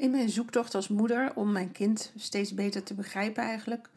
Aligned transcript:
In 0.00 0.10
mijn 0.10 0.28
zoektocht 0.28 0.74
als 0.74 0.88
moeder 0.88 1.32
om 1.34 1.52
mijn 1.52 1.72
kind 1.72 2.12
steeds 2.16 2.54
beter 2.54 2.82
te 2.82 2.94
begrijpen 2.94 3.42
eigenlijk, 3.42 3.90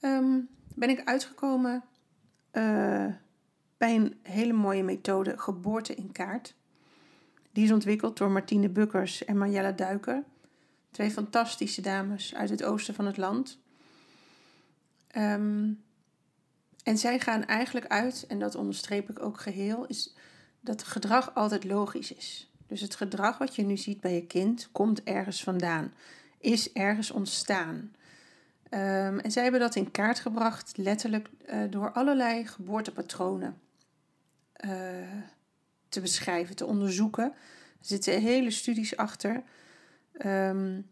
ehm, 0.00 0.40
ben 0.74 0.88
ik 0.88 1.04
uitgekomen 1.04 1.84
uh, 2.52 3.06
bij 3.76 3.94
een 3.94 4.18
hele 4.22 4.52
mooie 4.52 4.82
methode, 4.82 5.38
geboorte 5.38 5.94
in 5.94 6.12
kaart. 6.12 6.54
Die 7.52 7.64
is 7.64 7.72
ontwikkeld 7.72 8.16
door 8.16 8.30
Martine 8.30 8.68
Bukkers 8.68 9.24
en 9.24 9.38
Marjella 9.38 9.72
Duiker. 9.72 10.22
Twee 10.90 11.10
fantastische 11.10 11.80
dames 11.80 12.34
uit 12.34 12.50
het 12.50 12.64
oosten 12.64 12.94
van 12.94 13.06
het 13.06 13.16
land. 13.16 13.58
Um, 15.16 15.82
en 16.82 16.98
zij 16.98 17.18
gaan 17.18 17.44
eigenlijk 17.44 17.86
uit, 17.86 18.24
en 18.28 18.38
dat 18.38 18.54
onderstreep 18.54 19.10
ik 19.10 19.22
ook 19.22 19.40
geheel, 19.40 19.86
is 19.86 20.14
dat 20.60 20.82
gedrag 20.82 21.34
altijd 21.34 21.64
logisch 21.64 22.12
is. 22.12 22.53
Dus 22.74 22.82
het 22.82 22.94
gedrag 22.94 23.38
wat 23.38 23.56
je 23.56 23.62
nu 23.62 23.76
ziet 23.76 24.00
bij 24.00 24.14
je 24.14 24.26
kind 24.26 24.68
komt 24.72 25.02
ergens 25.02 25.42
vandaan, 25.42 25.92
is 26.38 26.72
ergens 26.72 27.10
ontstaan. 27.10 27.94
Um, 28.70 29.18
en 29.18 29.30
zij 29.30 29.42
hebben 29.42 29.60
dat 29.60 29.74
in 29.74 29.90
kaart 29.90 30.18
gebracht, 30.18 30.76
letterlijk 30.76 31.28
uh, 31.46 31.62
door 31.70 31.92
allerlei 31.92 32.46
geboortepatronen 32.46 33.60
uh, 34.64 34.70
te 35.88 36.00
beschrijven, 36.00 36.56
te 36.56 36.66
onderzoeken. 36.66 37.24
Er 37.24 37.34
zitten 37.80 38.20
hele 38.20 38.50
studies 38.50 38.96
achter. 38.96 39.42
Um, 40.26 40.86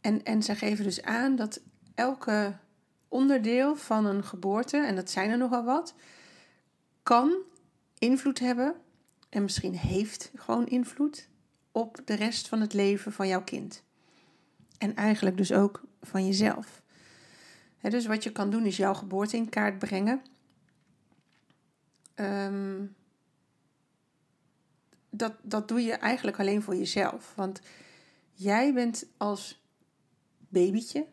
en, 0.00 0.24
en 0.24 0.42
zij 0.42 0.56
geven 0.56 0.84
dus 0.84 1.02
aan 1.02 1.36
dat 1.36 1.60
elke 1.94 2.56
onderdeel 3.08 3.76
van 3.76 4.06
een 4.06 4.24
geboorte, 4.24 4.76
en 4.76 4.96
dat 4.96 5.10
zijn 5.10 5.30
er 5.30 5.38
nogal 5.38 5.64
wat, 5.64 5.94
kan 7.02 7.34
invloed 7.98 8.38
hebben 8.38 8.74
en 9.34 9.42
misschien 9.42 9.74
heeft 9.74 10.30
gewoon 10.34 10.66
invloed 10.66 11.28
op 11.72 12.00
de 12.04 12.14
rest 12.14 12.48
van 12.48 12.60
het 12.60 12.72
leven 12.72 13.12
van 13.12 13.28
jouw 13.28 13.42
kind. 13.42 13.82
En 14.78 14.94
eigenlijk 14.94 15.36
dus 15.36 15.52
ook 15.52 15.82
van 16.02 16.26
jezelf. 16.26 16.82
dus 17.80 18.06
wat 18.06 18.22
je 18.22 18.32
kan 18.32 18.50
doen 18.50 18.66
is 18.66 18.76
jouw 18.76 18.94
geboorte 18.94 19.36
in 19.36 19.48
kaart 19.48 19.78
brengen. 19.78 20.22
Um, 22.14 22.94
dat, 25.10 25.34
dat 25.42 25.68
doe 25.68 25.80
je 25.80 25.92
eigenlijk 25.92 26.38
alleen 26.38 26.62
voor 26.62 26.76
jezelf. 26.76 27.32
Want 27.36 27.60
jij 28.32 28.74
bent 28.74 29.06
als 29.16 29.64
babytje, 30.48 31.06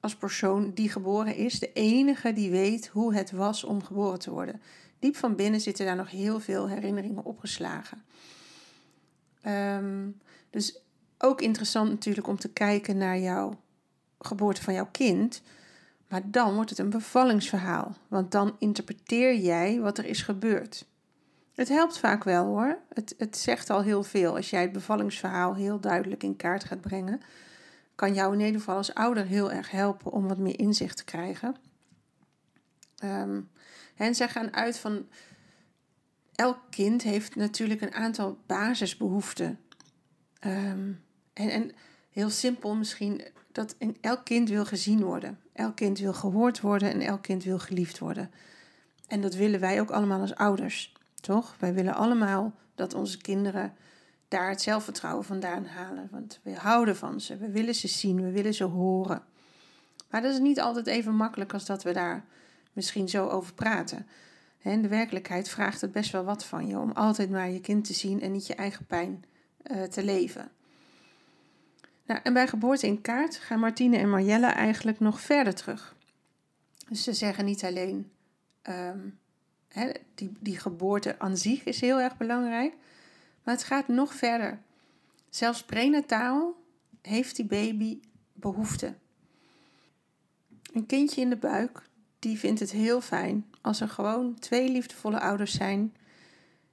als 0.00 0.16
persoon 0.16 0.72
die 0.72 0.88
geboren 0.88 1.36
is, 1.36 1.58
de 1.58 1.72
enige 1.72 2.32
die 2.32 2.50
weet 2.50 2.86
hoe 2.86 3.14
het 3.14 3.30
was 3.30 3.64
om 3.64 3.82
geboren 3.82 4.18
te 4.18 4.30
worden. 4.30 4.62
Diep 5.04 5.16
van 5.16 5.36
binnen 5.36 5.60
zitten 5.60 5.86
daar 5.86 5.96
nog 5.96 6.10
heel 6.10 6.40
veel 6.40 6.68
herinneringen 6.68 7.24
opgeslagen. 7.24 8.02
Um, 9.46 10.20
dus 10.50 10.80
ook 11.18 11.40
interessant 11.40 11.90
natuurlijk 11.90 12.26
om 12.26 12.38
te 12.38 12.52
kijken 12.52 12.96
naar 12.96 13.18
jouw 13.18 13.60
geboorte 14.18 14.62
van 14.62 14.74
jouw 14.74 14.88
kind. 14.90 15.42
Maar 16.08 16.30
dan 16.30 16.54
wordt 16.54 16.70
het 16.70 16.78
een 16.78 16.90
bevallingsverhaal, 16.90 17.96
want 18.08 18.30
dan 18.30 18.56
interpreteer 18.58 19.36
jij 19.36 19.80
wat 19.80 19.98
er 19.98 20.04
is 20.04 20.22
gebeurd. 20.22 20.86
Het 21.54 21.68
helpt 21.68 21.98
vaak 21.98 22.24
wel 22.24 22.44
hoor. 22.44 22.78
Het, 22.92 23.14
het 23.18 23.36
zegt 23.36 23.70
al 23.70 23.82
heel 23.82 24.02
veel. 24.02 24.36
Als 24.36 24.50
jij 24.50 24.62
het 24.62 24.72
bevallingsverhaal 24.72 25.54
heel 25.54 25.80
duidelijk 25.80 26.22
in 26.22 26.36
kaart 26.36 26.64
gaat 26.64 26.80
brengen, 26.80 27.20
kan 27.94 28.14
jou 28.14 28.32
in 28.32 28.40
ieder 28.40 28.60
geval 28.60 28.76
als 28.76 28.94
ouder 28.94 29.24
heel 29.24 29.52
erg 29.52 29.70
helpen 29.70 30.12
om 30.12 30.28
wat 30.28 30.38
meer 30.38 30.58
inzicht 30.58 30.96
te 30.96 31.04
krijgen. 31.04 31.56
Um, 33.04 33.50
en 33.96 34.14
zij 34.14 34.28
gaan 34.28 34.54
uit 34.54 34.78
van 34.78 35.06
elk 36.34 36.58
kind 36.70 37.02
heeft 37.02 37.36
natuurlijk 37.36 37.80
een 37.80 37.94
aantal 37.94 38.38
basisbehoeften. 38.46 39.60
Um, 40.46 41.02
en, 41.32 41.50
en 41.50 41.72
heel 42.10 42.30
simpel 42.30 42.74
misschien 42.74 43.22
dat 43.52 43.76
elk 44.00 44.24
kind 44.24 44.48
wil 44.48 44.64
gezien 44.64 45.02
worden. 45.02 45.38
Elk 45.52 45.76
kind 45.76 45.98
wil 45.98 46.12
gehoord 46.12 46.60
worden 46.60 46.92
en 46.92 47.00
elk 47.00 47.22
kind 47.22 47.44
wil 47.44 47.58
geliefd 47.58 47.98
worden. 47.98 48.30
En 49.06 49.20
dat 49.20 49.34
willen 49.34 49.60
wij 49.60 49.80
ook 49.80 49.90
allemaal 49.90 50.20
als 50.20 50.34
ouders, 50.34 50.92
toch? 51.20 51.56
Wij 51.58 51.74
willen 51.74 51.94
allemaal 51.94 52.54
dat 52.74 52.94
onze 52.94 53.18
kinderen 53.18 53.74
daar 54.28 54.48
het 54.48 54.62
zelfvertrouwen 54.62 55.24
vandaan 55.24 55.64
halen. 55.64 56.08
Want 56.10 56.40
we 56.42 56.54
houden 56.54 56.96
van 56.96 57.20
ze, 57.20 57.36
we 57.36 57.50
willen 57.50 57.74
ze 57.74 57.88
zien, 57.88 58.22
we 58.22 58.30
willen 58.30 58.54
ze 58.54 58.64
horen. 58.64 59.22
Maar 60.10 60.22
dat 60.22 60.32
is 60.32 60.38
niet 60.38 60.60
altijd 60.60 60.86
even 60.86 61.14
makkelijk 61.14 61.52
als 61.52 61.66
dat 61.66 61.82
we 61.82 61.92
daar 61.92 62.24
misschien 62.74 63.08
zo 63.08 63.28
over 63.28 63.54
praten. 63.54 64.06
In 64.62 64.82
de 64.82 64.88
werkelijkheid 64.88 65.48
vraagt 65.48 65.80
het 65.80 65.92
best 65.92 66.12
wel 66.12 66.24
wat 66.24 66.44
van 66.44 66.66
je 66.66 66.78
om 66.78 66.92
altijd 66.92 67.30
maar 67.30 67.50
je 67.50 67.60
kind 67.60 67.84
te 67.84 67.94
zien 67.94 68.20
en 68.20 68.32
niet 68.32 68.46
je 68.46 68.54
eigen 68.54 68.86
pijn 68.86 69.24
uh, 69.62 69.82
te 69.82 70.04
leven. 70.04 70.50
Nou, 72.06 72.20
en 72.22 72.32
bij 72.32 72.48
geboorte 72.48 72.86
in 72.86 73.00
kaart 73.00 73.36
gaan 73.36 73.58
Martine 73.58 73.96
en 73.96 74.10
Marjelle 74.10 74.46
eigenlijk 74.46 75.00
nog 75.00 75.20
verder 75.20 75.54
terug. 75.54 75.96
Dus 76.88 77.02
ze 77.02 77.12
zeggen 77.12 77.44
niet 77.44 77.64
alleen 77.64 78.10
um, 78.62 79.18
die, 80.14 80.32
die 80.40 80.58
geboorte 80.58 81.18
aan 81.18 81.36
zich 81.36 81.64
is 81.64 81.80
heel 81.80 82.00
erg 82.00 82.16
belangrijk, 82.16 82.74
maar 83.42 83.54
het 83.54 83.64
gaat 83.64 83.88
nog 83.88 84.14
verder. 84.14 84.58
Zelfs 85.30 85.64
prenataal 85.64 86.54
heeft 87.02 87.36
die 87.36 87.44
baby 87.44 88.00
behoefte. 88.32 88.94
Een 90.72 90.86
kindje 90.86 91.20
in 91.20 91.30
de 91.30 91.36
buik, 91.36 91.82
die 92.24 92.38
vindt 92.38 92.60
het 92.60 92.70
heel 92.70 93.00
fijn 93.00 93.46
als 93.60 93.80
er 93.80 93.88
gewoon 93.88 94.38
twee 94.38 94.70
liefdevolle 94.70 95.20
ouders 95.20 95.52
zijn 95.52 95.94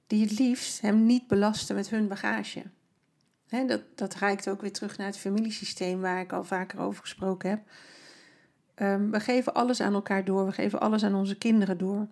die 0.06 0.22
het 0.22 0.38
liefst 0.38 0.80
hem 0.80 1.06
niet 1.06 1.26
belasten 1.26 1.74
met 1.74 1.88
hun 1.88 2.08
bagage. 2.08 2.62
dat, 3.48 3.82
dat 3.94 4.14
reikt 4.14 4.48
ook 4.48 4.60
weer 4.60 4.72
terug 4.72 4.98
naar 4.98 5.06
het 5.06 5.16
familiesysteem 5.16 6.00
waar 6.00 6.20
ik 6.20 6.32
al 6.32 6.44
vaker 6.44 6.80
over 6.80 7.00
gesproken 7.00 7.50
heb. 7.50 7.60
Um, 8.76 9.10
we 9.10 9.20
geven 9.20 9.54
alles 9.54 9.80
aan 9.80 9.94
elkaar 9.94 10.24
door, 10.24 10.46
we 10.46 10.52
geven 10.52 10.80
alles 10.80 11.04
aan 11.04 11.14
onze 11.14 11.38
kinderen 11.38 11.78
door. 11.78 12.08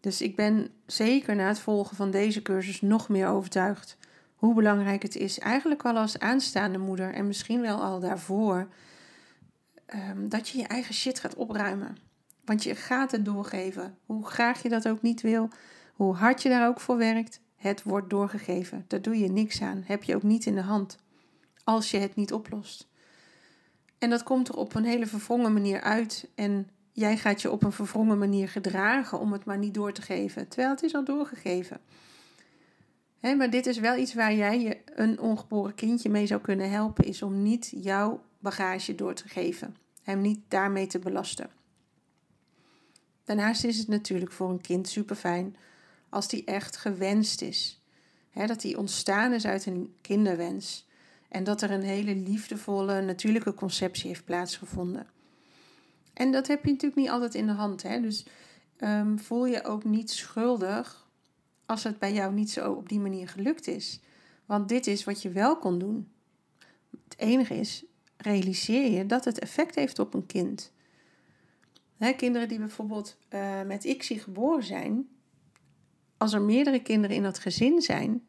Dus 0.00 0.20
ik 0.20 0.36
ben 0.36 0.70
zeker 0.86 1.36
na 1.36 1.48
het 1.48 1.58
volgen 1.58 1.96
van 1.96 2.10
deze 2.10 2.42
cursus 2.42 2.80
nog 2.80 3.08
meer 3.08 3.28
overtuigd 3.28 3.96
hoe 4.34 4.54
belangrijk 4.54 5.02
het 5.02 5.16
is, 5.16 5.38
eigenlijk 5.38 5.84
al 5.84 5.96
als 5.96 6.18
aanstaande 6.18 6.78
moeder 6.78 7.12
en 7.12 7.26
misschien 7.26 7.60
wel 7.60 7.82
al 7.82 8.00
daarvoor, 8.00 8.68
um, 9.94 10.28
dat 10.28 10.48
je 10.48 10.58
je 10.58 10.66
eigen 10.66 10.94
shit 10.94 11.20
gaat 11.20 11.34
opruimen. 11.34 12.12
Want 12.44 12.62
je 12.62 12.74
gaat 12.74 13.10
het 13.10 13.24
doorgeven. 13.24 13.98
Hoe 14.06 14.26
graag 14.26 14.62
je 14.62 14.68
dat 14.68 14.88
ook 14.88 15.02
niet 15.02 15.20
wil, 15.20 15.48
hoe 15.94 16.14
hard 16.14 16.42
je 16.42 16.48
daar 16.48 16.68
ook 16.68 16.80
voor 16.80 16.96
werkt, 16.96 17.40
het 17.56 17.82
wordt 17.82 18.10
doorgegeven. 18.10 18.84
Daar 18.88 19.02
doe 19.02 19.18
je 19.18 19.30
niks 19.30 19.62
aan. 19.62 19.82
Heb 19.86 20.02
je 20.02 20.14
ook 20.14 20.22
niet 20.22 20.46
in 20.46 20.54
de 20.54 20.60
hand. 20.60 20.98
Als 21.64 21.90
je 21.90 21.98
het 21.98 22.14
niet 22.14 22.32
oplost. 22.32 22.88
En 23.98 24.10
dat 24.10 24.22
komt 24.22 24.48
er 24.48 24.56
op 24.56 24.74
een 24.74 24.84
hele 24.84 25.06
verwrongen 25.06 25.52
manier 25.52 25.80
uit. 25.80 26.28
En 26.34 26.70
jij 26.92 27.16
gaat 27.16 27.42
je 27.42 27.50
op 27.50 27.62
een 27.62 27.72
verwrongen 27.72 28.18
manier 28.18 28.48
gedragen 28.48 29.20
om 29.20 29.32
het 29.32 29.44
maar 29.44 29.58
niet 29.58 29.74
door 29.74 29.92
te 29.92 30.02
geven. 30.02 30.48
Terwijl 30.48 30.70
het 30.70 30.82
is 30.82 30.94
al 30.94 31.04
doorgegeven. 31.04 31.80
Maar 33.20 33.50
dit 33.50 33.66
is 33.66 33.78
wel 33.78 33.96
iets 33.96 34.14
waar 34.14 34.34
jij 34.34 34.60
je 34.60 34.78
een 34.84 35.20
ongeboren 35.20 35.74
kindje 35.74 36.10
mee 36.10 36.26
zou 36.26 36.40
kunnen 36.40 36.70
helpen. 36.70 37.04
Is 37.04 37.22
om 37.22 37.42
niet 37.42 37.72
jouw 37.76 38.22
bagage 38.38 38.94
door 38.94 39.14
te 39.14 39.28
geven. 39.28 39.76
Hem 40.02 40.20
niet 40.20 40.40
daarmee 40.48 40.86
te 40.86 40.98
belasten. 40.98 41.50
Daarnaast 43.24 43.64
is 43.64 43.78
het 43.78 43.88
natuurlijk 43.88 44.32
voor 44.32 44.50
een 44.50 44.60
kind 44.60 44.88
super 44.88 45.16
fijn 45.16 45.56
als 46.08 46.28
die 46.28 46.44
echt 46.44 46.76
gewenst 46.76 47.42
is. 47.42 47.80
dat 48.46 48.60
die 48.60 48.78
ontstaan 48.78 49.32
is 49.32 49.46
uit 49.46 49.66
een 49.66 49.94
kinderwens. 50.00 50.86
En 51.28 51.44
dat 51.44 51.62
er 51.62 51.70
een 51.70 51.82
hele 51.82 52.14
liefdevolle, 52.14 53.00
natuurlijke 53.00 53.54
conceptie 53.54 54.08
heeft 54.08 54.24
plaatsgevonden. 54.24 55.06
En 56.12 56.32
dat 56.32 56.46
heb 56.46 56.64
je 56.64 56.70
natuurlijk 56.70 57.00
niet 57.00 57.10
altijd 57.10 57.34
in 57.34 57.46
de 57.46 57.52
hand. 57.52 57.82
Hè? 57.82 58.00
Dus 58.00 58.26
um, 58.80 59.18
voel 59.18 59.46
je 59.46 59.64
ook 59.64 59.84
niet 59.84 60.10
schuldig 60.10 61.06
als 61.66 61.84
het 61.84 61.98
bij 61.98 62.12
jou 62.12 62.32
niet 62.32 62.50
zo 62.50 62.72
op 62.72 62.88
die 62.88 63.00
manier 63.00 63.28
gelukt 63.28 63.66
is. 63.66 64.00
Want 64.46 64.68
dit 64.68 64.86
is 64.86 65.04
wat 65.04 65.22
je 65.22 65.30
wel 65.30 65.58
kon 65.58 65.78
doen. 65.78 66.08
Het 66.90 67.18
enige 67.18 67.54
is, 67.54 67.84
realiseer 68.16 68.90
je 68.90 69.06
dat 69.06 69.24
het 69.24 69.38
effect 69.38 69.74
heeft 69.74 69.98
op 69.98 70.14
een 70.14 70.26
kind. 70.26 70.72
Kinderen 72.16 72.48
die 72.48 72.58
bijvoorbeeld 72.58 73.16
uh, 73.30 73.62
met 73.62 73.84
ICSI 73.84 74.18
geboren 74.18 74.64
zijn, 74.64 75.08
als 76.16 76.32
er 76.32 76.42
meerdere 76.42 76.82
kinderen 76.82 77.16
in 77.16 77.22
dat 77.22 77.38
gezin 77.38 77.80
zijn, 77.82 78.26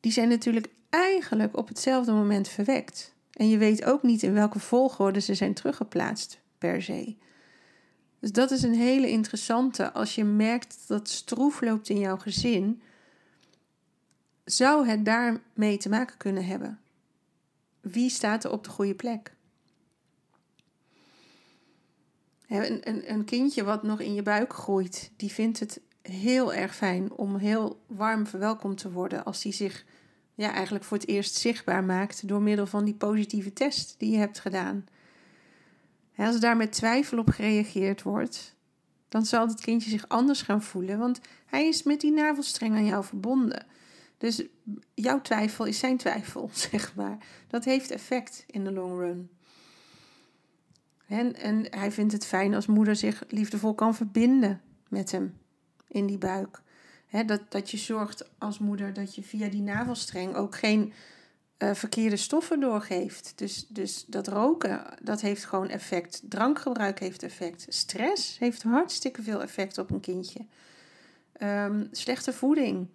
die 0.00 0.12
zijn 0.12 0.28
natuurlijk 0.28 0.68
eigenlijk 0.88 1.56
op 1.56 1.68
hetzelfde 1.68 2.12
moment 2.12 2.48
verwekt. 2.48 3.14
En 3.32 3.48
je 3.48 3.58
weet 3.58 3.84
ook 3.84 4.02
niet 4.02 4.22
in 4.22 4.32
welke 4.32 4.58
volgorde 4.58 5.20
ze 5.20 5.34
zijn 5.34 5.54
teruggeplaatst 5.54 6.40
per 6.58 6.82
se. 6.82 7.16
Dus 8.20 8.32
dat 8.32 8.50
is 8.50 8.62
een 8.62 8.74
hele 8.74 9.10
interessante. 9.10 9.92
Als 9.92 10.14
je 10.14 10.24
merkt 10.24 10.84
dat 10.86 11.08
stroef 11.08 11.60
loopt 11.60 11.88
in 11.88 11.98
jouw 11.98 12.16
gezin, 12.16 12.82
zou 14.44 14.88
het 14.88 15.04
daarmee 15.04 15.76
te 15.76 15.88
maken 15.88 16.16
kunnen 16.16 16.46
hebben. 16.46 16.80
Wie 17.80 18.10
staat 18.10 18.44
er 18.44 18.50
op 18.50 18.64
de 18.64 18.70
goede 18.70 18.94
plek? 18.94 19.32
Een, 22.48 22.88
een, 22.88 23.12
een 23.12 23.24
kindje 23.24 23.64
wat 23.64 23.82
nog 23.82 24.00
in 24.00 24.14
je 24.14 24.22
buik 24.22 24.52
groeit, 24.52 25.10
die 25.16 25.32
vindt 25.32 25.60
het 25.60 25.80
heel 26.02 26.54
erg 26.54 26.74
fijn 26.74 27.12
om 27.12 27.36
heel 27.36 27.80
warm 27.86 28.26
verwelkomd 28.26 28.78
te 28.78 28.90
worden 28.90 29.24
als 29.24 29.42
die 29.42 29.52
zich 29.52 29.84
ja, 30.34 30.52
eigenlijk 30.52 30.84
voor 30.84 30.96
het 30.96 31.08
eerst 31.08 31.34
zichtbaar 31.34 31.84
maakt 31.84 32.28
door 32.28 32.42
middel 32.42 32.66
van 32.66 32.84
die 32.84 32.94
positieve 32.94 33.52
test 33.52 33.94
die 33.98 34.10
je 34.10 34.18
hebt 34.18 34.38
gedaan. 34.38 34.86
Als 36.16 36.40
daar 36.40 36.56
met 36.56 36.72
twijfel 36.72 37.18
op 37.18 37.28
gereageerd 37.28 38.02
wordt, 38.02 38.56
dan 39.08 39.26
zal 39.26 39.46
het 39.46 39.60
kindje 39.60 39.90
zich 39.90 40.08
anders 40.08 40.42
gaan 40.42 40.62
voelen, 40.62 40.98
want 40.98 41.20
hij 41.46 41.68
is 41.68 41.82
met 41.82 42.00
die 42.00 42.12
navelstreng 42.12 42.74
aan 42.74 42.86
jou 42.86 43.04
verbonden. 43.04 43.66
Dus 44.18 44.42
jouw 44.94 45.20
twijfel 45.20 45.64
is 45.64 45.78
zijn 45.78 45.96
twijfel, 45.96 46.50
zeg 46.68 46.94
maar. 46.94 47.18
Dat 47.48 47.64
heeft 47.64 47.90
effect 47.90 48.44
in 48.46 48.64
de 48.64 48.72
long 48.72 48.98
run. 48.98 49.30
En, 51.08 51.34
en 51.34 51.66
hij 51.70 51.92
vindt 51.92 52.12
het 52.12 52.26
fijn 52.26 52.54
als 52.54 52.66
moeder 52.66 52.96
zich 52.96 53.22
liefdevol 53.28 53.74
kan 53.74 53.94
verbinden 53.94 54.60
met 54.88 55.10
hem 55.10 55.38
in 55.88 56.06
die 56.06 56.18
buik. 56.18 56.60
dat, 57.26 57.40
dat 57.48 57.70
je 57.70 57.76
zorgt 57.76 58.30
als 58.38 58.58
moeder 58.58 58.92
dat 58.92 59.14
je 59.14 59.22
via 59.22 59.48
die 59.48 59.62
navelstreng 59.62 60.34
ook 60.34 60.56
geen 60.56 60.92
uh, 61.58 61.74
verkeerde 61.74 62.16
stoffen 62.16 62.60
doorgeeft. 62.60 63.32
Dus, 63.36 63.66
dus 63.68 64.04
dat 64.06 64.28
roken, 64.28 64.84
dat 65.02 65.20
heeft 65.20 65.44
gewoon 65.44 65.68
effect. 65.68 66.22
Drankgebruik 66.24 67.00
heeft 67.00 67.22
effect. 67.22 67.66
Stress 67.68 68.38
heeft 68.38 68.62
hartstikke 68.62 69.22
veel 69.22 69.42
effect 69.42 69.78
op 69.78 69.90
een 69.90 70.00
kindje. 70.00 70.46
Ehm, 71.32 71.86
slechte 71.90 72.32
voeding. 72.32 72.88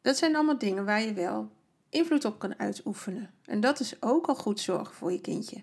Dat 0.00 0.16
zijn 0.16 0.34
allemaal 0.34 0.58
dingen 0.58 0.84
waar 0.84 1.02
je 1.02 1.12
wel 1.12 1.50
invloed 1.88 2.24
op 2.24 2.38
kan 2.38 2.58
uitoefenen. 2.58 3.30
En 3.44 3.60
dat 3.60 3.80
is 3.80 4.02
ook 4.02 4.26
al 4.26 4.34
goed 4.34 4.60
zorgen 4.60 4.94
voor 4.94 5.12
je 5.12 5.20
kindje. 5.20 5.62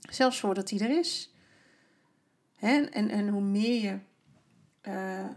Zelfs 0.00 0.40
voordat 0.40 0.70
hij 0.70 0.80
er 0.80 0.98
is. 0.98 1.34
En, 2.58 2.92
en 2.92 3.28
hoe 3.28 3.42
meer 3.42 3.82
je 3.82 3.98
uh, 4.82 5.28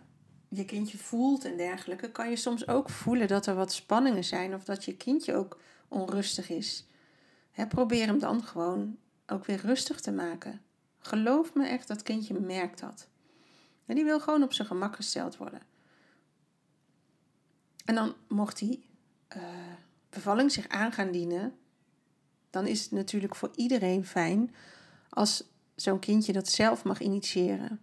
je 0.47 0.65
kindje 0.65 0.97
voelt 0.97 1.45
en 1.45 1.57
dergelijke, 1.57 2.11
kan 2.11 2.29
je 2.29 2.35
soms 2.35 2.67
ook 2.67 2.89
voelen 2.89 3.27
dat 3.27 3.45
er 3.45 3.55
wat 3.55 3.73
spanningen 3.73 4.23
zijn 4.23 4.53
of 4.53 4.63
dat 4.63 4.85
je 4.85 4.97
kindje 4.97 5.35
ook 5.35 5.59
onrustig 5.87 6.49
is. 6.49 6.87
Hè, 7.51 7.67
probeer 7.67 8.05
hem 8.05 8.19
dan 8.19 8.43
gewoon 8.43 8.97
ook 9.27 9.45
weer 9.45 9.59
rustig 9.59 9.99
te 9.99 10.11
maken. 10.11 10.61
Geloof 10.99 11.53
me 11.53 11.67
echt, 11.67 11.87
dat 11.87 12.03
kindje 12.03 12.39
merkt 12.39 12.79
dat. 12.79 13.07
En 13.85 13.95
die 13.95 14.03
wil 14.03 14.19
gewoon 14.19 14.43
op 14.43 14.53
zijn 14.53 14.67
gemak 14.67 14.95
gesteld 14.95 15.37
worden. 15.37 15.61
En 17.85 17.95
dan 17.95 18.15
mocht 18.27 18.57
die 18.57 18.85
uh, 19.35 19.43
bevalling 20.09 20.51
zich 20.51 20.67
aan 20.67 20.91
gaan 20.91 21.11
dienen, 21.11 21.57
dan 22.53 22.67
is 22.67 22.81
het 22.81 22.91
natuurlijk 22.91 23.35
voor 23.35 23.51
iedereen 23.55 24.05
fijn 24.05 24.55
als 25.09 25.43
zo'n 25.75 25.99
kindje 25.99 26.33
dat 26.33 26.47
zelf 26.47 26.83
mag 26.83 27.01
initiëren. 27.01 27.81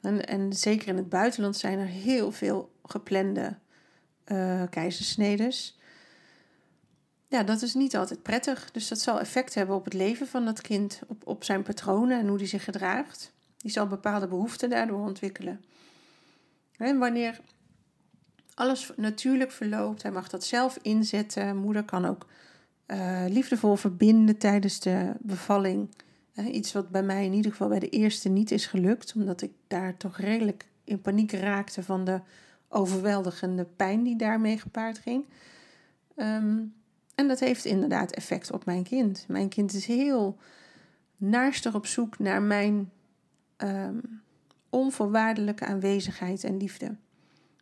En, 0.00 0.26
en 0.26 0.52
zeker 0.52 0.88
in 0.88 0.96
het 0.96 1.08
buitenland 1.08 1.56
zijn 1.56 1.78
er 1.78 1.86
heel 1.86 2.32
veel 2.32 2.72
geplande 2.82 3.58
uh. 4.26 4.62
Ja, 7.28 7.42
dat 7.42 7.62
is 7.62 7.74
niet 7.74 7.96
altijd 7.96 8.22
prettig. 8.22 8.70
Dus 8.70 8.88
dat 8.88 9.00
zal 9.00 9.20
effect 9.20 9.54
hebben 9.54 9.76
op 9.76 9.84
het 9.84 9.94
leven 9.94 10.26
van 10.26 10.44
dat 10.44 10.60
kind, 10.60 11.00
op, 11.06 11.26
op 11.26 11.44
zijn 11.44 11.62
patronen 11.62 12.18
en 12.18 12.28
hoe 12.28 12.38
die 12.38 12.46
zich 12.46 12.64
gedraagt. 12.64 13.32
Die 13.56 13.70
zal 13.70 13.86
bepaalde 13.86 14.28
behoeften 14.28 14.70
daardoor 14.70 15.00
ontwikkelen. 15.00 15.64
En 16.76 16.98
wanneer 16.98 17.40
alles 18.54 18.92
natuurlijk 18.96 19.52
verloopt, 19.52 20.02
hij 20.02 20.12
mag 20.12 20.28
dat 20.28 20.44
zelf 20.44 20.78
inzetten. 20.82 21.56
Moeder 21.56 21.84
kan 21.84 22.04
ook 22.04 22.26
uh, 22.88 23.24
liefdevol 23.28 23.76
verbinden 23.76 24.36
tijdens 24.38 24.80
de 24.80 25.12
bevalling 25.20 25.88
iets 26.46 26.72
wat 26.72 26.90
bij 26.90 27.02
mij 27.02 27.24
in 27.24 27.32
ieder 27.32 27.50
geval 27.50 27.68
bij 27.68 27.78
de 27.78 27.88
eerste 27.88 28.28
niet 28.28 28.50
is 28.50 28.66
gelukt, 28.66 29.12
omdat 29.16 29.42
ik 29.42 29.52
daar 29.66 29.96
toch 29.96 30.18
redelijk 30.18 30.68
in 30.84 31.00
paniek 31.00 31.32
raakte 31.32 31.82
van 31.82 32.04
de 32.04 32.20
overweldigende 32.68 33.64
pijn 33.64 34.02
die 34.02 34.16
daarmee 34.16 34.58
gepaard 34.58 34.98
ging. 34.98 35.24
Ehm, 36.14 36.58
en 37.14 37.28
dat 37.28 37.40
heeft 37.40 37.64
inderdaad 37.64 38.12
effect 38.12 38.52
op 38.52 38.64
mijn 38.64 38.82
kind. 38.82 39.24
Mijn 39.28 39.48
kind 39.48 39.72
is 39.72 39.86
heel 39.86 40.38
naarstig 41.16 41.74
op 41.74 41.86
zoek 41.86 42.18
naar 42.18 42.42
mijn 42.42 42.90
um, 43.56 44.22
onvoorwaardelijke 44.70 45.66
aanwezigheid 45.66 46.44
en 46.44 46.56
liefde. 46.56 46.96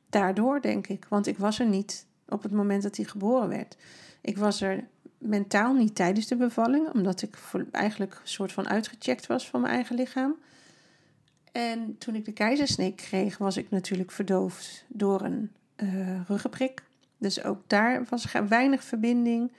Daardoor 0.09 0.61
denk 0.61 0.87
ik, 0.87 1.07
want 1.09 1.27
ik 1.27 1.39
was 1.39 1.59
er 1.59 1.67
niet 1.67 2.07
op 2.29 2.43
het 2.43 2.53
moment 2.53 2.83
dat 2.83 2.97
hij 2.97 3.05
geboren 3.05 3.49
werd. 3.49 3.77
Ik 4.21 4.39
was 4.39 4.61
er 4.61 4.89
mentaal 5.29 5.75
niet 5.75 5.95
tijdens 5.95 6.27
de 6.27 6.37
bevalling, 6.37 6.93
omdat 6.93 7.23
ik 7.23 7.37
eigenlijk 7.71 8.13
een 8.13 8.29
soort 8.29 8.53
van 8.53 8.69
uitgecheckt 8.69 9.27
was 9.27 9.49
van 9.49 9.61
mijn 9.61 9.73
eigen 9.73 9.97
lichaam. 9.97 10.37
En 11.53 11.99
toen 11.99 12.15
ik 12.15 12.25
de 12.25 12.33
keizersnee 12.33 12.95
kreeg, 12.95 13.39
was 13.39 13.57
ik 13.57 13.71
natuurlijk 13.71 14.11
verdoofd 14.11 14.85
door 14.89 15.21
een 15.21 15.53
uh, 15.77 16.21
ruggenprik. 16.27 16.83
Dus 17.19 17.45
ook 17.45 17.63
daar 17.67 18.05
was 18.09 18.33
weinig 18.49 18.85
verbinding. 18.85 19.53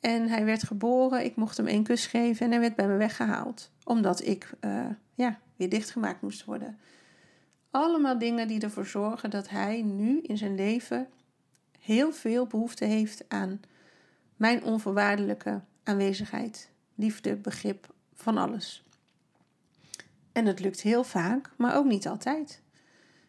En 0.00 0.28
hij 0.28 0.44
werd 0.44 0.62
geboren, 0.62 1.24
ik 1.24 1.36
mocht 1.36 1.56
hem 1.56 1.66
één 1.66 1.82
kus 1.82 2.06
geven 2.06 2.46
en 2.46 2.50
hij 2.50 2.60
werd 2.60 2.76
bij 2.76 2.86
me 2.86 2.96
weggehaald. 2.96 3.70
Omdat 3.84 4.26
ik 4.26 4.50
uh, 4.60 4.86
ja, 5.14 5.38
weer 5.56 5.68
dichtgemaakt 5.68 6.22
moest 6.22 6.44
worden. 6.44 6.78
Allemaal 7.70 8.18
dingen 8.18 8.48
die 8.48 8.60
ervoor 8.60 8.86
zorgen 8.86 9.30
dat 9.30 9.48
hij 9.48 9.82
nu 9.82 10.20
in 10.20 10.36
zijn 10.36 10.54
leven 10.54 11.08
heel 11.78 12.12
veel 12.12 12.46
behoefte 12.46 12.84
heeft 12.84 13.24
aan 13.28 13.60
mijn 14.38 14.64
onvoorwaardelijke 14.64 15.60
aanwezigheid, 15.82 16.70
liefde, 16.94 17.36
begrip 17.36 17.94
van 18.14 18.36
alles. 18.36 18.84
En 20.32 20.46
het 20.46 20.60
lukt 20.60 20.80
heel 20.80 21.04
vaak, 21.04 21.50
maar 21.56 21.76
ook 21.76 21.86
niet 21.86 22.08
altijd. 22.08 22.62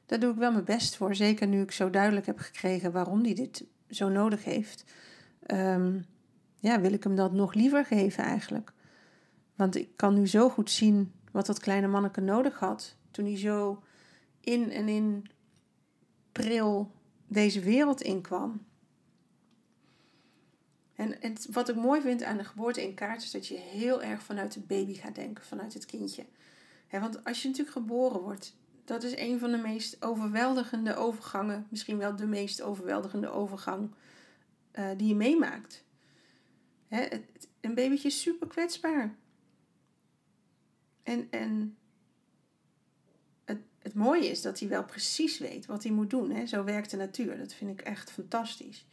Daar 0.06 0.20
doe 0.20 0.32
ik 0.32 0.38
wel 0.38 0.52
mijn 0.52 0.64
best 0.64 0.96
voor, 0.96 1.16
zeker 1.16 1.48
nu 1.48 1.62
ik 1.62 1.72
zo 1.72 1.90
duidelijk 1.90 2.26
heb 2.26 2.38
gekregen 2.38 2.92
waarom 2.92 3.24
hij 3.24 3.34
dit 3.34 3.64
zo 3.90 4.10
nodig 4.10 4.44
heeft. 4.44 4.84
Um, 5.48 6.06
ja, 6.60 6.82
wil 6.82 6.94
ik 6.94 7.04
hem 7.04 7.16
dat 7.16 7.32
nog 7.32 7.54
liever 7.54 7.86
geven 7.86 8.24
eigenlijk. 8.24 8.74
Want 9.56 9.76
ik 9.76 9.90
kan 9.96 10.14
nu 10.14 10.28
zo 10.28 10.50
goed 10.50 10.72
zien 10.72 11.12
wat 11.32 11.46
dat 11.46 11.60
kleine 11.60 11.88
manneke 11.88 12.22
nodig 12.22 12.60
had 12.60 12.96
toen 13.12 13.26
hij 13.26 13.38
zo 13.38 13.84
in 14.40 14.72
en 14.72 14.88
in 14.88 15.26
pril 16.32 16.92
deze 17.28 17.60
wereld 17.60 18.02
inkwam. 18.02 18.66
En 21.00 21.36
wat 21.52 21.70
ik 21.70 21.76
mooi 21.76 22.02
vind 22.02 22.24
aan 22.24 22.38
de 22.38 22.44
geboorte 22.44 22.84
in 22.84 22.94
kaart 22.94 23.24
is 23.24 23.32
dat 23.32 23.48
je 23.48 23.58
heel 23.58 24.04
erg 24.04 24.24
vanuit 24.24 24.54
de 24.54 24.60
baby 24.60 24.94
gaat 24.94 25.16
denken, 25.16 25.44
vanuit 25.44 25.74
het 25.74 25.86
kindje. 25.86 26.26
want 26.92 27.24
als 27.24 27.42
je 27.42 27.48
natuurlijk 27.48 27.78
geboren 27.78 28.22
wordt, 28.22 28.56
dat 28.86 29.04
is 29.04 29.18
een 29.18 29.40
van 29.40 29.52
de 29.52 29.58
meest 29.58 30.04
overweldigende 30.04 30.96
overgangen, 30.96 31.68
misschien 31.70 31.98
wel 31.98 32.16
de 32.16 32.26
meest 32.26 32.62
overweldigende 32.62 33.30
overgang 33.30 33.92
uh, 34.74 34.90
die 34.98 35.08
je 35.08 35.16
meemaakt. 35.16 35.84
een 37.62 37.74
babytje 37.74 38.08
is 38.08 38.22
super 38.22 38.48
kwetsbaar. 38.48 39.16
En, 41.04 41.28
en 41.32 41.78
het, 43.46 43.60
het 43.80 43.94
mooie 43.94 44.30
is 44.30 44.42
dat 44.42 44.60
hij 44.60 44.70
wel 44.70 44.84
precies 44.84 45.38
weet 45.38 45.66
wat 45.66 45.84
hij 45.84 45.92
moet 45.92 46.10
doen. 46.10 46.48
Zo 46.48 46.64
werkt 46.64 46.92
de 46.92 46.98
natuur. 46.98 47.38
Dat 47.38 47.54
vind 47.54 47.80
ik 47.80 47.82
echt 47.82 48.12
fantastisch. 48.12 48.86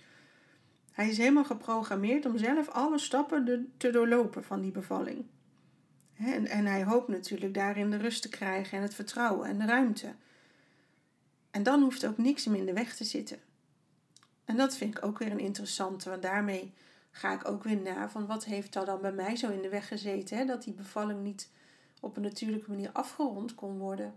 Hij 0.96 1.08
is 1.08 1.18
helemaal 1.18 1.44
geprogrammeerd 1.44 2.26
om 2.26 2.38
zelf 2.38 2.68
alle 2.68 2.98
stappen 2.98 3.72
te 3.76 3.90
doorlopen 3.90 4.44
van 4.44 4.60
die 4.60 4.70
bevalling. 4.70 5.24
En, 6.18 6.46
en 6.46 6.66
hij 6.66 6.84
hoopt 6.84 7.08
natuurlijk 7.08 7.54
daarin 7.54 7.90
de 7.90 7.96
rust 7.96 8.22
te 8.22 8.28
krijgen 8.28 8.76
en 8.76 8.82
het 8.82 8.94
vertrouwen 8.94 9.48
en 9.48 9.58
de 9.58 9.64
ruimte. 9.64 10.14
En 11.50 11.62
dan 11.62 11.82
hoeft 11.82 12.06
ook 12.06 12.18
niks 12.18 12.46
meer 12.46 12.58
in 12.58 12.66
de 12.66 12.72
weg 12.72 12.96
te 12.96 13.04
zitten. 13.04 13.38
En 14.44 14.56
dat 14.56 14.76
vind 14.76 14.96
ik 14.96 15.04
ook 15.04 15.18
weer 15.18 15.30
een 15.30 15.38
interessante, 15.38 16.10
want 16.10 16.22
daarmee 16.22 16.72
ga 17.10 17.32
ik 17.32 17.48
ook 17.48 17.64
weer 17.64 17.80
na 17.80 18.08
van 18.08 18.26
wat 18.26 18.44
heeft 18.44 18.72
daar 18.72 18.84
dan 18.84 19.00
bij 19.00 19.12
mij 19.12 19.36
zo 19.36 19.50
in 19.50 19.62
de 19.62 19.68
weg 19.68 19.88
gezeten, 19.88 20.36
hè? 20.36 20.44
dat 20.44 20.62
die 20.62 20.74
bevalling 20.74 21.22
niet 21.22 21.50
op 22.00 22.16
een 22.16 22.22
natuurlijke 22.22 22.70
manier 22.70 22.90
afgerond 22.92 23.54
kon 23.54 23.78
worden. 23.78 24.14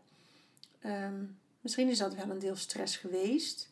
Ehm, 0.79 1.23
misschien 1.61 1.89
is 1.89 1.97
dat 1.97 2.15
wel 2.15 2.29
een 2.29 2.39
deel 2.39 2.55
stress 2.55 2.97
geweest, 2.97 3.71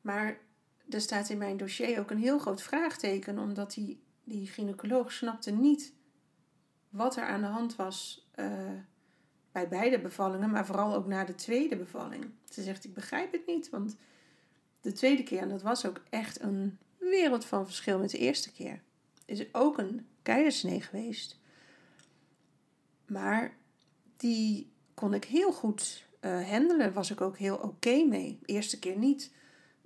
maar 0.00 0.38
er 0.88 1.00
staat 1.00 1.28
in 1.28 1.38
mijn 1.38 1.56
dossier 1.56 1.98
ook 1.98 2.10
een 2.10 2.18
heel 2.18 2.38
groot 2.38 2.62
vraagteken, 2.62 3.38
omdat 3.38 3.74
die, 3.74 4.02
die 4.24 4.46
gynaecoloog 4.46 5.12
snapte 5.12 5.50
niet 5.50 5.92
wat 6.88 7.16
er 7.16 7.24
aan 7.24 7.40
de 7.40 7.46
hand 7.46 7.76
was 7.76 8.28
uh, 8.34 8.70
bij 9.52 9.68
beide 9.68 10.00
bevallingen, 10.00 10.50
maar 10.50 10.66
vooral 10.66 10.94
ook 10.94 11.06
na 11.06 11.24
de 11.24 11.34
tweede 11.34 11.76
bevalling. 11.76 12.24
Ze 12.50 12.62
zegt: 12.62 12.84
Ik 12.84 12.94
begrijp 12.94 13.32
het 13.32 13.46
niet, 13.46 13.70
want 13.70 13.96
de 14.80 14.92
tweede 14.92 15.22
keer, 15.22 15.40
en 15.40 15.48
dat 15.48 15.62
was 15.62 15.86
ook 15.86 16.02
echt 16.10 16.40
een 16.40 16.78
wereld 16.98 17.44
van 17.44 17.64
verschil 17.64 17.98
met 17.98 18.10
de 18.10 18.18
eerste 18.18 18.52
keer, 18.52 18.82
is 19.24 19.54
ook 19.54 19.78
een 19.78 20.06
keizersnee 20.22 20.80
geweest. 20.80 21.38
Maar 23.06 23.56
die 24.16 24.70
kon 24.94 25.14
ik 25.14 25.24
heel 25.24 25.52
goed 25.52 26.04
uh, 26.20 26.48
handelen, 26.50 26.92
was 26.92 27.10
ik 27.10 27.20
ook 27.20 27.38
heel 27.38 27.56
oké 27.56 28.04
mee. 28.04 28.38
eerste 28.44 28.78
keer 28.78 28.98
niet. 28.98 29.32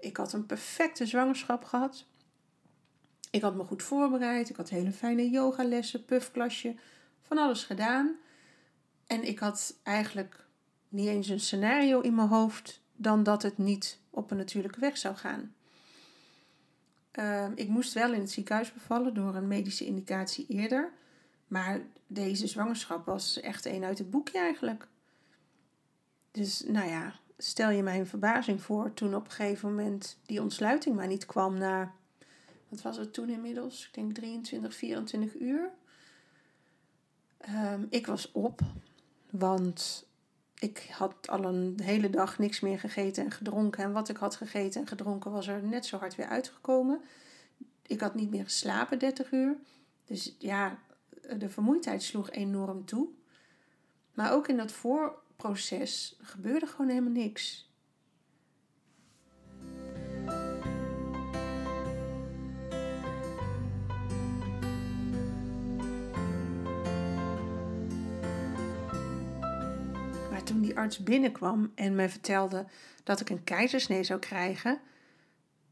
Ik 0.00 0.16
had 0.16 0.32
een 0.32 0.46
perfecte 0.46 1.06
zwangerschap 1.06 1.64
gehad. 1.64 2.06
Ik 3.30 3.42
had 3.42 3.54
me 3.54 3.64
goed 3.64 3.82
voorbereid. 3.82 4.48
Ik 4.48 4.56
had 4.56 4.68
hele 4.68 4.92
fijne 4.92 5.30
yogalessen, 5.30 6.04
puffklasje, 6.04 6.74
van 7.22 7.38
alles 7.38 7.64
gedaan. 7.64 8.16
En 9.06 9.24
ik 9.24 9.38
had 9.38 9.76
eigenlijk 9.82 10.46
niet 10.88 11.08
eens 11.08 11.28
een 11.28 11.40
scenario 11.40 12.00
in 12.00 12.14
mijn 12.14 12.28
hoofd 12.28 12.80
dan 12.96 13.22
dat 13.22 13.42
het 13.42 13.58
niet 13.58 13.98
op 14.10 14.30
een 14.30 14.36
natuurlijke 14.36 14.80
weg 14.80 14.98
zou 14.98 15.16
gaan. 15.16 15.54
Ehm, 17.10 17.52
ik 17.54 17.68
moest 17.68 17.92
wel 17.92 18.12
in 18.12 18.20
het 18.20 18.30
ziekenhuis 18.30 18.72
bevallen 18.72 19.14
door 19.14 19.34
een 19.34 19.48
medische 19.48 19.86
indicatie 19.86 20.46
eerder. 20.48 20.92
Maar 21.46 21.80
deze 22.06 22.46
zwangerschap 22.46 23.06
was 23.06 23.40
echt 23.40 23.64
een 23.64 23.84
uit 23.84 23.98
het 23.98 24.10
boekje 24.10 24.38
eigenlijk. 24.38 24.86
Dus 26.30 26.64
nou 26.66 26.88
ja, 26.88 27.19
stel 27.42 27.70
je 27.70 27.82
mij 27.82 27.98
een 27.98 28.06
verbazing 28.06 28.62
voor 28.62 28.94
toen 28.94 29.14
op 29.14 29.24
een 29.24 29.30
gegeven 29.30 29.68
moment 29.68 30.18
die 30.26 30.42
ontsluiting 30.42 30.96
maar 30.96 31.06
niet 31.06 31.26
kwam 31.26 31.58
na, 31.58 31.92
wat 32.68 32.82
was 32.82 32.96
het 32.96 33.12
toen 33.12 33.28
inmiddels? 33.28 33.86
Ik 33.86 33.94
denk 33.94 34.14
23, 34.14 34.74
24 34.74 35.40
uur. 35.40 35.70
Ehm, 37.38 37.84
ik 37.88 38.06
was 38.06 38.32
op, 38.32 38.60
want 39.30 40.06
ik 40.58 40.88
had 40.90 41.28
al 41.28 41.44
een 41.44 41.80
hele 41.82 42.10
dag 42.10 42.38
niks 42.38 42.60
meer 42.60 42.78
gegeten 42.78 43.24
en 43.24 43.30
gedronken. 43.30 43.84
En 43.84 43.92
wat 43.92 44.08
ik 44.08 44.16
had 44.16 44.36
gegeten 44.36 44.80
en 44.80 44.86
gedronken 44.86 45.30
was 45.30 45.46
er 45.46 45.62
net 45.62 45.86
zo 45.86 45.98
hard 45.98 46.14
weer 46.14 46.26
uitgekomen. 46.26 47.00
Ik 47.82 48.00
had 48.00 48.14
niet 48.14 48.30
meer 48.30 48.44
geslapen 48.44 48.98
30 48.98 49.32
uur. 49.32 49.56
Dus 50.04 50.36
ja, 50.38 50.78
de 51.38 51.48
vermoeidheid 51.48 52.02
sloeg 52.02 52.30
enorm 52.30 52.84
toe. 52.84 53.08
Maar 54.14 54.32
ook 54.32 54.48
in 54.48 54.56
dat 54.56 54.72
voorproces 55.40 56.16
gebeurde 56.20 56.66
gewoon 56.66 56.88
helemaal 56.88 57.12
niks. 57.12 57.68
toen 70.44 70.60
die 70.60 70.76
arts 70.76 70.98
binnenkwam 71.02 71.72
en 71.74 71.94
mij 71.94 72.08
vertelde 72.08 72.66
dat 73.04 73.20
ik 73.20 73.30
een 73.30 73.44
keizersnee 73.44 74.04
zou 74.04 74.18
krijgen, 74.18 74.80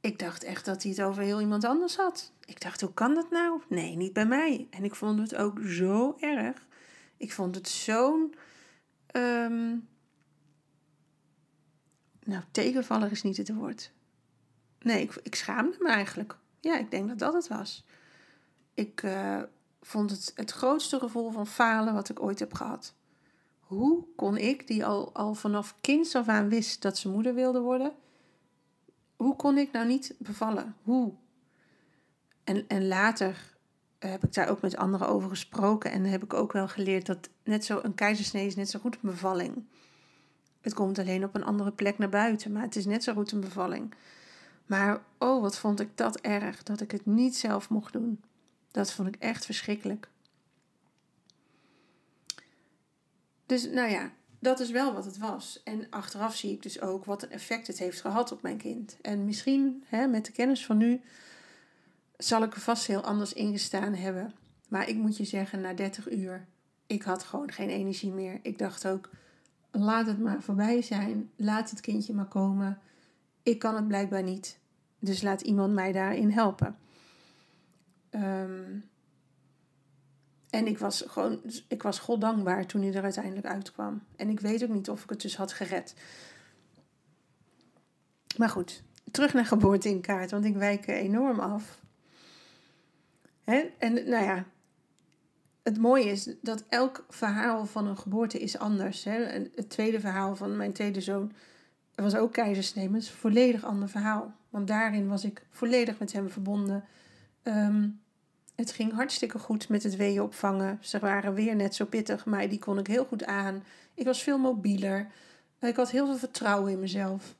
ik 0.01 0.19
dacht 0.19 0.45
echt 0.45 0.65
dat 0.65 0.83
hij 0.83 0.93
het 0.93 1.03
over 1.03 1.23
heel 1.23 1.41
iemand 1.41 1.65
anders 1.65 1.97
had. 1.97 2.33
Ik 2.45 2.61
dacht, 2.61 2.81
hoe 2.81 2.95
kan 2.95 3.15
dat 3.15 3.31
nou? 3.31 3.61
Nee, 3.69 3.97
niet 3.97 4.13
bij 4.13 4.27
mij. 4.27 4.67
En 4.71 4.85
ik 4.85 4.95
vond 4.95 5.19
het 5.19 5.35
ook 5.35 5.59
zo 5.65 6.17
erg. 6.21 6.67
Ik 7.17 7.33
vond 7.33 7.55
het 7.55 7.69
zo'n. 7.69 8.35
Um... 9.12 9.88
Nou, 12.25 12.43
tegenvaller 12.50 13.11
is 13.11 13.23
niet 13.23 13.37
het 13.37 13.55
woord. 13.55 13.93
Nee, 14.81 15.03
ik, 15.03 15.15
ik 15.23 15.35
schaamde 15.35 15.77
me 15.81 15.88
eigenlijk. 15.88 16.37
Ja, 16.61 16.79
ik 16.79 16.91
denk 16.91 17.09
dat 17.09 17.19
dat 17.19 17.33
het 17.33 17.49
was. 17.49 17.85
Ik 18.75 19.03
uh, 19.03 19.43
vond 19.81 20.11
het 20.11 20.33
het 20.35 20.50
grootste 20.50 20.99
gevoel 20.99 21.31
van 21.31 21.47
falen 21.47 21.95
wat 21.95 22.09
ik 22.09 22.23
ooit 22.23 22.38
heb 22.38 22.55
gehad 22.55 22.95
hoe 23.69 24.05
kon 24.17 24.37
ik, 24.37 24.67
die 24.67 24.85
al, 24.85 25.15
al 25.15 25.35
vanaf 25.35 25.75
kinds 25.81 26.15
af 26.15 26.29
aan 26.29 26.49
wist 26.49 26.83
dat 26.83 26.99
ze 26.99 27.09
moeder 27.09 27.35
wilde 27.35 27.61
worden, 27.61 27.93
hoe 29.17 29.37
kon 29.37 29.59
ik 29.59 29.73
nou 29.73 29.87
niet 29.87 30.15
bevallen? 30.19 30.77
Hoe? 30.83 31.12
En, 32.45 32.65
en 32.69 32.88
later 32.88 33.57
heb 33.99 34.25
ik 34.25 34.35
daar 34.35 34.49
ook 34.49 34.61
met 34.61 34.76
anderen 34.76 35.09
over 35.09 35.28
gesproken 35.28 35.90
en 35.90 36.05
heb 36.05 36.23
ik 36.23 36.35
ook 36.35 36.52
wel 36.52 36.69
geleerd 36.69 37.07
dat 37.07 37.28
net 37.45 37.64
zo 37.64 37.81
een 37.83 37.95
keizersnee 37.95 38.47
is 38.47 38.57
net 38.57 38.71
zo 38.71 38.78
goed 38.78 38.95
een 38.95 39.11
bevalling. 39.11 39.64
Het 40.61 40.75
komt 40.75 40.99
alleen 40.99 41.25
op 41.25 41.35
een 41.35 41.45
andere 41.45 41.73
plek 41.73 41.99
naar 41.99 42.09
buiten, 42.09 42.52
maar 42.52 42.62
het 42.62 42.76
is 42.76 42.87
net 42.87 43.05
zo 43.05 43.12
goed 43.12 43.33
een 43.33 43.40
bevalling. 43.40 43.95
Maar 44.67 45.02
oh, 45.19 45.43
wat 45.43 45.59
vond 45.59 45.81
ik 45.81 45.88
dat 45.95 46.21
erg 46.21 46.62
dat 46.62 46.81
ik 46.81 46.90
het 46.90 47.07
niet 47.07 47.37
zelf 47.37 47.69
mocht 47.69 47.93
doen. 47.93 48.21
Dat 48.71 48.93
vond 48.93 49.09
ik 49.09 49.17
echt 49.17 49.45
verschrikkelijk. 49.45 50.09
Dus 53.47 53.71
nou 53.71 53.90
ja, 53.90 54.12
dat 54.38 54.61
is 54.61 54.71
wel 54.71 54.93
wat 54.93 55.05
het 55.05 55.19
was. 55.19 55.61
En 55.64 55.87
achteraf 55.90 56.37
zie 56.37 56.52
ik 56.52 56.62
dus 56.62 56.81
ook 56.81 57.05
wat 57.05 57.23
een 57.23 57.31
effect 57.31 57.67
het 57.67 57.78
heeft 57.78 58.00
gehad 58.00 58.33
op 58.33 58.43
mijn 58.43 58.57
kind. 58.57 58.97
En 59.00 59.25
misschien 59.25 59.85
hè, 59.87 60.07
met 60.07 60.26
de 60.26 60.33
kennis 60.33 60.67
van 60.67 60.76
nu 60.76 61.00
zal 62.19 62.43
ik 62.43 62.55
er 62.55 62.61
vast 62.61 62.87
heel 62.87 63.03
anders 63.03 63.33
ingestaan 63.33 63.95
hebben. 63.95 64.35
Maar 64.69 64.89
ik 64.89 64.97
moet 64.97 65.17
je 65.17 65.25
zeggen, 65.25 65.61
na 65.61 65.73
30 65.73 66.11
uur, 66.11 66.47
ik 66.87 67.03
had 67.03 67.23
gewoon 67.23 67.53
geen 67.53 67.69
energie 67.69 68.13
meer. 68.13 68.39
Ik 68.43 68.59
dacht 68.59 68.87
ook, 68.87 69.11
laat 69.71 70.07
het 70.07 70.19
maar 70.19 70.43
voorbij 70.43 70.83
zijn. 70.83 71.31
Laat 71.37 71.71
het 71.71 71.81
kindje 71.81 72.15
maar 72.15 72.29
komen. 72.29 72.79
Ik 73.43 73.59
kan 73.59 73.75
het 73.75 73.89
blijkbaar 73.89 74.23
niet. 74.23 74.59
Dus 74.99 75.23
laat 75.23 75.41
iemand 75.41 75.75
mij 75.75 75.93
daarin 75.93 76.31
helpen. 76.31 76.77
Um, 78.11 78.85
en 80.51 80.67
ik 80.67 80.79
was 80.79 81.05
gewoon, 81.07 81.41
ik 81.69 81.83
was 81.83 81.99
God 81.99 82.21
dankbaar 82.21 82.67
toen 82.67 82.83
hij 82.83 82.95
er 82.95 83.03
uiteindelijk 83.03 83.47
uitkwam. 83.47 84.03
En 84.17 84.29
ik 84.29 84.41
weet 84.41 84.63
ook 84.63 84.69
niet 84.69 84.91
of 84.91 85.03
ik 85.03 85.11
het 85.11 85.21
dus 85.21 85.37
had 85.37 85.53
gered. 85.53 85.95
Maar 88.37 88.49
goed, 88.49 88.83
terug 89.11 89.33
naar 89.35 89.47
geboorte 89.47 89.89
in 89.89 90.01
kaart, 90.01 90.31
want 90.31 90.45
ik 90.45 90.57
wijk 90.57 90.87
enorm 90.87 91.41
af. 91.41 91.81
En 93.78 93.95
nou 93.95 94.25
ja, 94.25 94.45
het 95.62 95.78
mooie 95.78 96.05
is 96.05 96.35
dat 96.43 96.64
elk 96.69 97.05
verhaal 97.09 97.67
van 97.67 97.87
een 97.87 97.99
geboorte 97.99 98.38
is 98.38 98.59
anders. 98.59 99.05
Hè? 99.05 99.23
Het 99.55 99.71
tweede 99.71 100.00
verhaal 100.00 100.37
van 100.37 100.57
mijn 100.57 100.73
tweede 100.73 101.00
zoon 101.00 101.33
was 101.95 102.14
ook 102.14 102.37
een 102.37 103.02
volledig 103.02 103.64
ander 103.64 103.88
verhaal. 103.88 104.35
Want 104.50 104.69
daarin 104.69 105.09
was 105.09 105.25
ik 105.25 105.47
volledig 105.50 105.99
met 105.99 106.12
hem 106.12 106.31
verbonden. 106.31 106.85
Um, 107.43 108.00
het 108.55 108.71
ging 108.71 108.93
hartstikke 108.93 109.38
goed 109.38 109.69
met 109.69 109.83
het 109.83 109.97
weeën 109.97 110.23
opvangen. 110.23 110.78
Ze 110.81 110.99
waren 110.99 111.35
weer 111.35 111.57
net 111.57 111.75
zo 111.75 111.85
pittig, 111.85 112.25
maar 112.25 112.49
die 112.49 112.59
kon 112.59 112.78
ik 112.78 112.87
heel 112.87 113.05
goed 113.05 113.25
aan. 113.25 113.64
Ik 113.95 114.05
was 114.05 114.23
veel 114.23 114.38
mobieler. 114.38 115.07
Ik 115.61 115.76
had 115.76 115.90
heel 115.90 116.07
veel 116.07 116.17
vertrouwen 116.17 116.73
in 116.73 116.81
mezelf. 116.81 117.35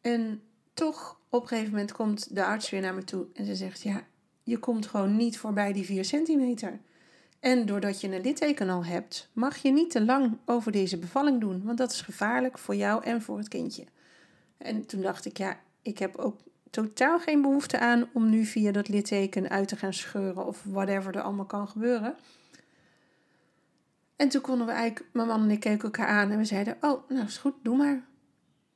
En 0.00 0.42
toch, 0.74 1.20
op 1.28 1.42
een 1.42 1.48
gegeven 1.48 1.70
moment 1.70 1.92
komt 1.92 2.34
de 2.34 2.44
arts 2.44 2.70
weer 2.70 2.80
naar 2.80 2.94
me 2.94 3.04
toe 3.04 3.26
en 3.34 3.44
ze 3.44 3.54
zegt: 3.54 3.82
Ja, 3.82 4.04
je 4.46 4.58
komt 4.58 4.86
gewoon 4.86 5.16
niet 5.16 5.38
voorbij 5.38 5.72
die 5.72 5.84
4 5.84 6.04
centimeter. 6.04 6.78
En 7.40 7.66
doordat 7.66 8.00
je 8.00 8.08
een 8.08 8.20
litteken 8.20 8.68
al 8.68 8.84
hebt, 8.84 9.30
mag 9.32 9.56
je 9.56 9.72
niet 9.72 9.90
te 9.90 10.04
lang 10.04 10.38
over 10.44 10.72
deze 10.72 10.98
bevalling 10.98 11.40
doen, 11.40 11.62
want 11.64 11.78
dat 11.78 11.92
is 11.92 12.00
gevaarlijk 12.00 12.58
voor 12.58 12.74
jou 12.74 13.04
en 13.04 13.22
voor 13.22 13.38
het 13.38 13.48
kindje. 13.48 13.84
En 14.58 14.86
toen 14.86 15.00
dacht 15.02 15.24
ik: 15.24 15.38
Ja, 15.38 15.60
ik 15.82 15.98
heb 15.98 16.16
ook 16.16 16.36
totaal 16.70 17.18
geen 17.18 17.42
behoefte 17.42 17.78
aan 17.78 18.08
om 18.12 18.30
nu 18.30 18.44
via 18.44 18.72
dat 18.72 18.88
litteken 18.88 19.48
uit 19.48 19.68
te 19.68 19.76
gaan 19.76 19.94
scheuren 19.94 20.46
of 20.46 20.62
whatever 20.64 21.16
er 21.16 21.22
allemaal 21.22 21.46
kan 21.46 21.68
gebeuren. 21.68 22.16
En 24.16 24.28
toen 24.28 24.40
konden 24.40 24.66
we 24.66 24.72
eigenlijk, 24.72 25.10
mijn 25.12 25.28
man 25.28 25.42
en 25.42 25.50
ik 25.50 25.60
keken 25.60 25.84
elkaar 25.84 26.08
aan 26.08 26.30
en 26.30 26.38
we 26.38 26.44
zeiden: 26.44 26.76
Oh, 26.80 27.08
nou 27.08 27.26
is 27.26 27.38
goed, 27.38 27.54
doe 27.62 27.76
maar. 27.76 28.04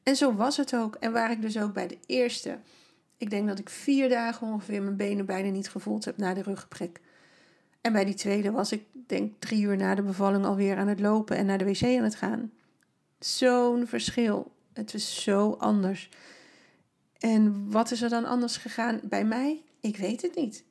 En 0.03 0.17
zo 0.17 0.35
was 0.35 0.57
het 0.57 0.77
ook. 0.77 0.95
En 0.95 1.12
waar 1.12 1.31
ik 1.31 1.43
dus 1.43 1.59
ook 1.59 1.73
bij 1.73 1.87
de 1.87 1.99
eerste, 2.07 2.59
ik 3.21 3.31
denk 3.31 3.49
dat 3.49 3.59
ik 3.59 3.69
vier 3.69 4.09
dagen 4.09 4.47
ongeveer 4.47 4.83
mijn 4.83 4.97
benen 4.97 5.27
bijna 5.27 5.50
niet 5.50 5.69
gevoeld 5.69 6.05
heb 6.05 6.17
na 6.17 6.35
de 6.35 6.43
ruggenprik. 6.43 7.00
En 7.81 7.93
bij 7.93 8.05
die 8.05 8.15
tweede 8.15 8.50
was 8.50 8.73
ik, 8.73 8.85
denk 9.07 9.41
drie 9.41 9.62
uur 9.62 9.77
na 9.77 9.95
de 9.95 10.03
bevalling 10.03 10.45
alweer 10.45 10.77
aan 10.77 10.89
het 10.89 11.00
lopen 11.00 11.37
en 11.37 11.47
naar 11.47 11.59
de 11.59 11.65
wc 11.65 11.83
aan 11.83 12.05
het 12.05 12.15
gaan. 12.15 12.53
Zo'n 13.19 13.87
verschil. 13.87 14.53
Het 14.73 14.93
was 14.93 15.23
zo 15.23 15.53
anders. 15.59 16.09
En 17.19 17.71
wat 17.71 17.91
is 17.91 18.03
er 18.03 18.09
dan 18.09 18.25
anders 18.25 18.57
gegaan 18.57 19.00
bij 19.03 19.25
mij? 19.25 19.62
Ik 19.81 19.97
weet 19.97 20.23
het 20.23 20.35
niet. 20.35 20.65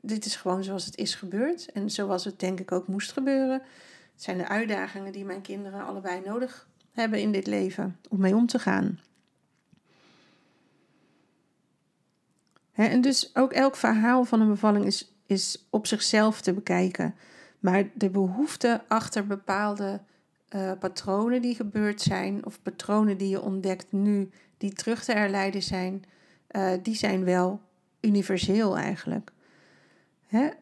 dit 0.00 0.24
is 0.24 0.36
gewoon 0.36 0.64
zoals 0.64 0.84
het 0.84 0.96
is 0.96 1.14
gebeurd. 1.14 1.72
En 1.72 1.90
zoals 1.90 2.24
het 2.24 2.40
denk 2.40 2.60
ik 2.60 2.72
ook 2.72 2.86
moest 2.86 3.12
gebeuren. 3.12 3.62
Het 4.12 4.22
zijn 4.22 4.38
de 4.38 4.48
uitdagingen 4.48 5.12
die 5.12 5.24
mijn 5.24 5.42
kinderen 5.42 5.86
allebei 5.86 6.20
nodig 6.24 6.68
hebben 6.92 7.20
in 7.20 7.32
dit 7.32 7.46
leven 7.46 7.98
om 8.08 8.20
mee 8.20 8.34
om 8.34 8.46
te 8.46 8.58
gaan. 8.58 8.98
En 12.74 13.00
dus 13.00 13.36
ook 13.36 13.52
elk 13.52 13.76
verhaal 13.76 14.24
van 14.24 14.40
een 14.40 14.48
bevalling 14.48 14.84
is, 14.84 15.14
is 15.26 15.66
op 15.70 15.86
zichzelf 15.86 16.40
te 16.40 16.52
bekijken. 16.52 17.14
Maar 17.58 17.90
de 17.94 18.10
behoefte 18.10 18.82
achter 18.88 19.26
bepaalde 19.26 20.00
uh, 20.54 20.72
patronen 20.78 21.42
die 21.42 21.54
gebeurd 21.54 22.00
zijn, 22.00 22.44
of 22.46 22.62
patronen 22.62 23.18
die 23.18 23.28
je 23.28 23.42
ontdekt 23.42 23.92
nu, 23.92 24.30
die 24.58 24.72
terug 24.72 25.04
te 25.04 25.12
herleiden 25.12 25.62
zijn, 25.62 26.04
uh, 26.50 26.72
die 26.82 26.94
zijn 26.94 27.24
wel 27.24 27.60
universeel 28.00 28.78
eigenlijk. 28.78 29.32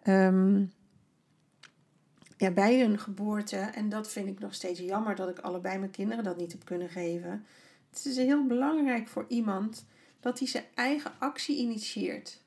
Um, 0.04 0.72
ja, 2.36 2.50
bij 2.50 2.84
een 2.84 2.98
geboorte, 2.98 3.56
en 3.56 3.88
dat 3.88 4.08
vind 4.08 4.28
ik 4.28 4.38
nog 4.38 4.54
steeds 4.54 4.80
jammer 4.80 5.14
dat 5.14 5.28
ik 5.28 5.38
allebei 5.38 5.78
mijn 5.78 5.90
kinderen 5.90 6.24
dat 6.24 6.36
niet 6.36 6.52
heb 6.52 6.64
kunnen 6.64 6.88
geven. 6.88 7.44
Het 7.90 8.04
is 8.04 8.16
heel 8.16 8.46
belangrijk 8.46 9.08
voor 9.08 9.24
iemand 9.28 9.84
dat 10.20 10.38
hij 10.38 10.48
zijn 10.48 10.64
eigen 10.74 11.12
actie 11.18 11.56
initieert. 11.56 12.40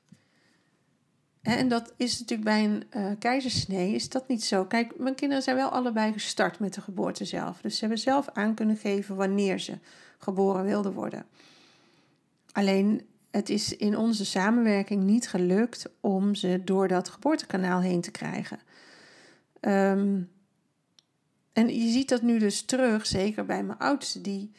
En 1.42 1.68
dat 1.68 1.92
is 1.96 2.18
natuurlijk 2.18 2.48
bij 2.48 2.64
een 2.64 2.84
uh, 2.96 3.10
keizersnee 3.18 3.94
is 3.94 4.08
dat 4.08 4.28
niet 4.28 4.44
zo. 4.44 4.64
Kijk, 4.64 4.98
mijn 4.98 5.14
kinderen 5.14 5.42
zijn 5.42 5.56
wel 5.56 5.68
allebei 5.68 6.12
gestart 6.12 6.58
met 6.58 6.74
de 6.74 6.80
geboorte 6.80 7.24
zelf. 7.24 7.60
Dus 7.60 7.74
ze 7.74 7.80
hebben 7.80 7.98
zelf 7.98 8.28
aan 8.32 8.54
kunnen 8.54 8.76
geven 8.76 9.16
wanneer 9.16 9.58
ze 9.58 9.78
geboren 10.18 10.64
wilden 10.64 10.92
worden. 10.92 11.26
Alleen 12.52 13.06
het 13.30 13.48
is 13.48 13.76
in 13.76 13.96
onze 13.96 14.24
samenwerking 14.24 15.02
niet 15.02 15.28
gelukt 15.28 15.86
om 16.00 16.34
ze 16.34 16.60
door 16.64 16.88
dat 16.88 17.08
geboortekanaal 17.08 17.80
heen 17.80 18.00
te 18.00 18.10
krijgen. 18.10 18.58
Ehm, 19.60 20.22
en 21.52 21.68
je 21.68 21.90
ziet 21.90 22.08
dat 22.08 22.22
nu 22.22 22.38
dus 22.38 22.62
terug, 22.62 23.06
zeker 23.06 23.44
bij 23.44 23.62
mijn 23.62 23.78
oudste, 23.78 24.20
die 24.20 24.52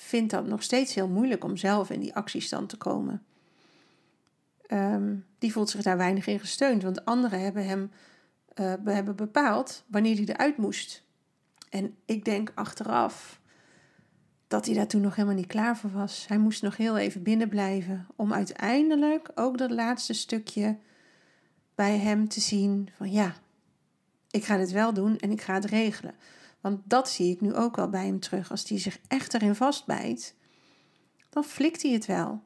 vindt 0.00 0.30
dat 0.30 0.46
nog 0.46 0.62
steeds 0.62 0.94
heel 0.94 1.08
moeilijk 1.08 1.44
om 1.44 1.56
zelf 1.56 1.90
in 1.90 2.00
die 2.00 2.14
actiestand 2.14 2.68
te 2.68 2.76
komen. 2.76 3.22
Ehm, 4.66 5.16
die 5.38 5.52
voelt 5.52 5.70
zich 5.70 5.82
daar 5.82 5.96
weinig 5.96 6.26
in 6.26 6.40
gesteund, 6.40 6.82
want 6.82 7.04
anderen 7.04 7.40
hebben 7.40 7.66
hem 7.66 7.90
uh, 8.60 8.74
hebben 8.84 9.16
bepaald 9.16 9.84
wanneer 9.86 10.16
hij 10.16 10.24
eruit 10.24 10.56
moest. 10.56 11.04
En 11.68 11.96
ik 12.04 12.24
denk 12.24 12.52
achteraf 12.54 13.40
dat 14.48 14.66
hij 14.66 14.74
daar 14.74 14.86
toen 14.86 15.00
nog 15.00 15.14
helemaal 15.14 15.36
niet 15.36 15.46
klaar 15.46 15.76
voor 15.76 15.90
was. 15.90 16.24
Hij 16.28 16.38
moest 16.38 16.62
nog 16.62 16.76
heel 16.76 16.96
even 16.96 17.22
binnen 17.22 17.48
blijven 17.48 18.06
om 18.16 18.32
uiteindelijk 18.32 19.30
ook 19.34 19.58
dat 19.58 19.70
laatste 19.70 20.12
stukje 20.12 20.78
bij 21.74 21.98
hem 21.98 22.28
te 22.28 22.40
zien 22.40 22.90
van 22.96 23.10
ja, 23.10 23.34
ik 24.30 24.44
ga 24.44 24.56
dit 24.56 24.70
wel 24.70 24.92
doen 24.92 25.18
en 25.18 25.30
ik 25.30 25.40
ga 25.40 25.54
het 25.54 25.64
regelen. 25.64 26.14
Want 26.60 26.80
dat 26.84 27.10
zie 27.10 27.32
ik 27.32 27.40
nu 27.40 27.54
ook 27.54 27.76
wel 27.76 27.88
bij 27.88 28.06
hem 28.06 28.20
terug. 28.20 28.50
Als 28.50 28.68
hij 28.68 28.78
zich 28.78 28.98
echt 29.08 29.34
erin 29.34 29.54
vastbijt, 29.54 30.34
dan 31.30 31.44
flikt 31.44 31.82
hij 31.82 31.92
het 31.92 32.06
wel. 32.06 32.42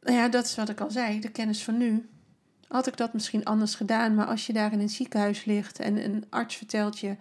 Nou 0.00 0.16
ja, 0.16 0.28
dat 0.28 0.44
is 0.44 0.54
wat 0.54 0.68
ik 0.68 0.80
al 0.80 0.90
zei, 0.90 1.20
de 1.20 1.30
kennis 1.30 1.64
van 1.64 1.76
nu. 1.76 2.08
Had 2.68 2.86
ik 2.86 2.96
dat 2.96 3.12
misschien 3.12 3.44
anders 3.44 3.74
gedaan, 3.74 4.14
maar 4.14 4.26
als 4.26 4.46
je 4.46 4.52
daar 4.52 4.72
in 4.72 4.80
een 4.80 4.88
ziekenhuis 4.88 5.44
ligt 5.44 5.78
en 5.78 6.04
een 6.04 6.24
arts 6.30 6.56
vertelt 6.56 6.98
je 6.98 7.16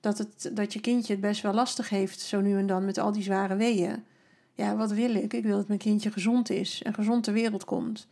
dat, 0.00 0.18
het, 0.18 0.50
dat 0.52 0.72
je 0.72 0.80
kindje 0.80 1.12
het 1.12 1.22
best 1.22 1.42
wel 1.42 1.54
lastig 1.54 1.88
heeft, 1.88 2.20
zo 2.20 2.40
nu 2.40 2.58
en 2.58 2.66
dan 2.66 2.84
met 2.84 2.98
al 2.98 3.12
die 3.12 3.22
zware 3.22 3.56
weeën. 3.56 4.04
Ja, 4.54 4.76
wat 4.76 4.90
wil 4.90 5.14
ik? 5.14 5.32
Ik 5.32 5.44
wil 5.44 5.56
dat 5.56 5.68
mijn 5.68 5.78
kindje 5.78 6.10
gezond 6.10 6.50
is 6.50 6.82
en 6.82 6.94
gezond 6.94 7.24
ter 7.24 7.32
wereld 7.32 7.64
komt. 7.64 8.06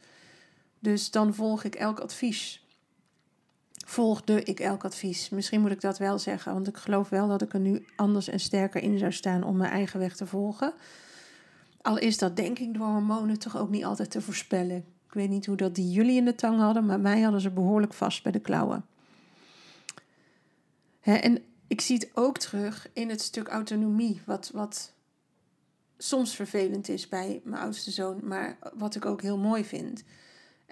Dus 0.79 1.11
dan 1.11 1.35
volg 1.35 1.65
ik 1.65 1.75
elk 1.75 1.99
advies 1.99 2.66
volgde 3.89 4.43
ik 4.43 4.61
elk 4.61 4.85
advies. 4.85 5.29
Misschien 5.29 5.61
moet 5.61 5.71
ik 5.71 5.81
dat 5.81 5.99
wel 5.99 6.19
zeggen, 6.19 6.53
want 6.53 6.69
ik 6.69 6.77
geloof 6.77 7.09
wel 7.09 7.29
dat 7.29 7.43
ik 7.43 7.53
er 7.53 7.61
nu 7.61 7.87
anders 7.97 8.29
en 8.29 8.41
sterker 8.41 8.83
in 8.83 8.99
zou 8.99 9.13
staan 9.13 9.43
om 9.43 9.57
mijn 9.57 9.71
eigen 9.71 10.01
weg 10.01 10.17
te 10.17 10.27
volgen. 10.27 10.73
Al 11.83 11.99
is 11.99 12.19
dat 12.19 12.37
denk 12.37 12.59
ik 12.59 12.75
door 12.75 12.87
hormonen 12.87 13.39
toch 13.39 13.57
ook 13.57 13.71
niet 13.71 13.85
altijd 13.85 14.11
te 14.11 14.21
voorspellen. 14.21 14.77
Ik 14.77 15.13
weet 15.13 15.29
niet 15.29 15.47
hoe 15.47 15.57
dat 15.57 15.75
die 15.75 15.91
jullie 15.91 16.17
in 16.17 16.25
de 16.25 16.35
tang 16.35 16.59
hadden, 16.59 16.87
maar 16.87 17.01
mij 17.01 17.21
hadden 17.21 17.41
ze 17.41 17.51
behoorlijk 17.51 17.93
vast 17.93 18.23
bij 18.23 18.33
de 18.33 18.41
klauwen. 18.41 18.85
en 21.01 21.43
ik 21.67 21.81
zie 21.81 21.97
het 21.97 22.11
ook 22.15 22.39
terug 22.39 22.89
in 22.93 23.09
het 23.09 23.21
stuk 23.21 23.49
autonomie, 23.49 24.21
wat, 24.25 24.51
wat 24.55 24.93
soms 25.99 26.35
vervelend 26.35 26.89
is 26.89 27.09
bij 27.09 27.41
mijn 27.45 27.63
oudste 27.63 27.91
zoon, 27.91 28.21
maar 28.23 28.59
wat 28.75 28.95
ik 28.95 29.05
ook 29.05 29.23
heel 29.23 29.39
mooi 29.39 29.65
vind. 29.65 30.05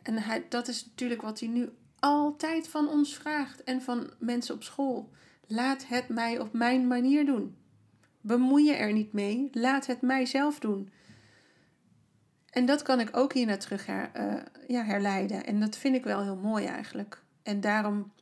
En 0.03 0.19
hij, 0.19 0.47
dat 0.49 0.69
is 0.69 0.87
natuurlijk 0.87 1.23
wat 1.23 1.41
hij 1.41 1.49
nu 1.49 1.71
altijd 2.05 2.69
van 2.69 2.89
ons 2.89 3.17
vraagt 3.17 3.65
en 3.65 3.83
van 3.83 4.11
mensen 4.19 4.55
op 4.55 4.63
school. 4.63 5.11
Laat 5.47 5.87
het 5.87 6.09
mij 6.09 6.39
op 6.39 6.53
mijn 6.53 6.87
manier 6.87 7.27
doen. 7.27 7.57
Bemoei 8.21 8.65
je 8.65 8.73
er 8.75 8.93
niet 8.93 9.13
mee, 9.13 9.49
laat 9.53 9.87
het 9.87 10.01
mij 10.01 10.27
zelf 10.27 10.59
doen. 10.59 10.91
En 12.51 12.67
dat 12.67 12.83
kan 12.83 13.01
ik 13.01 13.17
ook 13.17 13.33
hier 13.33 13.47
naar 13.47 13.59
terug 13.59 13.87
her, 13.87 14.11
uh, 14.17 14.43
ja, 14.69 14.85
herleiden. 14.85 15.47
En 15.47 15.61
dat 15.61 15.77
vind 15.77 15.95
ik 15.95 16.05
wel 16.05 16.23
heel 16.23 16.37
mooi 16.37 16.65
eigenlijk. 16.65 17.23
En 17.43 17.61
daarom 17.61 18.13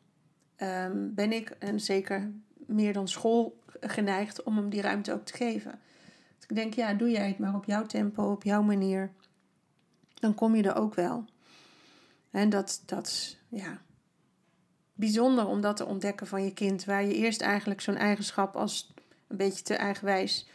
um, 0.59 1.14
ben 1.14 1.33
ik, 1.33 1.51
en 1.51 1.81
zeker 1.81 2.33
meer 2.66 2.92
dan 2.92 3.09
school, 3.09 3.62
geneigd 3.81 4.42
om 4.42 4.57
hem 4.57 4.68
die 4.68 4.81
ruimte 4.81 5.12
ook 5.12 5.25
te 5.25 5.37
geven. 5.37 5.81
Dus 6.37 6.49
ik 6.49 6.57
denk, 6.57 6.75
ja, 6.75 6.95
doe 6.95 7.11
jij 7.11 7.29
het 7.29 7.38
maar 7.38 7.55
op 7.55 7.64
jouw 7.64 7.87
tempo, 7.87 8.31
op 8.31 8.42
jouw 8.42 8.62
manier. 8.62 9.12
Dan 10.14 10.35
kom 10.35 10.55
je 10.55 10.62
er 10.62 10.77
ook 10.77 10.95
wel. 10.95 11.25
En 12.31 12.51
dat, 12.51 12.83
dat 12.87 13.40
ja, 13.52 13.82
bijzonder 14.94 15.46
om 15.46 15.60
dat 15.60 15.76
te 15.76 15.86
ontdekken 15.86 16.26
van 16.26 16.44
je 16.44 16.52
kind. 16.52 16.84
Waar 16.84 17.04
je 17.04 17.14
eerst 17.14 17.40
eigenlijk 17.40 17.80
zo'n 17.80 17.96
eigenschap 17.96 18.56
als 18.56 18.92
een 19.28 19.36
beetje 19.36 19.62
te 19.62 19.74
eigenwijs 19.74 20.46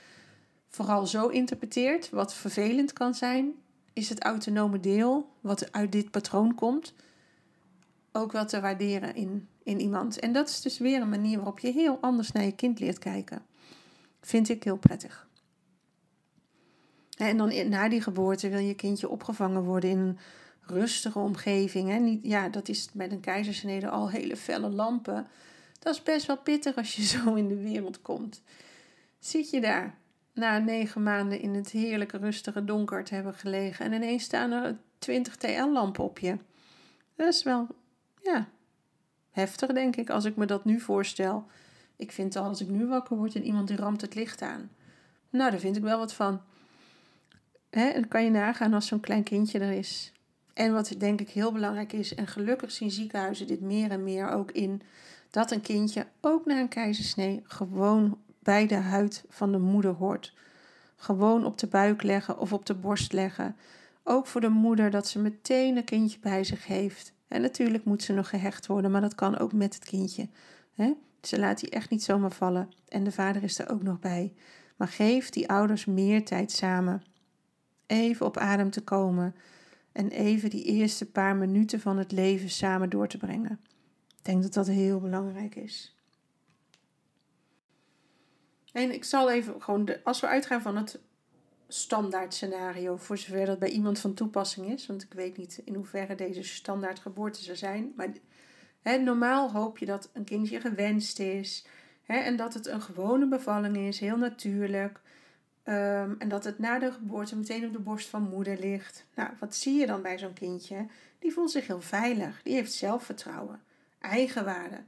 vooral 0.67 1.07
zo 1.07 1.27
interpreteert, 1.27 2.09
wat 2.09 2.33
vervelend 2.33 2.93
kan 2.93 3.13
zijn, 3.13 3.53
is 3.93 4.09
het 4.09 4.23
autonome 4.23 4.79
deel, 4.79 5.29
wat 5.41 5.71
uit 5.71 5.91
dit 5.91 6.11
patroon 6.11 6.55
komt, 6.55 6.93
ook 8.11 8.31
wel 8.31 8.45
te 8.45 8.61
waarderen 8.61 9.15
in, 9.15 9.47
in 9.63 9.79
iemand. 9.79 10.19
En 10.19 10.31
dat 10.31 10.49
is 10.49 10.61
dus 10.61 10.77
weer 10.77 11.01
een 11.01 11.09
manier 11.09 11.37
waarop 11.37 11.59
je 11.59 11.71
heel 11.71 11.97
anders 12.01 12.31
naar 12.31 12.43
je 12.43 12.55
kind 12.55 12.79
leert 12.79 12.99
kijken. 12.99 13.45
Vind 14.21 14.49
ik 14.49 14.63
heel 14.63 14.77
prettig. 14.77 15.27
En 17.17 17.37
dan 17.37 17.69
na 17.69 17.89
die 17.89 18.01
geboorte 18.01 18.49
wil 18.49 18.59
je 18.59 18.73
kindje 18.73 19.09
opgevangen 19.09 19.63
worden 19.63 19.89
in 19.89 20.17
rustige 20.69 21.19
omgeving. 21.19 21.89
Hè? 21.89 21.97
Niet, 21.97 22.19
ja, 22.23 22.49
dat 22.49 22.69
is 22.69 22.89
met 22.93 23.11
een 23.11 23.19
keizersnede 23.19 23.89
al 23.89 24.09
hele 24.09 24.35
felle 24.35 24.69
lampen. 24.69 25.27
Dat 25.79 25.93
is 25.93 26.03
best 26.03 26.25
wel 26.25 26.37
pittig 26.37 26.75
als 26.75 26.95
je 26.95 27.01
zo 27.17 27.33
in 27.33 27.47
de 27.47 27.61
wereld 27.61 28.01
komt. 28.01 28.41
Zit 29.19 29.49
je 29.49 29.61
daar 29.61 29.97
na 30.33 30.57
negen 30.57 31.03
maanden 31.03 31.39
in 31.39 31.53
het 31.53 31.69
heerlijke 31.69 32.17
rustige 32.17 32.63
donker 32.63 33.03
te 33.03 33.15
hebben 33.15 33.33
gelegen 33.33 33.85
en 33.85 33.93
ineens 33.93 34.23
staan 34.23 34.51
er 34.51 34.77
20 34.99 35.35
TL-lampen 35.35 36.03
op 36.03 36.19
je. 36.19 36.37
Dat 37.15 37.33
is 37.33 37.43
wel, 37.43 37.67
ja, 38.23 38.47
heftig 39.31 39.73
denk 39.73 39.95
ik 39.95 40.09
als 40.09 40.25
ik 40.25 40.35
me 40.35 40.45
dat 40.45 40.65
nu 40.65 40.79
voorstel. 40.79 41.45
Ik 41.95 42.11
vind 42.11 42.35
al 42.35 42.43
als 42.43 42.61
ik 42.61 42.67
nu 42.67 42.85
wakker 42.85 43.17
word 43.17 43.35
en 43.35 43.43
iemand 43.43 43.67
die 43.67 43.77
ramt 43.77 44.01
het 44.01 44.15
licht 44.15 44.41
aan. 44.41 44.69
Nou, 45.29 45.51
daar 45.51 45.59
vind 45.59 45.75
ik 45.75 45.83
wel 45.83 45.97
wat 45.97 46.13
van. 46.13 46.41
Hè, 47.69 47.93
dan 47.93 48.07
kan 48.07 48.23
je 48.23 48.29
nagaan 48.29 48.73
als 48.73 48.87
zo'n 48.87 48.99
klein 48.99 49.23
kindje 49.23 49.59
er 49.59 49.71
is. 49.71 50.11
En 50.57 50.73
wat 50.73 50.95
denk 50.97 51.21
ik 51.21 51.29
heel 51.29 51.51
belangrijk 51.51 51.93
is, 51.93 52.15
en 52.15 52.27
gelukkig 52.27 52.71
zien 52.71 52.91
ziekenhuizen 52.91 53.47
dit 53.47 53.61
meer 53.61 53.91
en 53.91 54.03
meer 54.03 54.29
ook 54.29 54.51
in, 54.51 54.81
dat 55.29 55.51
een 55.51 55.61
kindje 55.61 56.07
ook 56.21 56.45
na 56.45 56.59
een 56.59 56.67
keizersnee 56.67 57.43
gewoon 57.43 58.17
bij 58.39 58.67
de 58.67 58.75
huid 58.75 59.25
van 59.29 59.51
de 59.51 59.57
moeder 59.57 59.91
hoort. 59.91 60.33
Gewoon 60.95 61.45
op 61.45 61.57
de 61.57 61.67
buik 61.67 62.03
leggen 62.03 62.39
of 62.39 62.53
op 62.53 62.65
de 62.65 62.73
borst 62.73 63.13
leggen. 63.13 63.55
Ook 64.03 64.27
voor 64.27 64.41
de 64.41 64.49
moeder 64.49 64.91
dat 64.91 65.07
ze 65.07 65.19
meteen 65.19 65.77
een 65.77 65.83
kindje 65.83 66.19
bij 66.19 66.43
zich 66.43 66.65
heeft. 66.65 67.13
En 67.27 67.41
natuurlijk 67.41 67.85
moet 67.85 68.03
ze 68.03 68.13
nog 68.13 68.29
gehecht 68.29 68.67
worden, 68.67 68.91
maar 68.91 69.01
dat 69.01 69.15
kan 69.15 69.37
ook 69.37 69.53
met 69.53 69.73
het 69.73 69.85
kindje. 69.85 70.27
Ze 71.21 71.39
laat 71.39 71.59
die 71.59 71.69
echt 71.69 71.89
niet 71.89 72.03
zomaar 72.03 72.31
vallen. 72.31 72.69
En 72.87 73.03
de 73.03 73.11
vader 73.11 73.43
is 73.43 73.59
er 73.59 73.71
ook 73.71 73.83
nog 73.83 73.99
bij. 73.99 74.33
Maar 74.75 74.87
geef 74.87 75.29
die 75.29 75.49
ouders 75.49 75.85
meer 75.85 76.25
tijd 76.25 76.51
samen. 76.51 77.03
Even 77.85 78.25
op 78.25 78.37
adem 78.37 78.69
te 78.69 78.81
komen 78.81 79.35
en 79.97 80.09
even 80.09 80.49
die 80.49 80.63
eerste 80.63 81.11
paar 81.11 81.35
minuten 81.35 81.79
van 81.79 81.97
het 81.97 82.11
leven 82.11 82.49
samen 82.49 82.89
door 82.89 83.07
te 83.07 83.17
brengen. 83.17 83.59
Ik 84.17 84.25
denk 84.25 84.41
dat 84.41 84.53
dat 84.53 84.67
heel 84.67 84.99
belangrijk 84.99 85.55
is. 85.55 85.95
En 88.71 88.93
ik 88.93 89.03
zal 89.03 89.31
even 89.31 89.61
gewoon, 89.61 90.03
als 90.03 90.19
we 90.19 90.27
uitgaan 90.27 90.61
van 90.61 90.77
het 90.77 90.99
standaard 91.67 92.33
scenario, 92.33 92.97
voor 92.97 93.17
zover 93.17 93.45
dat 93.45 93.59
bij 93.59 93.69
iemand 93.69 93.99
van 93.99 94.13
toepassing 94.13 94.71
is, 94.71 94.85
want 94.85 95.03
ik 95.03 95.13
weet 95.13 95.37
niet 95.37 95.61
in 95.65 95.75
hoeverre 95.75 96.15
deze 96.15 96.43
standaard 96.43 96.99
geboortes 96.99 97.49
er 97.49 97.57
zijn, 97.57 97.93
maar 97.95 98.09
normaal 98.99 99.51
hoop 99.51 99.77
je 99.77 99.85
dat 99.85 100.09
een 100.13 100.23
kindje 100.23 100.59
gewenst 100.59 101.19
is 101.19 101.65
en 102.05 102.35
dat 102.35 102.53
het 102.53 102.67
een 102.67 102.81
gewone 102.81 103.27
bevalling 103.27 103.77
is, 103.77 103.99
heel 103.99 104.17
natuurlijk. 104.17 105.01
Ehm, 105.67 106.13
en 106.17 106.29
dat 106.29 106.43
het 106.43 106.59
na 106.59 106.79
de 106.79 106.91
geboorte 106.91 107.35
meteen 107.35 107.65
op 107.65 107.73
de 107.73 107.79
borst 107.79 108.07
van 108.07 108.21
moeder 108.21 108.59
ligt. 108.59 109.05
Nou, 109.15 109.29
wat 109.39 109.55
zie 109.55 109.79
je 109.79 109.85
dan 109.85 110.01
bij 110.01 110.19
zo'n 110.19 110.33
kindje? 110.33 110.85
Die 111.19 111.33
voelt 111.33 111.51
zich 111.51 111.67
heel 111.67 111.81
veilig. 111.81 112.41
Die 112.43 112.53
heeft 112.53 112.73
zelfvertrouwen, 112.73 113.61
eigenwaarde. 113.99 114.83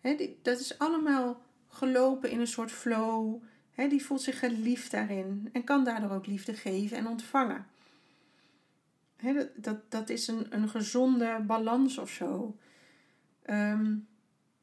He, 0.00 0.36
dat 0.42 0.60
is 0.60 0.78
allemaal 0.78 1.42
gelopen 1.68 2.30
in 2.30 2.40
een 2.40 2.46
soort 2.46 2.72
flow. 2.72 3.42
Die 3.74 4.04
voelt 4.04 4.22
zich 4.22 4.38
geliefd 4.38 4.90
daarin 4.90 5.48
en 5.52 5.64
kan 5.64 5.84
daardoor 5.84 6.10
ook 6.10 6.26
liefde 6.26 6.54
geven 6.54 6.96
en 6.96 7.06
ontvangen. 7.06 7.66
Dat, 9.20 9.48
dat, 9.54 9.90
dat 9.90 10.08
is 10.08 10.28
een, 10.28 10.46
een 10.50 10.68
gezonde 10.68 11.42
balans 11.46 11.98
of 11.98 12.10
zo. 12.10 12.56
Ehm, 13.42 13.96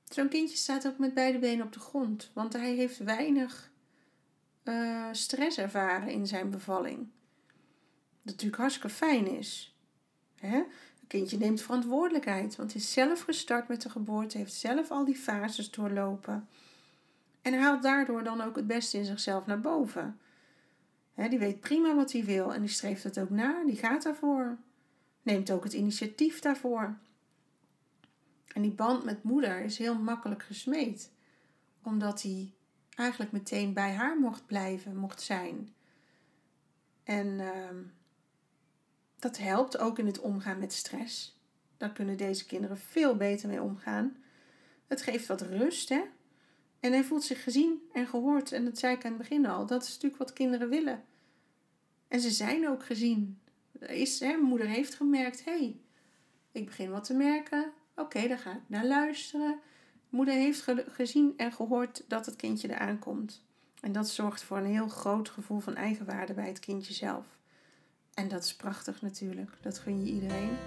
zo'n 0.06 0.30
kindje 0.30 0.58
staat 0.58 0.88
ook 0.88 0.98
met 0.98 1.14
beide 1.14 1.40
benen 1.40 1.66
op 1.66 1.74
de 1.74 1.80
grond, 1.80 2.32
want 2.34 2.54
hij 2.54 2.74
heeft 2.74 2.98
weinig 2.98 3.72
uh, 4.68 5.08
stress 5.12 5.58
ervaren 5.58 6.10
in 6.10 6.28
zijn 6.28 6.50
bevalling. 6.50 6.98
Dat 8.22 8.34
natuurlijk 8.34 8.62
hartstikke 8.62 8.90
fijn 8.90 9.28
is. 9.28 9.76
Hè? 10.36 10.58
Een 10.58 11.08
kindje 11.08 11.38
neemt 11.38 11.62
verantwoordelijkheid, 11.62 12.56
want 12.56 12.72
hij 12.72 12.82
is 12.82 12.92
zelf 12.92 13.22
gestart 13.22 13.68
met 13.68 13.82
de 13.82 13.90
geboorte, 13.90 14.38
heeft 14.38 14.54
zelf 14.54 14.92
al 14.92 15.06
die 15.06 15.16
fases 15.16 15.72
doorlopen. 15.72 16.48
En 17.42 17.60
haalt 17.60 17.84
daardoor 17.84 18.24
dan 18.24 18.42
ook 18.42 18.56
het 18.56 18.68
beste 18.68 18.98
in 18.98 19.06
zichzelf 19.06 19.46
naar 19.46 19.62
boven. 19.62 20.20
Die 21.30 21.40
weet 21.40 21.60
prima 21.60 21.96
wat 21.96 22.12
hij 22.12 22.24
wil 22.24 22.54
en 22.54 22.62
die 22.62 22.70
streeft 22.70 23.04
het 23.04 23.20
ook 23.20 23.30
na, 23.30 23.64
die 23.66 23.76
gaat 23.76 24.04
daarvoor. 24.04 24.58
Neemt 25.22 25.52
ook 25.52 25.64
het 25.64 25.74
initiatief 25.74 26.40
daarvoor. 26.40 26.98
En 28.54 28.62
die 28.62 28.72
band 28.72 29.04
met 29.04 29.24
moeder 29.24 29.60
is 29.60 29.78
heel 29.78 29.96
makkelijk 29.96 30.44
gesmeed, 30.44 31.12
omdat 31.84 32.22
hij 32.22 32.54
eigenlijk 32.98 33.32
meteen 33.32 33.74
bij 33.74 33.94
haar 33.94 34.20
mocht 34.20 34.46
blijven, 34.46 34.96
mocht 34.96 35.22
zijn. 35.22 35.74
En 37.04 37.28
uh, 37.28 37.70
dat 39.20 39.38
helpt 39.38 39.78
ook 39.78 40.00
in 40.00 40.06
het 40.06 40.20
omgaan 40.20 40.60
met 40.60 40.74
stress. 40.74 41.40
Daar 41.78 41.92
kunnen 41.92 42.18
deze 42.18 42.46
kinderen 42.46 42.78
veel 42.78 43.16
beter 43.16 43.50
mee 43.50 43.62
omgaan. 43.62 44.16
Het 44.88 45.02
geeft 45.02 45.28
wat 45.28 45.42
rust, 45.42 45.90
hè? 45.90 46.02
En 46.80 46.92
hij 46.92 47.04
voelt 47.04 47.24
zich 47.24 47.44
gezien 47.44 47.82
en 47.94 48.08
gehoord. 48.08 48.52
En 48.52 48.66
dat 48.66 48.78
zei 48.78 48.96
ik 48.96 49.06
aan 49.06 49.12
het 49.12 49.22
begin 49.22 49.46
al. 49.46 49.66
Dat 49.66 49.84
is 49.84 49.90
natuurlijk 49.90 50.18
wat 50.18 50.34
kinderen 50.34 50.70
willen. 50.70 51.04
En 52.08 52.20
ze 52.20 52.30
zijn 52.30 52.68
ook 52.68 52.86
gezien. 52.86 53.40
Is, 53.80 54.20
hè, 54.20 54.38
moeder 54.38 54.68
heeft 54.68 54.96
gemerkt: 54.96 55.46
hé, 55.46 55.58
hey, 55.58 55.80
ik 56.52 56.66
begin 56.66 56.90
wat 56.92 57.04
te 57.04 57.14
merken. 57.14 57.72
Oké, 57.96 58.28
dan 58.28 58.38
ga 58.38 58.52
ik 58.52 58.62
naar 58.68 58.86
luisteren. 58.86 59.60
Moeder 60.10 60.34
heeft 60.34 60.66
gezien 60.88 61.34
en 61.38 61.52
gehoord 61.52 62.04
dat 62.08 62.26
het 62.26 62.36
kindje 62.36 62.70
eraan 62.70 63.00
komt. 63.00 63.42
En 63.80 63.92
dat 63.92 64.10
zorgt 64.10 64.44
voor 64.44 64.58
een 64.58 64.66
heel 64.66 64.88
groot 64.88 65.30
gevoel 65.30 65.60
van 65.60 65.76
eigenwaarde 65.76 66.34
bij 66.34 66.48
het 66.48 66.60
kindje 66.60 66.94
zelf. 66.94 67.26
En 68.14 68.28
dat 68.28 68.44
is 68.44 68.56
prachtig 68.56 69.02
natuurlijk. 69.02 69.58
Dat 69.62 69.80
gun 69.80 70.06
je 70.06 70.12
iedereen. 70.12 70.58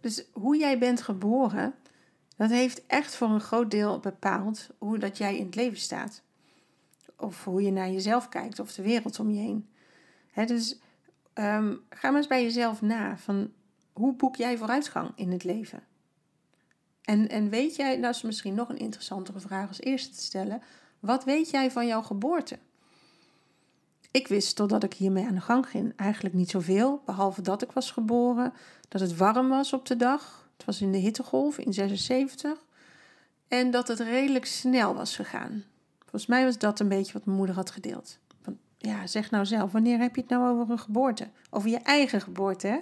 Dus 0.00 0.24
hoe 0.32 0.56
jij 0.56 0.78
bent 0.78 1.02
geboren, 1.02 1.74
dat 2.36 2.50
heeft 2.50 2.86
echt 2.86 3.16
voor 3.16 3.28
een 3.28 3.40
groot 3.40 3.70
deel 3.70 4.00
bepaald 4.00 4.68
hoe 4.78 4.98
dat 4.98 5.18
jij 5.18 5.36
in 5.36 5.44
het 5.46 5.54
leven 5.54 5.78
staat. 5.78 6.22
Of 7.16 7.44
hoe 7.44 7.62
je 7.62 7.70
naar 7.70 7.90
jezelf 7.90 8.28
kijkt 8.28 8.58
of 8.58 8.72
de 8.72 8.82
wereld 8.82 9.18
om 9.18 9.30
je 9.30 9.40
heen 9.40 9.68
dus 10.34 10.78
um, 11.34 11.84
ga 11.90 12.08
maar 12.08 12.16
eens 12.16 12.26
bij 12.26 12.42
jezelf 12.42 12.82
na 12.82 13.16
van 13.16 13.52
hoe 13.92 14.14
boek 14.14 14.36
jij 14.36 14.56
vooruitgang 14.56 15.10
in 15.14 15.32
het 15.32 15.44
leven? 15.44 15.82
En, 17.02 17.28
en 17.28 17.48
weet 17.48 17.76
jij, 17.76 18.00
dat 18.00 18.14
is 18.14 18.22
misschien 18.22 18.54
nog 18.54 18.68
een 18.68 18.78
interessantere 18.78 19.40
vraag 19.40 19.68
als 19.68 19.80
eerste 19.80 20.14
te 20.14 20.22
stellen, 20.22 20.62
wat 21.00 21.24
weet 21.24 21.50
jij 21.50 21.70
van 21.70 21.86
jouw 21.86 22.02
geboorte? 22.02 22.58
Ik 24.10 24.28
wist 24.28 24.56
totdat 24.56 24.82
ik 24.82 24.94
hiermee 24.94 25.26
aan 25.26 25.34
de 25.34 25.40
gang 25.40 25.68
ging 25.68 25.92
eigenlijk 25.96 26.34
niet 26.34 26.50
zoveel, 26.50 27.02
behalve 27.04 27.42
dat 27.42 27.62
ik 27.62 27.72
was 27.72 27.90
geboren, 27.90 28.52
dat 28.88 29.00
het 29.00 29.16
warm 29.16 29.48
was 29.48 29.72
op 29.72 29.86
de 29.86 29.96
dag. 29.96 30.48
Het 30.56 30.64
was 30.64 30.80
in 30.80 30.92
de 30.92 30.98
hittegolf 30.98 31.58
in 31.58 31.72
76 31.72 32.64
en 33.48 33.70
dat 33.70 33.88
het 33.88 34.00
redelijk 34.00 34.44
snel 34.44 34.94
was 34.94 35.16
gegaan. 35.16 35.64
Volgens 35.98 36.26
mij 36.26 36.44
was 36.44 36.58
dat 36.58 36.80
een 36.80 36.88
beetje 36.88 37.12
wat 37.12 37.24
mijn 37.24 37.36
moeder 37.36 37.54
had 37.54 37.70
gedeeld 37.70 38.18
ja, 38.84 39.06
zeg 39.06 39.30
nou 39.30 39.46
zelf, 39.46 39.72
wanneer 39.72 39.98
heb 39.98 40.14
je 40.14 40.20
het 40.20 40.30
nou 40.30 40.60
over 40.60 40.72
een 40.72 40.78
geboorte? 40.78 41.28
Over 41.50 41.70
je 41.70 41.78
eigen 41.78 42.20
geboorte, 42.20 42.66
hè? 42.66 42.78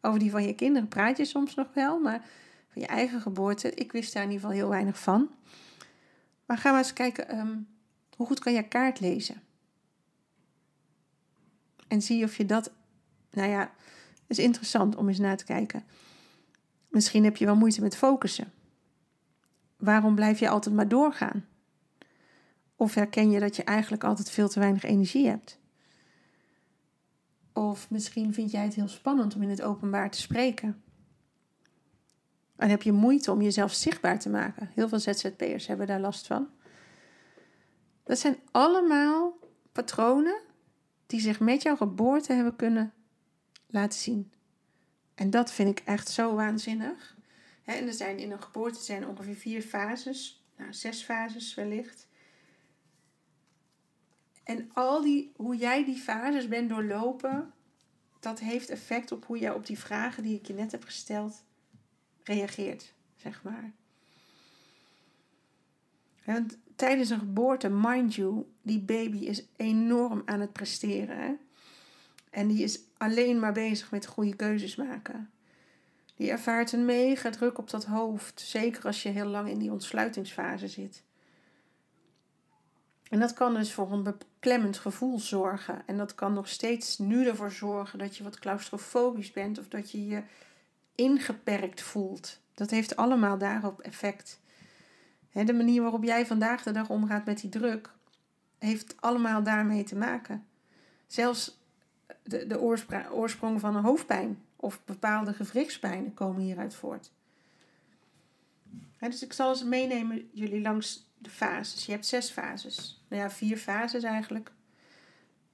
Over 0.00 0.18
die 0.18 0.30
van 0.30 0.42
je 0.42 0.54
kinderen 0.54 0.88
praat 0.88 1.16
je 1.16 1.24
soms 1.24 1.54
nog 1.54 1.68
wel, 1.74 1.98
maar 1.98 2.20
van 2.68 2.82
je 2.82 2.88
eigen 2.88 3.20
geboorte, 3.20 3.74
ik 3.74 3.92
wist 3.92 4.12
daar 4.12 4.22
in 4.22 4.30
ieder 4.30 4.44
geval 4.44 4.60
heel 4.60 4.70
weinig 4.70 4.98
van. 4.98 5.30
Maar 6.46 6.58
gaan 6.58 6.72
we 6.72 6.78
eens 6.78 6.92
kijken, 6.92 7.28
ehm, 7.28 7.56
hoe 8.16 8.26
goed 8.26 8.38
kan 8.38 8.52
je 8.52 8.68
kaart 8.68 9.00
lezen? 9.00 9.42
En 11.88 12.02
zie 12.02 12.24
of 12.24 12.36
je 12.36 12.46
dat, 12.46 12.70
nou 13.30 13.48
ja, 13.48 13.72
is 14.26 14.38
interessant 14.38 14.96
om 14.96 15.08
eens 15.08 15.18
na 15.18 15.34
te 15.34 15.44
kijken. 15.44 15.84
Misschien 16.88 17.24
heb 17.24 17.36
je 17.36 17.44
wel 17.44 17.56
moeite 17.56 17.80
met 17.80 17.96
focussen. 17.96 18.52
Waarom 19.76 20.14
blijf 20.14 20.38
je 20.38 20.48
altijd 20.48 20.74
maar 20.74 20.88
doorgaan? 20.88 21.44
Of 22.80 22.94
herken 22.94 23.30
je 23.30 23.40
dat 23.40 23.56
je 23.56 23.64
eigenlijk 23.64 24.04
altijd 24.04 24.30
veel 24.30 24.48
te 24.48 24.60
weinig 24.60 24.82
energie 24.82 25.28
hebt? 25.28 25.58
Of 27.52 27.90
misschien 27.90 28.34
vind 28.34 28.50
jij 28.50 28.62
het 28.62 28.74
heel 28.74 28.88
spannend 28.88 29.34
om 29.34 29.42
in 29.42 29.48
het 29.48 29.62
openbaar 29.62 30.10
te 30.10 30.20
spreken. 30.20 30.82
En 32.56 32.68
heb 32.68 32.82
je 32.82 32.92
moeite 32.92 33.32
om 33.32 33.42
jezelf 33.42 33.72
zichtbaar 33.72 34.18
te 34.18 34.28
maken. 34.28 34.70
Heel 34.74 34.88
veel 34.88 34.98
ZZP'ers 34.98 35.66
hebben 35.66 35.86
daar 35.86 36.00
last 36.00 36.26
van. 36.26 36.48
Dat 38.04 38.18
zijn 38.18 38.38
allemaal 38.50 39.38
patronen 39.72 40.40
die 41.06 41.20
zich 41.20 41.40
met 41.40 41.62
jouw 41.62 41.76
geboorte 41.76 42.32
hebben 42.32 42.56
kunnen 42.56 42.92
laten 43.66 43.98
zien. 43.98 44.32
En 45.14 45.30
dat 45.30 45.52
vind 45.52 45.78
ik 45.78 45.86
echt 45.86 46.08
zo 46.08 46.34
waanzinnig. 46.34 47.16
en 47.64 47.86
er 47.86 47.92
zijn 47.92 48.18
in 48.18 48.30
een 48.30 48.42
geboorte 48.42 48.80
zijn 48.80 49.06
ongeveer 49.06 49.36
vier 49.36 49.62
fases, 49.62 50.44
nou 50.56 50.72
zes 50.72 51.02
fases 51.02 51.54
wellicht. 51.54 52.07
En 54.48 54.70
al 54.72 55.02
die, 55.02 55.32
hoe 55.36 55.56
jij 55.56 55.84
die 55.84 55.96
fases 55.96 56.48
bent 56.48 56.68
doorlopen, 56.68 57.52
dat 58.20 58.38
heeft 58.38 58.68
effect 58.68 59.12
op 59.12 59.24
hoe 59.24 59.38
jij 59.38 59.52
op 59.52 59.66
die 59.66 59.78
vragen 59.78 60.22
die 60.22 60.36
ik 60.36 60.46
je 60.46 60.54
net 60.54 60.72
heb 60.72 60.84
gesteld 60.84 61.44
reageert, 62.22 62.94
zeg 63.16 63.42
maar. 63.42 63.72
Want 66.24 66.58
tijdens 66.76 67.10
een 67.10 67.18
geboorte, 67.18 67.68
mind 67.68 68.14
you, 68.14 68.44
die 68.62 68.80
baby 68.80 69.18
is 69.18 69.46
enorm 69.56 70.22
aan 70.24 70.40
het 70.40 70.52
presteren. 70.52 71.38
En 72.30 72.48
die 72.48 72.62
is 72.62 72.80
alleen 72.96 73.38
maar 73.38 73.52
bezig 73.52 73.90
met 73.90 74.06
goede 74.06 74.36
keuzes 74.36 74.76
maken. 74.76 75.30
Die 76.14 76.30
ervaart 76.30 76.72
een 76.72 76.84
mega 76.84 77.30
druk 77.30 77.58
op 77.58 77.70
dat 77.70 77.84
hoofd, 77.84 78.40
zeker 78.40 78.84
als 78.84 79.02
je 79.02 79.08
heel 79.08 79.28
lang 79.28 79.48
in 79.48 79.58
die 79.58 79.72
ontsluitingsfase 79.72 80.68
zit. 80.68 81.06
En 83.10 83.20
dat 83.20 83.32
kan 83.32 83.54
dus 83.54 83.72
voor 83.72 83.92
een 83.92 84.02
beklemmend 84.02 84.78
gevoel 84.78 85.18
zorgen. 85.18 85.82
En 85.86 85.96
dat 85.96 86.14
kan 86.14 86.32
nog 86.32 86.48
steeds 86.48 86.98
nu 86.98 87.26
ervoor 87.26 87.52
zorgen 87.52 87.98
dat 87.98 88.16
je 88.16 88.22
wat 88.22 88.38
claustrofobisch 88.38 89.32
bent 89.32 89.58
of 89.58 89.68
dat 89.68 89.90
je 89.90 90.06
je 90.06 90.22
ingeperkt 90.94 91.80
voelt. 91.80 92.40
Dat 92.54 92.70
heeft 92.70 92.96
allemaal 92.96 93.38
daarop 93.38 93.80
effect. 93.80 94.40
de 95.32 95.52
manier 95.52 95.82
waarop 95.82 96.04
jij 96.04 96.26
vandaag 96.26 96.62
de 96.62 96.72
dag 96.72 96.88
omgaat 96.88 97.24
met 97.24 97.40
die 97.40 97.50
druk, 97.50 97.90
heeft 98.58 98.94
allemaal 99.00 99.42
daarmee 99.42 99.84
te 99.84 99.96
maken. 99.96 100.46
Zelfs 101.06 101.60
de, 102.22 102.46
de 102.46 102.60
oorsprong 103.12 103.60
van 103.60 103.76
een 103.76 103.84
hoofdpijn 103.84 104.42
of 104.56 104.84
bepaalde 104.84 105.32
gewrichtspijnen 105.32 106.14
komen 106.14 106.42
hieruit 106.42 106.74
voort. 106.74 107.12
dus 108.98 109.22
ik 109.22 109.32
zal 109.32 109.48
eens 109.48 109.64
meenemen 109.64 110.28
jullie 110.32 110.60
langs 110.60 111.07
de 111.18 111.30
fases. 111.30 111.86
Je 111.86 111.92
hebt 111.92 112.06
zes 112.06 112.30
fases. 112.30 113.04
Nou 113.08 113.22
ja, 113.22 113.30
vier 113.30 113.56
fases 113.56 114.02
eigenlijk. 114.02 114.52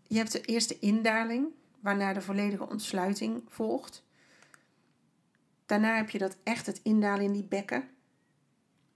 Je 0.06 0.16
hebt 0.16 0.32
de 0.32 0.40
eerste 0.40 0.78
indaling, 0.78 1.46
waarna 1.80 2.12
de 2.12 2.20
volledige 2.20 2.68
ontsluiting 2.68 3.42
volgt. 3.48 4.04
Daarna 5.66 5.96
heb 5.96 6.10
je 6.10 6.18
dat 6.18 6.36
echt 6.42 6.66
het 6.66 6.80
indalen 6.82 7.24
in 7.24 7.32
die 7.32 7.44
bekken. 7.44 7.88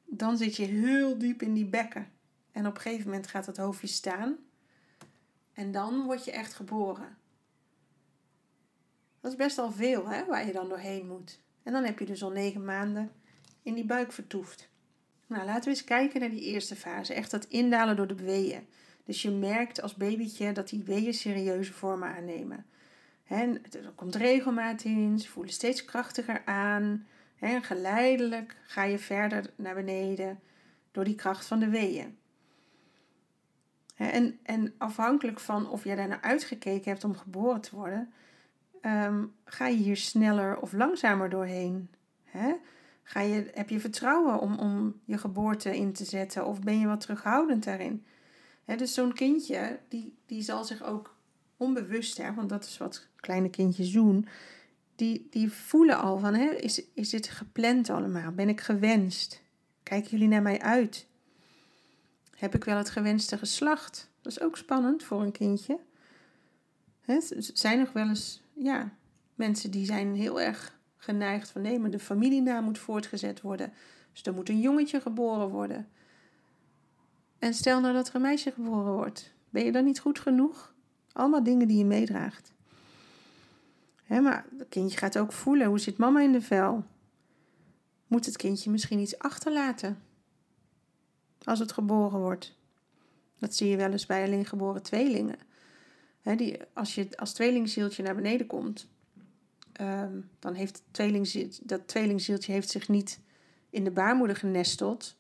Dan 0.05 0.37
zit 0.37 0.57
je 0.57 0.65
heel 0.65 1.19
diep 1.19 1.43
in 1.43 1.55
die 1.55 1.67
bekken. 1.67 2.11
En 2.53 2.67
op 2.67 2.75
een 2.75 2.81
gegeven 2.81 3.07
moment 3.11 3.27
gaat 3.27 3.47
het 3.47 3.57
hoofdje 3.57 3.87
staan. 3.87 4.37
En 5.53 5.73
dan 5.73 6.05
word 6.05 6.25
je 6.25 6.33
echt 6.33 6.55
geboren. 6.55 7.17
Dat 9.21 9.31
is 9.31 9.37
best 9.37 9.59
al 9.59 9.73
veel 9.73 10.09
hè, 10.09 10.25
waar 10.25 10.47
je 10.47 10.53
dan 10.53 10.69
doorheen 10.69 11.07
moet. 11.07 11.41
En 11.63 11.73
dan 11.73 11.85
heb 11.85 11.99
je 11.99 12.07
dus 12.07 12.23
al 12.23 12.31
negen 12.31 12.65
maanden 12.65 13.13
in 13.63 13.75
die 13.75 13.85
buik 13.85 14.13
vertoefd. 14.13 14.68
Nou, 15.29 15.45
laten 15.45 15.65
we 15.65 15.71
eens 15.71 15.85
kijken 15.85 16.21
naar 16.21 16.31
die 16.31 16.45
eerste 16.45 16.77
fase. 16.77 17.15
Echt 17.15 17.31
dat 17.31 17.45
indalen 17.45 17.97
door 17.97 18.07
de 18.07 18.15
weeën. 18.15 18.67
Dus 19.05 19.23
je 19.23 19.31
merkt 19.31 19.83
als 19.83 19.95
babytje 19.95 20.53
dat 20.53 20.69
die 20.69 20.83
weeën 20.83 21.15
serieuze 21.15 21.73
vormen 21.73 22.09
aannemen. 22.17 22.67
En 23.27 23.63
er 23.73 23.93
komt 23.95 24.15
regelmaat 24.15 24.85
in, 24.85 25.19
ze 25.19 25.29
voelen 25.29 25.53
steeds 25.53 25.85
krachtiger 25.85 26.43
aan. 26.45 27.07
En 27.39 27.63
geleidelijk 27.63 28.57
ga 28.67 28.83
je 28.83 28.99
verder 28.99 29.51
naar 29.57 29.75
beneden 29.75 30.41
door 30.93 31.05
die 31.05 31.15
kracht 31.15 31.47
van 31.47 31.59
de 31.59 31.69
weeën. 31.69 32.19
En, 33.97 34.39
en 34.43 34.75
afhankelijk 34.79 35.41
van 35.41 35.69
of 35.69 35.85
jij 35.85 35.95
daar 35.95 36.09
naar 36.09 36.21
uitgekeken 36.21 36.91
hebt 36.91 37.05
om 37.05 37.17
geboren 37.17 37.61
te 37.61 37.77
worden, 37.77 38.13
ehm, 38.81 39.25
ga 39.45 39.67
je 39.67 39.77
hier 39.77 39.97
sneller 39.97 40.61
of 40.61 40.73
langzamer 40.73 41.31
doorheen. 41.31 41.91
Hè? 42.25 42.55
Ga 43.09 43.21
je, 43.21 43.51
heb 43.55 43.69
je 43.69 43.81
vertrouwen 43.81 44.41
om, 44.41 44.59
om 44.59 45.01
je 45.05 45.19
geboorte 45.19 45.77
in 45.77 45.93
te 45.93 46.05
zetten 46.05 46.47
of 46.47 46.61
ben 46.61 46.79
je 46.79 46.87
wat 46.87 47.01
terughoudend 47.01 47.65
daarin? 47.65 48.05
Hè, 48.65 48.77
dus 48.77 48.95
zo'n 48.95 49.13
kindje, 49.13 49.79
die, 49.89 50.17
die 50.27 50.43
zal 50.43 50.65
zich 50.65 50.83
ook 50.83 51.17
onbewust, 51.57 52.17
hè, 52.17 52.35
want 52.35 52.49
dat 52.49 52.65
is 52.65 52.79
wat 52.79 53.07
kleine 53.17 53.51
kindjes 53.51 53.93
doen, 53.93 54.29
die, 54.97 55.27
die 55.31 55.53
voelen 55.53 55.99
al 55.99 56.19
van, 56.19 56.35
hè, 56.35 56.51
is, 56.51 56.83
is 56.95 57.11
dit 57.11 57.29
gepland 57.29 57.91
allemaal? 57.91 58.33
Ben 58.33 58.49
ik 58.49 58.61
gewenst? 58.61 59.43
Kijken 59.83 60.11
jullie 60.11 60.29
naar 60.29 60.43
mij 60.43 60.61
uit? 60.61 61.07
Heb 62.35 62.55
ik 62.55 62.65
wel 62.65 62.77
het 62.77 62.91
gewenste 62.91 63.39
geslacht? 63.39 64.11
Dat 64.23 64.33
is 64.33 64.41
ook 64.41 64.57
spannend 64.57 65.03
voor 65.03 65.23
een 65.23 65.33
kindje. 65.33 65.79
Hè, 67.01 67.21
zijn 67.39 67.79
nog 67.79 67.93
wel 67.93 68.09
eens 68.09 68.43
ja, 68.53 68.93
mensen 69.35 69.71
die 69.71 69.87
zijn 69.87 70.15
heel 70.15 70.41
erg 70.41 70.78
geneigd 70.99 71.51
van 71.51 71.63
nee, 71.63 71.79
maar 71.79 71.91
de 71.91 71.99
familienaam 71.99 72.65
moet 72.65 72.79
voortgezet 72.79 73.41
worden. 73.41 73.73
Dus 74.13 74.23
er 74.23 74.35
moet 74.35 74.49
een 74.49 74.61
jongetje 74.61 75.01
geboren 75.01 75.49
worden. 75.49 75.89
En 77.39 77.55
stel 77.55 77.81
nou 77.81 77.95
dat 77.95 78.09
er 78.09 78.15
een 78.15 78.21
meisje 78.21 78.51
geboren 78.51 78.93
wordt. 78.93 79.33
Ben 79.51 79.65
je 79.65 79.73
dan 79.73 79.85
niet 79.85 80.01
goed 80.01 80.19
genoeg? 80.19 80.75
Allemaal 81.13 81.43
dingen 81.43 81.69
die 81.69 81.79
je 81.79 81.85
meedraagt. 81.85 82.53
Hè, 84.03 84.21
maar 84.21 84.47
het 84.59 84.69
kindje 84.69 84.99
gaat 84.99 85.19
ook 85.19 85.33
voelen, 85.33 85.67
hoe 85.67 85.79
zit 85.79 85.97
mama 85.97 86.21
in 86.21 86.33
de 86.33 86.41
vel? 86.41 86.85
Moet 88.07 88.27
het 88.27 88.37
kindje 88.37 88.71
misschien 88.71 88.99
iets 88.99 89.19
achterlaten? 89.19 90.03
Als 91.45 91.59
het 91.59 91.73
geboren 91.73 92.21
wordt. 92.21 92.57
Dat 93.39 93.55
zie 93.55 93.69
je 93.69 93.77
wel 93.77 93.91
eens 93.91 94.07
bij 94.07 94.25
alleen 94.25 94.47
geboren 94.47 94.83
tweelingen. 94.83 95.39
Hè, 96.21 96.37
die, 96.37 96.59
als 96.73 96.95
je 96.95 97.17
als 97.17 97.33
tweelingzieltje 97.33 98.03
naar 98.03 98.15
beneden 98.15 98.47
komt, 98.47 98.89
um, 99.81 100.31
dan 100.39 100.55
heeft 100.55 100.83
dat 101.63 101.89
tweelingzieltje 101.89 102.53
heeft 102.53 102.71
zich 102.71 102.89
niet 102.89 103.21
in 103.71 103.85
de 103.85 103.91
baarmoeder 103.91 104.37
genesteld. 104.37 105.17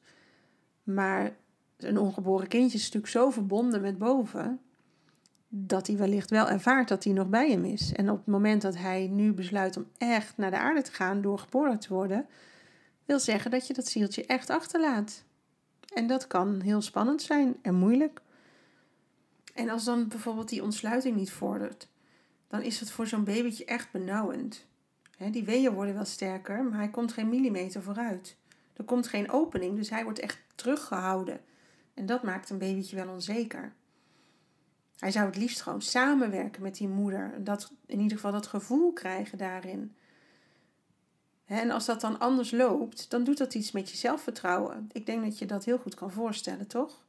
Maar 0.83 1.37
een 1.77 1.99
ongeboren 1.99 2.49
kindje 2.49 2.79
is 2.79 2.85
natuurlijk 2.85 3.13
zo 3.13 3.31
verbonden 3.31 3.81
met 3.81 3.99
boven 3.99 4.61
dat 5.49 5.87
hij 5.87 5.97
wellicht 5.97 6.31
wel 6.31 6.49
ervaart 6.49 6.89
dat 6.89 7.05
hij 7.05 7.13
nog 7.13 7.29
bij 7.29 7.51
hem 7.51 7.65
is. 7.65 7.93
En 7.93 8.11
op 8.11 8.17
het 8.17 8.27
moment 8.27 8.63
dat 8.63 8.77
hij 8.77 9.07
nu 9.07 9.33
besluit 9.33 9.77
om 9.77 9.87
echt 9.99 10.37
naar 10.37 10.51
de 10.51 10.59
aarde 10.59 10.83
te 10.83 10.93
gaan 10.93 11.21
door 11.21 11.39
geboren 11.39 11.79
te 11.79 11.95
worden, 11.95 12.27
wil 13.05 13.21
zeggen 13.21 13.51
dat 13.51 13.67
je 13.67 13.75
dat 13.75 13.87
zieltje 13.87 14.27
echt 14.27 14.51
achterlaat. 14.51 15.25
En 15.95 16.07
dat 16.07 16.27
kan 16.27 16.61
heel 16.61 16.83
spannend 16.83 17.23
zijn 17.23 17.57
en 17.63 17.75
moeilijk. 17.75 18.21
En 19.55 19.69
als 19.69 19.85
dan 19.85 20.09
bijvoorbeeld 20.09 20.49
die 20.49 20.63
ontsluiting 20.63 21.17
niet 21.17 21.31
vordert, 21.31 21.89
dan 22.49 22.63
is 22.63 22.81
het 22.81 22.91
voor 22.91 23.07
zo'n 23.07 23.25
babytje 23.25 23.65
echt 23.65 23.91
benauwend. 23.91 24.67
die 25.31 25.45
weeën 25.45 25.73
worden 25.73 25.95
wel 25.95 26.05
sterker, 26.05 26.65
maar 26.65 26.79
hij 26.79 26.91
komt 26.91 27.13
geen 27.13 27.29
millimeter 27.29 27.83
vooruit. 27.83 28.37
Er 28.77 28.85
komt 28.85 29.07
geen 29.07 29.31
opening, 29.31 29.77
dus 29.77 29.91
hij 29.91 30.05
wordt 30.05 30.19
echt 30.19 30.39
teruggehouden. 30.55 31.41
En 31.95 32.07
dat 32.07 32.23
maakt 32.23 32.51
een 32.51 32.59
babytje 32.59 32.97
wel 32.97 33.09
onzeker. 33.09 33.73
Hij 34.99 35.11
zou 35.11 35.27
het 35.27 35.37
liefst 35.37 35.61
gewoon 35.61 35.83
samenwerken 35.83 36.63
met 36.63 36.77
die 36.77 36.89
moeder. 36.89 37.45
Dat, 37.45 37.73
in 37.87 38.01
ieder 38.01 38.17
geval 38.17 38.33
dat 38.33 38.47
gevoel 38.47 38.93
krijgen 38.93 39.39
daarin. 39.39 39.95
En 41.45 41.71
als 41.71 41.85
dat 41.85 42.01
dan 42.01 42.19
anders 42.19 42.51
loopt, 42.51 43.11
dan 43.11 43.25
doet 43.25 43.39
dat 43.39 43.55
iets 43.55 43.73
met 43.73 43.91
je 43.91 43.97
zelfvertrouwen. 43.97 44.89
Ik 44.93 45.07
denk 45.07 45.23
dat 45.23 45.39
je 45.39 45.47
dat 45.47 45.65
heel 45.65 45.79
goed 45.79 45.95
kan 45.95 46.13
voorstellen, 46.13 46.67
toch? 46.67 47.05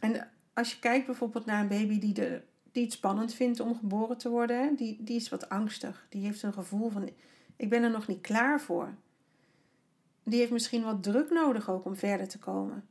En 0.00 0.30
als 0.56 0.72
je 0.72 0.78
kijkt 0.78 1.06
bijvoorbeeld 1.06 1.46
naar 1.46 1.60
een 1.60 1.68
baby 1.68 1.98
die, 1.98 2.12
de, 2.12 2.42
die 2.72 2.84
het 2.84 2.92
spannend 2.92 3.34
vindt 3.34 3.60
om 3.60 3.76
geboren 3.76 4.18
te 4.18 4.28
worden, 4.28 4.76
die, 4.76 5.02
die 5.02 5.16
is 5.16 5.28
wat 5.28 5.48
angstig. 5.48 6.06
Die 6.08 6.24
heeft 6.24 6.42
een 6.42 6.52
gevoel 6.52 6.90
van: 6.90 7.10
ik 7.56 7.68
ben 7.68 7.82
er 7.82 7.90
nog 7.90 8.06
niet 8.06 8.20
klaar 8.20 8.60
voor. 8.60 8.94
Die 10.22 10.38
heeft 10.38 10.50
misschien 10.50 10.82
wat 10.82 11.02
druk 11.02 11.30
nodig 11.30 11.70
ook 11.70 11.84
om 11.84 11.96
verder 11.96 12.28
te 12.28 12.38
komen. 12.38 12.84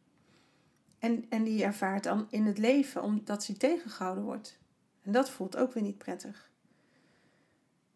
En, 0.99 1.25
en 1.29 1.43
die 1.43 1.63
ervaart 1.63 2.03
dan 2.03 2.27
in 2.29 2.45
het 2.45 2.57
leven 2.57 3.03
omdat 3.03 3.47
hij 3.47 3.55
tegengehouden 3.55 4.23
wordt. 4.23 4.59
En 5.01 5.11
dat 5.11 5.29
voelt 5.29 5.57
ook 5.57 5.73
weer 5.73 5.83
niet 5.83 5.97
prettig. 5.97 6.49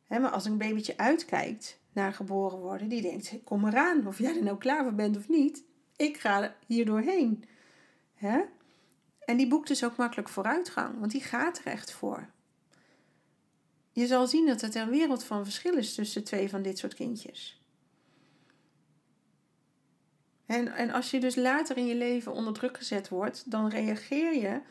maar 0.08 0.30
als 0.30 0.46
een 0.46 0.58
babytje 0.58 0.98
uitkijkt 0.98 1.80
naar 1.94 2.14
geboren 2.14 2.60
worden, 2.60 2.88
die 2.90 3.02
denkt: 3.02 3.36
kom 3.44 3.66
eraan, 3.66 4.08
of 4.08 4.20
jij 4.20 4.38
er 4.38 4.44
nou 4.44 4.58
klaar 4.58 4.84
voor 4.84 4.94
bent 4.94 5.18
of 5.18 5.30
niet, 5.30 5.64
ik 5.96 6.18
ga 6.18 6.56
hier 6.66 6.86
doorheen. 6.86 7.44
En 9.30 9.38
die 9.38 9.48
boekt 9.48 9.68
dus 9.68 9.84
ook 9.84 9.96
makkelijk 9.96 10.30
vooruitgang, 10.30 11.00
want 11.00 11.12
die 11.12 11.22
gaat 11.22 11.58
er 11.58 11.66
echt 11.66 11.92
voor. 11.92 12.30
Je 13.92 14.08
zal 14.08 14.28
zien 14.28 14.46
dat 14.46 14.62
het 14.62 14.76
een 14.76 14.90
wereld 14.90 15.24
van 15.24 15.44
verschil 15.44 15.78
is 15.78 15.96
tussen 15.96 16.24
twee 16.24 16.50
van 16.50 16.62
dit 16.62 16.78
soort 16.78 16.94
kindjes. 16.94 17.62
En, 20.46 20.68
en 20.68 20.92
als 20.92 21.12
je 21.12 21.20
dus 21.20 21.36
later 21.36 21.78
in 21.78 21.86
je 21.86 21.96
leven 21.96 22.34
onder 22.34 22.54
druk 22.54 22.78
gezet 22.78 23.10
wordt, 23.10 23.52
dan 23.52 23.70
reageer 23.70 24.36
je 24.36 24.62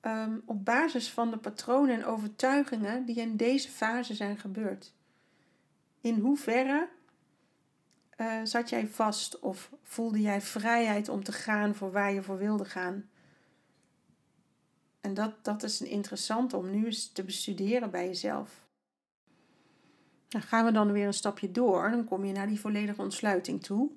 ehm, 0.00 0.38
op 0.44 0.64
basis 0.64 1.10
van 1.10 1.30
de 1.30 1.38
patronen 1.38 1.94
en 1.94 2.04
overtuigingen 2.04 3.04
die 3.04 3.16
in 3.16 3.36
deze 3.36 3.68
fase 3.68 4.14
zijn 4.14 4.38
gebeurd. 4.38 4.94
In 6.00 6.18
hoeverre 6.18 6.88
uh, 8.16 8.40
zat 8.44 8.68
jij 8.68 8.86
vast 8.86 9.38
of 9.38 9.70
voelde 9.82 10.20
jij 10.20 10.40
vrijheid 10.40 11.08
om 11.08 11.24
te 11.24 11.32
gaan 11.32 11.74
voor 11.74 11.92
waar 11.92 12.12
je 12.12 12.22
voor 12.22 12.38
wilde 12.38 12.64
gaan? 12.64 13.09
En 15.00 15.14
dat, 15.14 15.44
dat 15.44 15.62
is 15.62 15.80
interessant 15.80 16.54
om 16.54 16.70
nu 16.70 16.84
eens 16.84 17.12
te 17.12 17.24
bestuderen 17.24 17.90
bij 17.90 18.06
jezelf. 18.06 18.68
Dan 20.28 20.42
gaan 20.42 20.64
we 20.64 20.72
dan 20.72 20.92
weer 20.92 21.06
een 21.06 21.14
stapje 21.14 21.50
door. 21.50 21.90
Dan 21.90 22.04
kom 22.04 22.24
je 22.24 22.32
naar 22.32 22.48
die 22.48 22.60
volledige 22.60 23.02
ontsluiting 23.02 23.62
toe 23.62 23.90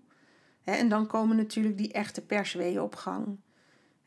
en 0.64 0.90
dan 0.90 1.08
komen 1.08 1.36
natuurlijk 1.36 1.78
die 1.78 1.92
echte 1.92 2.22
persweeën 2.22 2.82
op 2.82 2.96
gang. 2.96 3.38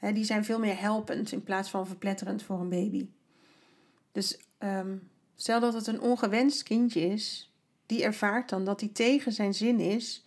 die 0.01 0.25
zijn 0.25 0.45
veel 0.45 0.59
meer 0.59 0.81
helpend 0.81 1.33
in 1.33 1.43
plaats 1.43 1.71
van 1.71 1.87
verpletterend 1.87 2.43
voor 2.43 2.61
een 2.61 2.69
baby. 2.69 3.09
Dus 4.13 4.39
ehm, 4.59 4.97
stel 5.35 5.61
dat 5.61 5.75
het 5.75 5.87
een 5.87 6.01
ongewenst 6.01 6.63
kindje 6.63 7.01
is, 7.01 7.53
die 7.87 8.05
ervaart 8.05 8.49
dan 8.49 8.65
dat 8.65 8.81
hij 8.81 8.89
tegen 8.89 9.33
zijn 9.33 9.55
zin 9.55 9.81
is 9.81 10.25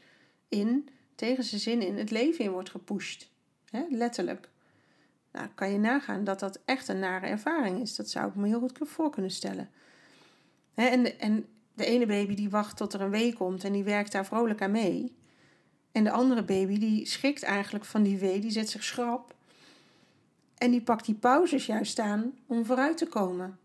in, 0.47 0.89
tegen 1.15 1.43
zijn 1.43 1.62
zin 1.62 1.82
in 1.82 1.97
het 1.97 2.12
leven 2.12 2.45
in 2.45 2.51
wordt 2.51 2.69
gepusht. 2.69 3.32
letterlijk. 3.89 4.49
Nou, 5.31 5.47
kan 5.55 5.71
je 5.71 5.77
nagaan 5.77 6.23
dat 6.23 6.39
dat 6.39 6.59
echt 6.65 6.87
een 6.87 6.99
nare 6.99 7.25
ervaring 7.25 7.81
is. 7.81 7.95
Dat 7.95 8.09
zou 8.09 8.29
ik 8.29 8.35
me 8.35 8.47
heel 8.47 8.59
goed 8.59 8.79
voor 8.81 9.09
kunnen 9.09 9.31
stellen. 9.31 9.69
en, 10.73 11.19
en 11.19 11.45
de 11.73 11.85
ene 11.85 12.05
baby 12.05 12.35
die 12.35 12.49
wacht 12.49 12.77
tot 12.77 12.93
er 12.93 13.01
een 13.01 13.09
wee 13.09 13.33
komt 13.33 13.63
en 13.63 13.71
die 13.71 13.83
werkt 13.83 14.11
daar 14.11 14.25
vrolijk 14.25 14.61
aan 14.61 14.71
mee. 14.71 15.15
En 15.91 16.03
de 16.03 16.11
andere 16.11 16.43
baby 16.43 16.79
die 16.79 17.05
schrikt 17.05 17.43
eigenlijk 17.43 17.85
van 17.85 18.03
die 18.03 18.17
wee, 18.17 18.39
die 18.39 18.51
zet 18.51 18.69
zich 18.69 18.83
schrap. 18.83 19.35
En 20.57 20.71
die 20.71 20.81
pakt 20.81 21.05
die 21.05 21.15
pauzes 21.15 21.65
juist 21.65 21.99
aan 21.99 22.33
om 22.45 22.65
vooruit 22.65 22.97
te 22.97 23.07
komen. 23.07 23.59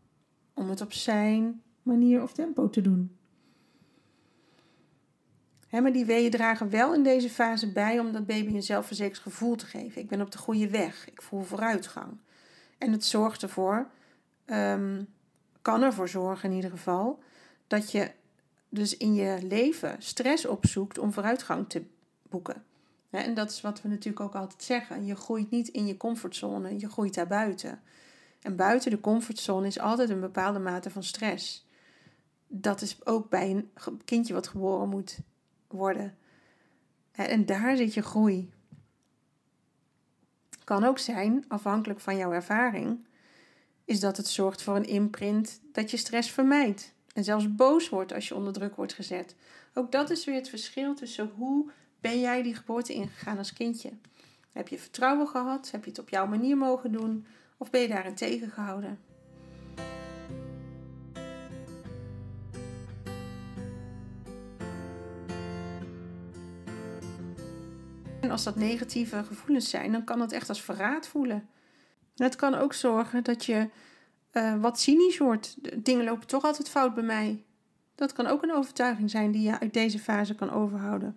Om 0.55 0.71
het 0.71 0.81
op 0.81 0.93
zijn 0.93 1.63
manier 1.83 2.23
of 2.23 2.33
tempo 2.33 2.71
te 2.71 2.81
doen. 2.81 3.17
Maar 5.83 5.93
die 5.93 6.05
weeën 6.05 6.31
dragen 6.31 6.71
wel 6.71 6.95
in 6.95 7.03
deze 7.03 7.31
fase 7.31 7.73
bij 7.73 7.99
om 7.99 8.13
dat 8.13 8.27
baby 8.27 8.55
een 8.55 8.63
zelfverzekerd 8.63 9.19
gevoel 9.19 9.57
te 9.57 9.67
geven. 9.67 10.01
Ik 10.03 10.09
ben 10.09 10.21
op 10.21 10.31
de 10.31 10.39
goede 10.39 10.69
weg, 10.69 11.09
ik 11.09 11.23
voel 11.23 11.43
vooruitgang. 11.43 12.19
En 12.79 12.93
het 12.93 13.05
zorgt 13.05 13.43
ervoor, 13.43 13.91
um, 14.47 15.09
kan 15.63 15.83
ervoor 15.83 16.09
zorgen 16.09 16.51
in 16.51 16.55
ieder 16.55 16.71
geval, 16.71 17.23
dat 17.67 17.91
je 17.91 18.11
dus 18.69 18.97
in 18.97 19.15
je 19.15 19.39
leven 19.43 19.97
stress 19.99 20.47
opzoekt 20.47 20.99
om 20.99 21.13
vooruitgang 21.13 21.69
te 21.69 21.83
boeken. 22.29 22.65
En 23.11 23.35
dat 23.35 23.51
is 23.51 23.61
wat 23.61 23.83
we 23.83 23.89
natuurlijk 23.89 24.21
ook 24.21 24.35
altijd 24.35 24.63
zeggen. 24.63 25.07
Je 25.07 25.17
groeit 25.17 25.51
niet 25.51 25.69
in 25.69 25.87
je 25.87 25.97
comfortzone, 25.97 26.79
je 26.79 26.89
groeit 26.89 27.15
daar 27.15 27.27
buiten. 27.27 27.83
En 28.41 28.57
buiten 28.57 28.91
de 28.91 29.01
comfortzone 29.01 29.67
is 29.67 29.79
altijd 29.79 30.11
een 30.11 30.21
bepaalde 30.21 30.59
mate 30.59 30.91
van 30.91 31.03
stress. 31.03 31.67
Dat 32.47 32.81
is 32.81 33.07
ook 33.07 33.29
bij 33.31 33.51
een 33.51 33.71
kindje 34.05 34.35
wat 34.35 34.49
geboren 34.49 34.89
moet 34.89 35.19
worden. 35.77 36.17
En 37.13 37.47
daar 37.47 37.77
zit 37.77 37.95
je 37.95 38.03
groei. 38.03 38.53
Kan 40.65 40.85
ook 40.85 40.99
zijn, 40.99 41.45
afhankelijk 41.49 42.01
van 42.01 42.17
jouw 42.17 42.33
ervaring, 42.33 43.07
is 43.85 44.01
dat 44.01 44.17
het 44.17 44.27
zorgt 44.27 44.63
voor 44.63 44.77
een 44.77 44.87
imprint 44.87 45.61
dat 45.73 45.91
je 45.91 45.97
stress 45.97 46.31
vermijdt. 46.31 46.95
En 47.15 47.25
zelfs 47.25 47.55
boos 47.55 47.89
wordt 47.89 48.13
als 48.13 48.29
je 48.29 48.35
onder 48.35 48.53
druk 48.53 48.77
wordt 48.77 48.93
gezet. 48.93 49.35
Ook 49.75 49.93
dat 49.93 50.11
is 50.11 50.25
weer 50.25 50.35
het 50.35 50.49
verschil 50.49 50.95
tussen 50.95 51.31
hoe 51.37 51.71
ben 52.01 52.21
jij 52.21 52.43
die 52.43 52.55
geboorte 52.55 52.93
ingegaan 52.93 53.39
als 53.39 53.53
kindje? 53.53 53.91
Heb 54.53 54.69
je 54.69 54.79
vertrouwen 54.79 55.29
gehad? 55.29 55.71
Heb 55.71 55.85
je 55.85 55.91
het 55.91 55.99
op 55.99 56.09
jouw 56.09 56.27
manier 56.27 56.57
mogen 56.57 56.93
doen? 56.93 57.27
Of 57.57 57.71
ben 57.71 57.81
je 57.81 57.89
daarin 57.89 58.15
tegengehouden? 58.15 58.99
Als 68.35 68.45
dat 68.45 68.57
negatieve 68.57 69.25
gevoelens 69.25 69.71
zijn, 69.71 69.93
dan 69.93 70.05
kan 70.05 70.19
dat 70.19 70.33
echt 70.33 70.49
als 70.49 70.63
verraad 70.63 71.09
voelen. 71.09 71.49
Het 72.17 72.37
kan 72.37 72.55
ook 72.55 72.73
zorgen 72.73 73.25
dat 73.25 73.45
je 73.45 73.69
uh, 74.33 74.61
wat 74.61 74.81
cynisch 74.81 75.19
wordt. 75.19 75.57
Dingen 75.85 76.05
lopen 76.05 76.27
toch 76.27 76.45
altijd 76.45 76.69
fout 76.69 76.95
bij 76.95 77.03
mij. 77.03 77.45
Dat 77.95 78.13
kan 78.13 78.27
ook 78.27 78.43
een 78.43 78.55
overtuiging 78.55 79.11
zijn 79.11 79.31
die 79.31 79.43
je 79.43 79.61
uit 79.61 79.73
deze 79.73 79.99
fase 79.99 80.35
kan 80.35 80.51
overhouden. 80.51 81.17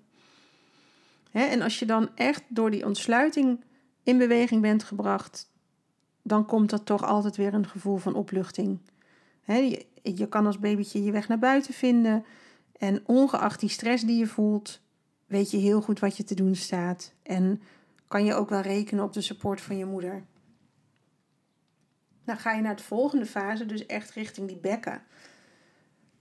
Hè, 1.31 1.43
en 1.43 1.61
als 1.61 1.79
je 1.79 1.85
dan 1.85 2.09
echt 2.15 2.43
door 2.47 2.71
die 2.71 2.85
ontsluiting 2.85 3.63
in 4.03 4.17
beweging 4.17 4.61
bent 4.61 4.83
gebracht, 4.83 5.51
dan 6.21 6.45
komt 6.45 6.71
er 6.71 6.83
toch 6.83 7.03
altijd 7.03 7.35
weer 7.35 7.53
een 7.53 7.67
gevoel 7.67 7.97
van 7.97 8.13
opluchting. 8.13 8.79
Hè, 9.41 9.77
je 10.03 10.27
kan 10.29 10.45
als 10.45 10.59
babytje 10.59 11.03
je 11.03 11.11
weg 11.11 11.27
naar 11.27 11.39
buiten 11.39 11.73
vinden. 11.73 12.25
En 12.77 13.01
ongeacht 13.05 13.59
die 13.59 13.69
stress 13.69 14.03
die 14.03 14.17
je 14.17 14.27
voelt, 14.27 14.81
weet 15.27 15.51
je 15.51 15.57
heel 15.57 15.81
goed 15.81 15.99
wat 15.99 16.17
je 16.17 16.23
te 16.23 16.35
doen 16.35 16.55
staat. 16.55 17.13
En 17.23 17.61
kan 18.07 18.25
je 18.25 18.33
ook 18.33 18.49
wel 18.49 18.61
rekenen 18.61 19.03
op 19.03 19.13
de 19.13 19.21
support 19.21 19.61
van 19.61 19.77
je 19.77 19.85
moeder. 19.85 20.23
Dan 22.23 22.37
ga 22.37 22.53
je 22.53 22.61
naar 22.61 22.75
de 22.75 22.83
volgende 22.83 23.25
fase, 23.25 23.65
dus 23.65 23.85
echt 23.85 24.11
richting 24.11 24.47
die 24.47 24.57
bekken. 24.57 25.01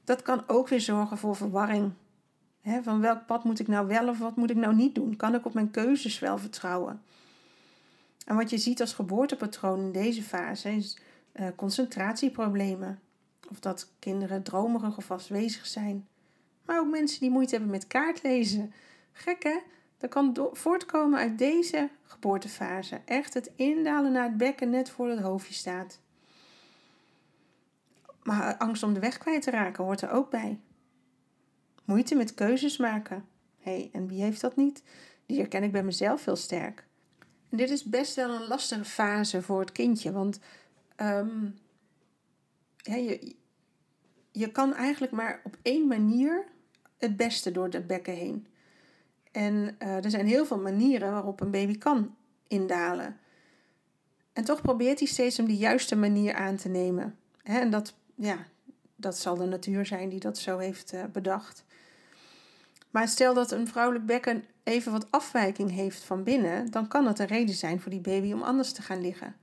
Dat 0.04 0.22
kan 0.22 0.44
ook 0.46 0.68
weer 0.68 0.80
zorgen 0.80 1.18
voor 1.18 1.36
verwarring. 1.36 1.92
van 2.82 3.00
welk 3.00 3.26
pad 3.26 3.44
moet 3.44 3.58
ik 3.58 3.68
nou 3.68 3.86
wel 3.86 4.08
of 4.08 4.18
wat 4.18 4.36
moet 4.36 4.50
ik 4.50 4.56
nou 4.56 4.74
niet 4.74 4.94
doen? 4.94 5.16
Kan 5.16 5.34
ik 5.34 5.46
op 5.46 5.54
mijn 5.54 5.70
keuzes 5.70 6.18
wel 6.18 6.38
vertrouwen? 6.38 7.02
En 8.26 8.36
wat 8.36 8.50
je 8.50 8.58
ziet 8.58 8.80
als 8.80 8.92
geboortepatroon 8.92 9.80
in 9.80 9.92
deze 9.92 10.22
fase 10.22 10.70
is 10.70 10.98
uh, 11.34 11.46
concentratieproblemen. 11.56 13.00
Of 13.50 13.60
dat 13.60 13.90
kinderen 13.98 14.42
dromerig 14.42 14.96
of 14.96 15.10
afwezig 15.10 15.66
zijn. 15.66 16.06
Maar 16.64 16.80
ook 16.80 16.90
mensen 16.90 17.20
die 17.20 17.30
moeite 17.30 17.54
hebben 17.54 17.70
met 17.70 17.86
kaartlezen. 17.86 18.72
Gek 19.16 19.42
hè? 19.42 19.59
Dat 19.98 20.11
kan 20.11 20.48
voortkomen 20.52 21.18
uit 21.18 21.38
deze 21.38 21.90
geboortefase. 22.02 23.00
Echt 23.05 23.35
het 23.35 23.50
indalen 23.55 24.12
naar 24.12 24.24
het 24.24 24.37
bekken 24.37 24.70
net 24.70 24.90
voor 24.90 25.09
het 25.09 25.20
hoofdje 25.20 25.55
staat. 25.55 26.00
Maar 28.22 28.57
angst 28.57 28.83
om 28.83 28.94
de 28.94 29.00
weg 29.00 29.18
kwijt 29.18 29.42
te 29.42 29.50
raken 29.50 29.85
hoort 29.85 30.00
er 30.00 30.11
ook 30.11 30.31
bij. 30.31 30.61
Moeite 31.85 32.14
met 32.14 32.35
keuzes 32.35 32.76
maken. 32.76 33.24
Hé, 33.59 33.72
hey, 33.72 33.90
en 33.92 34.07
wie 34.07 34.22
heeft 34.22 34.40
dat 34.40 34.57
niet? 34.57 34.83
Die 35.26 35.38
herken 35.38 35.62
ik 35.62 35.72
bij 35.72 35.85
mezelf 35.85 36.24
heel 36.24 36.37
sterk. 36.37 36.87
En 37.50 37.57
dit 37.57 37.70
is 37.70 37.85
best 37.85 38.14
wel 38.14 38.35
een 38.35 38.46
lastige 38.46 38.85
fase 38.85 39.42
voor 39.42 39.61
het 39.61 39.72
kindje, 39.72 40.12
want 40.12 40.40
um, 40.96 41.59
je, 42.76 43.35
je 44.33 44.52
kan 44.52 44.74
eigenlijk 44.74 45.12
maar 45.12 45.40
op 45.44 45.57
één 45.62 45.87
manier 45.87 46.44
het 46.98 47.16
beste 47.16 47.52
door 47.52 47.70
de 47.70 47.81
bekken 47.81 48.14
heen. 48.14 48.46
En 49.37 49.77
uh, 49.83 50.05
er 50.05 50.11
zijn 50.11 50.27
heel 50.27 50.46
veel 50.46 50.59
manieren 50.59 51.12
waarop 51.12 51.40
een 51.40 51.51
baby 51.51 51.79
kan 51.79 52.14
indalen. 52.46 53.16
En 54.33 54.44
toch 54.44 54.61
probeert 54.61 54.99
hij 54.99 55.09
steeds 55.09 55.38
om 55.38 55.46
de 55.46 55.57
juiste 55.57 55.96
manier 55.96 56.35
aan 56.35 56.57
te 56.57 56.68
nemen. 56.68 57.16
en 57.42 57.70
dat, 57.70 57.94
ja, 58.14 58.38
dat 58.94 59.18
zal 59.18 59.37
de 59.37 59.44
natuur 59.44 59.87
zijn 59.87 60.09
die 60.09 60.20
dat 60.20 60.38
zo 60.38 60.59
heeft 60.59 60.92
uh, 60.94 61.05
bedacht. 61.12 61.64
Maar 62.90 63.09
stel 63.09 63.35
dat 63.35 63.51
een 63.51 63.68
vrouwelijk 63.68 64.07
bekken 64.07 64.44
even 64.62 64.92
wat 64.92 65.11
afwijking 65.11 65.70
heeft 65.70 66.05
van 66.05 66.22
binnen, 66.22 66.70
dan 66.70 66.88
kan 66.88 67.05
dat 67.05 67.18
een 67.18 67.27
reden 67.27 67.55
zijn 67.55 67.81
voor 67.81 67.90
die 67.90 68.01
baby 68.01 68.33
om 68.33 68.42
anders 68.42 68.72
te 68.72 68.83
gaan 68.83 69.01
liggen. 69.01 69.37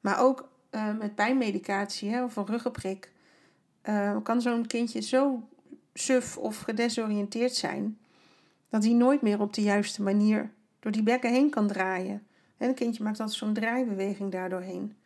Maar 0.00 0.20
ook 0.20 0.48
uh, 0.70 0.98
met 0.98 1.14
pijnmedicatie 1.14 2.10
hè, 2.10 2.24
of 2.24 2.36
een 2.36 2.46
ruggenprik 2.46 3.12
kan 4.22 4.40
zo'n 4.40 4.66
kindje 4.66 5.00
zo 5.00 5.48
suf 5.94 6.38
of 6.38 6.60
gedesoriënteerd 6.60 7.54
zijn 7.54 7.96
dat 8.72 8.84
hij 8.84 8.92
nooit 8.92 9.22
meer 9.22 9.40
op 9.40 9.52
de 9.52 9.62
juiste 9.62 10.02
manier 10.02 10.50
door 10.80 10.92
die 10.92 11.02
bekken 11.02 11.32
heen 11.32 11.50
kan 11.50 11.66
draaien. 11.66 12.26
En 12.56 12.68
een 12.68 12.74
kindje 12.74 13.02
maakt 13.02 13.20
altijd 13.20 13.38
zo'n 13.38 13.52
draaibeweging 13.52 14.32
daardoorheen. 14.32 14.96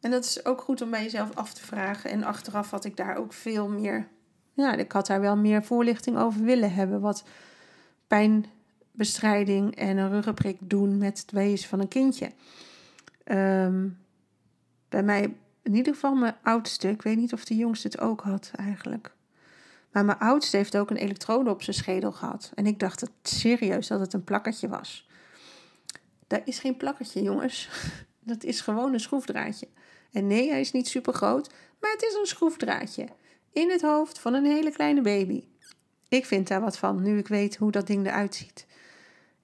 En 0.00 0.10
dat 0.10 0.24
is 0.24 0.44
ook 0.44 0.60
goed 0.60 0.82
om 0.82 0.90
bij 0.90 1.02
jezelf 1.02 1.36
af 1.36 1.54
te 1.54 1.64
vragen. 1.64 2.10
En 2.10 2.24
achteraf 2.24 2.70
had 2.70 2.84
ik 2.84 2.96
daar 2.96 3.16
ook 3.16 3.32
veel 3.32 3.68
meer. 3.68 4.08
Ja, 4.52 4.74
ik 4.74 4.92
had 4.92 5.06
daar 5.06 5.20
wel 5.20 5.36
meer 5.36 5.64
voorlichting 5.64 6.18
over 6.18 6.42
willen 6.42 6.72
hebben. 6.72 7.00
Wat 7.00 7.24
pijnbestrijding 8.06 9.76
en 9.76 9.96
een 9.96 10.10
ruggenprik 10.10 10.56
doen 10.60 10.98
met 10.98 11.18
het 11.18 11.30
wezen 11.30 11.68
van 11.68 11.80
een 11.80 11.88
kindje. 11.88 12.30
Ehm, 13.24 13.88
bij 14.88 15.02
mij, 15.02 15.34
in 15.62 15.74
ieder 15.74 15.94
geval 15.94 16.14
mijn 16.14 16.36
oudste, 16.42 16.88
ik 16.88 17.02
weet 17.02 17.16
niet 17.16 17.32
of 17.32 17.44
de 17.44 17.56
jongste 17.56 17.86
het 17.86 18.00
ook 18.00 18.20
had 18.20 18.50
eigenlijk. 18.56 19.15
Maar 19.96 20.04
mijn 20.04 20.18
oudste 20.18 20.56
heeft 20.56 20.76
ook 20.76 20.90
een 20.90 20.96
elektrode 20.96 21.50
op 21.50 21.62
zijn 21.62 21.76
schedel 21.76 22.12
gehad. 22.12 22.50
En 22.54 22.66
ik 22.66 22.78
dacht 22.78 23.00
het 23.00 23.10
serieus 23.22 23.86
dat 23.86 24.00
het 24.00 24.12
een 24.12 24.24
plakkertje 24.24 24.68
was. 24.68 25.08
Dat 26.26 26.40
is 26.44 26.58
geen 26.58 26.76
plakkertje, 26.76 27.22
jongens. 27.22 27.68
Dat 28.20 28.44
is 28.44 28.60
gewoon 28.60 28.92
een 28.92 29.00
schroefdraadje. 29.00 29.68
En 30.12 30.26
nee, 30.26 30.50
hij 30.50 30.60
is 30.60 30.72
niet 30.72 30.88
super 30.88 31.14
groot, 31.14 31.50
maar 31.80 31.90
het 31.90 32.02
is 32.02 32.14
een 32.14 32.26
schroefdraadje. 32.26 33.08
In 33.52 33.70
het 33.70 33.82
hoofd 33.82 34.18
van 34.18 34.34
een 34.34 34.44
hele 34.44 34.70
kleine 34.70 35.02
baby. 35.02 35.44
Ik 36.08 36.26
vind 36.26 36.48
daar 36.48 36.60
wat 36.60 36.78
van, 36.78 37.02
nu 37.02 37.18
ik 37.18 37.28
weet 37.28 37.56
hoe 37.56 37.70
dat 37.70 37.86
ding 37.86 38.06
eruit 38.06 38.34
ziet. 38.34 38.66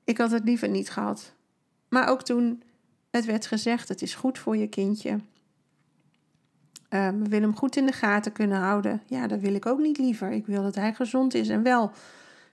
Ik 0.04 0.18
had 0.18 0.30
het 0.30 0.44
liever 0.44 0.68
niet 0.68 0.90
gehad. 0.90 1.32
Maar 1.88 2.08
ook 2.08 2.22
toen 2.22 2.62
het 3.10 3.24
werd 3.24 3.46
gezegd: 3.46 3.88
het 3.88 4.02
is 4.02 4.14
goed 4.14 4.38
voor 4.38 4.56
je 4.56 4.68
kindje. 4.68 5.20
Uh, 6.94 7.08
we 7.08 7.28
willen 7.28 7.48
hem 7.48 7.56
goed 7.56 7.76
in 7.76 7.86
de 7.86 7.92
gaten 7.92 8.32
kunnen 8.32 8.58
houden. 8.58 9.02
Ja, 9.06 9.26
dat 9.26 9.40
wil 9.40 9.54
ik 9.54 9.66
ook 9.66 9.78
niet 9.78 9.98
liever. 9.98 10.30
Ik 10.30 10.46
wil 10.46 10.62
dat 10.62 10.74
hij 10.74 10.94
gezond 10.94 11.34
is 11.34 11.48
en 11.48 11.62
wel. 11.62 11.92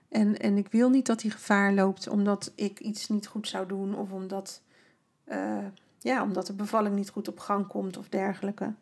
En, 0.08 0.38
en 0.38 0.56
ik 0.56 0.68
wil 0.70 0.90
niet 0.90 1.06
dat 1.06 1.22
hij 1.22 1.30
gevaar 1.30 1.72
loopt 1.72 2.08
omdat 2.08 2.52
ik 2.54 2.80
iets 2.80 3.08
niet 3.08 3.26
goed 3.26 3.48
zou 3.48 3.66
doen 3.66 3.94
of 3.94 4.10
omdat, 4.10 4.62
uh, 5.28 5.64
ja, 5.98 6.22
omdat 6.22 6.46
de 6.46 6.52
bevalling 6.52 6.94
niet 6.94 7.10
goed 7.10 7.28
op 7.28 7.38
gang 7.38 7.66
komt 7.66 7.96
of 7.96 8.08
dergelijke. 8.08 8.72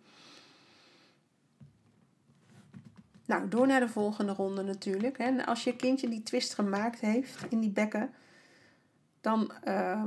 Nou, 3.25 3.49
door 3.49 3.67
naar 3.67 3.81
de 3.81 3.89
volgende 3.89 4.33
ronde 4.33 4.63
natuurlijk. 4.63 5.19
Hè. 5.19 5.47
Als 5.47 5.65
je 5.65 5.77
kindje 5.77 6.09
die 6.09 6.23
twist 6.23 6.55
gemaakt 6.55 7.01
heeft 7.01 7.47
in 7.49 7.61
die 7.61 7.71
bekken, 7.71 8.11
dan 9.21 9.53
uh, 9.65 10.03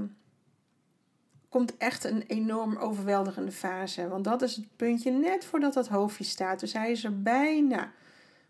komt 1.52 1.78
echt 1.78 2.04
een 2.04 2.24
enorm 2.28 2.78
overweldigende 2.78 3.52
fase. 3.52 4.08
Want 4.08 4.24
dat 4.24 4.42
is 4.42 4.56
het 4.56 4.76
puntje 4.76 5.12
net 5.12 5.46
voordat 5.46 5.74
dat 5.74 5.88
hoofdje 5.88 6.24
staat. 6.24 6.60
Dus 6.60 6.74
hij 6.74 6.92
is 6.92 7.04
er 7.04 7.22
bijna. 7.22 7.92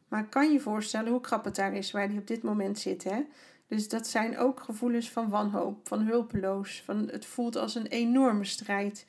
Maar 0.07 0.25
kan 0.25 0.51
je 0.51 0.59
voorstellen 0.59 1.11
hoe 1.11 1.21
krap 1.21 1.45
het 1.45 1.55
daar 1.55 1.73
is 1.73 1.91
waar 1.91 2.07
hij 2.07 2.17
op 2.17 2.27
dit 2.27 2.43
moment 2.43 2.79
zit. 2.79 3.03
Hè? 3.03 3.25
Dus 3.67 3.89
dat 3.89 4.07
zijn 4.07 4.37
ook 4.37 4.59
gevoelens 4.59 5.09
van 5.09 5.29
wanhoop, 5.29 5.87
van 5.87 6.01
hulpeloos. 6.01 6.81
Van 6.85 7.07
het 7.11 7.25
voelt 7.25 7.55
als 7.55 7.75
een 7.75 7.87
enorme 7.87 8.45
strijd. 8.45 9.05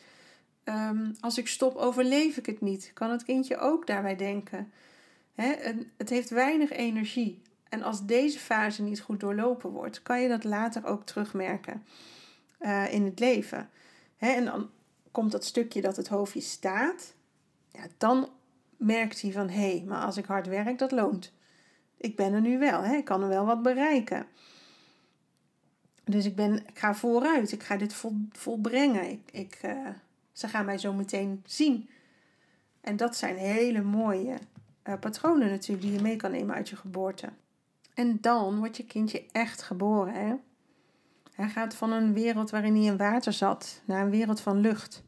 Ehm, 0.64 1.12
als 1.20 1.38
ik 1.38 1.48
stop, 1.48 1.76
overleef 1.76 2.36
ik 2.36 2.46
het 2.46 2.60
niet. 2.60 2.90
Kan 2.94 3.10
het 3.10 3.24
kindje 3.24 3.58
ook 3.58 3.86
daarbij 3.86 4.16
denken. 4.16 4.72
Hè? 5.34 5.54
Het 5.96 6.10
heeft 6.10 6.30
weinig 6.30 6.70
energie. 6.70 7.42
En 7.68 7.82
als 7.82 8.06
deze 8.06 8.38
fase 8.38 8.82
niet 8.82 9.00
goed 9.00 9.20
doorlopen 9.20 9.70
wordt, 9.70 10.02
kan 10.02 10.20
je 10.20 10.28
dat 10.28 10.44
later 10.44 10.84
ook 10.84 11.04
terugmerken 11.04 11.82
uh, 12.60 12.92
in 12.92 13.04
het 13.04 13.18
leven 13.18 13.70
en 14.30 14.44
dan 14.44 14.70
komt 15.10 15.32
dat 15.32 15.44
stukje 15.44 15.80
dat 15.80 15.96
het 15.96 16.08
hoofdje 16.08 16.40
staat. 16.40 17.14
Ja, 17.68 17.82
dan 17.98 18.28
merkt 18.76 19.20
hij 19.20 19.32
van 19.32 19.48
hé, 19.48 19.70
hey, 19.70 19.84
maar 19.86 20.04
als 20.04 20.16
ik 20.16 20.24
hard 20.24 20.46
werk, 20.46 20.78
dat 20.78 20.92
loont. 20.92 21.32
Ik 21.96 22.16
ben 22.16 22.32
er 22.32 22.40
nu 22.40 22.58
wel, 22.58 22.84
ik 22.84 23.04
kan 23.04 23.22
er 23.22 23.28
wel 23.28 23.44
wat 23.44 23.62
bereiken. 23.62 24.26
Dus 26.04 26.24
ik, 26.24 26.36
ben, 26.36 26.66
ik 26.66 26.78
ga 26.78 26.94
vooruit, 26.94 27.52
ik 27.52 27.62
ga 27.62 27.76
dit 27.76 27.94
vol, 27.94 28.16
volbrengen. 28.32 29.10
Ik, 29.10 29.30
ik, 29.32 29.60
uh, 29.64 29.88
ze 30.32 30.48
gaan 30.48 30.64
mij 30.64 30.78
zo 30.78 30.92
meteen 30.92 31.42
zien. 31.46 31.88
En 32.80 32.96
dat 32.96 33.16
zijn 33.16 33.36
hele 33.36 33.82
mooie 33.82 34.38
uh, 34.84 34.94
patronen 35.00 35.50
natuurlijk 35.50 35.86
die 35.86 35.92
je 35.92 36.02
mee 36.02 36.16
kan 36.16 36.30
nemen 36.30 36.54
uit 36.54 36.68
je 36.68 36.76
geboorte. 36.76 37.28
En 37.94 38.18
dan 38.20 38.58
wordt 38.58 38.76
je 38.76 38.86
kindje 38.86 39.26
echt 39.32 39.62
geboren. 39.62 40.14
Hè? 40.14 40.34
Hij 41.32 41.48
gaat 41.48 41.74
van 41.74 41.92
een 41.92 42.12
wereld 42.12 42.50
waarin 42.50 42.74
hij 42.74 42.84
in 42.84 42.96
water 42.96 43.32
zat 43.32 43.82
naar 43.84 44.04
een 44.04 44.10
wereld 44.10 44.40
van 44.40 44.60
lucht. 44.60 45.02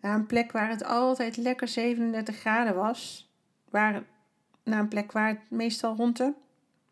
Naar 0.00 0.14
een 0.14 0.26
plek 0.26 0.52
waar 0.52 0.68
het 0.68 0.84
altijd 0.84 1.36
lekker 1.36 1.68
37 1.68 2.36
graden 2.36 2.74
was. 2.74 3.30
Waar, 3.70 4.02
naar 4.64 4.78
een 4.78 4.88
plek 4.88 5.12
waar 5.12 5.28
het 5.28 5.50
meestal 5.50 5.96
rond 5.96 6.16
de 6.16 6.32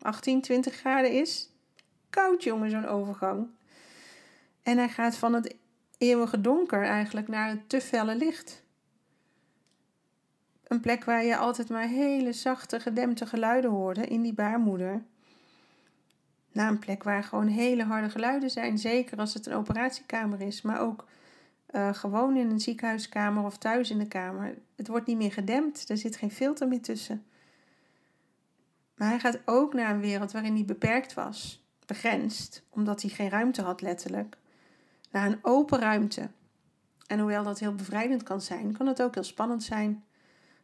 18, 0.01 0.41
20 0.41 0.75
graden 0.75 1.11
is. 1.11 1.49
Koud, 2.09 2.43
jongen, 2.43 2.69
zo'n 2.69 2.87
overgang. 2.87 3.47
En 4.63 4.77
hij 4.77 4.89
gaat 4.89 5.15
van 5.15 5.33
het 5.33 5.55
eeuwige 5.97 6.41
donker 6.41 6.83
eigenlijk 6.83 7.27
naar 7.27 7.49
het 7.49 7.69
te 7.69 7.81
felle 7.81 8.15
licht. 8.15 8.63
Een 10.63 10.79
plek 10.79 11.03
waar 11.03 11.23
je 11.23 11.37
altijd 11.37 11.69
maar 11.69 11.87
hele 11.87 12.33
zachte, 12.33 12.79
gedempte 12.79 13.25
geluiden 13.25 13.71
hoorde 13.71 14.07
in 14.07 14.21
die 14.21 14.33
baarmoeder 14.33 15.03
een 16.67 16.79
plek 16.79 17.03
waar 17.03 17.23
gewoon 17.23 17.47
hele 17.47 17.83
harde 17.83 18.09
geluiden 18.09 18.49
zijn. 18.49 18.77
Zeker 18.77 19.17
als 19.17 19.33
het 19.33 19.45
een 19.45 19.53
operatiekamer 19.53 20.41
is, 20.41 20.61
maar 20.61 20.79
ook 20.79 21.05
uh, 21.71 21.93
gewoon 21.93 22.37
in 22.37 22.49
een 22.49 22.59
ziekenhuiskamer 22.59 23.43
of 23.43 23.57
thuis 23.57 23.89
in 23.89 23.97
de 23.97 24.07
kamer. 24.07 24.57
Het 24.75 24.87
wordt 24.87 25.07
niet 25.07 25.17
meer 25.17 25.31
gedempt, 25.31 25.89
er 25.89 25.97
zit 25.97 26.15
geen 26.15 26.31
filter 26.31 26.67
meer 26.67 26.81
tussen. 26.81 27.23
Maar 28.95 29.09
hij 29.09 29.19
gaat 29.19 29.39
ook 29.45 29.73
naar 29.73 29.93
een 29.93 29.99
wereld 29.99 30.31
waarin 30.31 30.53
hij 30.53 30.65
beperkt 30.65 31.13
was. 31.13 31.63
begrensd, 31.85 32.63
omdat 32.69 33.01
hij 33.01 33.11
geen 33.11 33.29
ruimte 33.29 33.61
had 33.61 33.81
letterlijk, 33.81 34.37
naar 35.11 35.27
een 35.27 35.39
open 35.41 35.79
ruimte. 35.79 36.29
En 37.07 37.19
hoewel 37.19 37.43
dat 37.43 37.59
heel 37.59 37.75
bevrijdend 37.75 38.23
kan 38.23 38.41
zijn, 38.41 38.77
kan 38.77 38.87
het 38.87 39.01
ook 39.01 39.13
heel 39.13 39.23
spannend 39.23 39.63
zijn. 39.63 40.03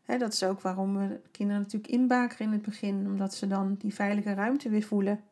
dat 0.05 0.33
is 0.33 0.43
ook 0.43 0.61
waarom 0.61 0.97
we 0.97 1.19
kinderen 1.31 1.61
natuurlijk 1.61 1.93
inbakeren 1.93 2.47
in 2.47 2.53
het 2.53 2.61
begin, 2.61 3.05
omdat 3.05 3.35
ze 3.35 3.47
dan 3.47 3.75
die 3.79 3.93
veilige 3.93 4.33
ruimte 4.33 4.69
weer 4.69 4.83
voelen. 4.83 5.23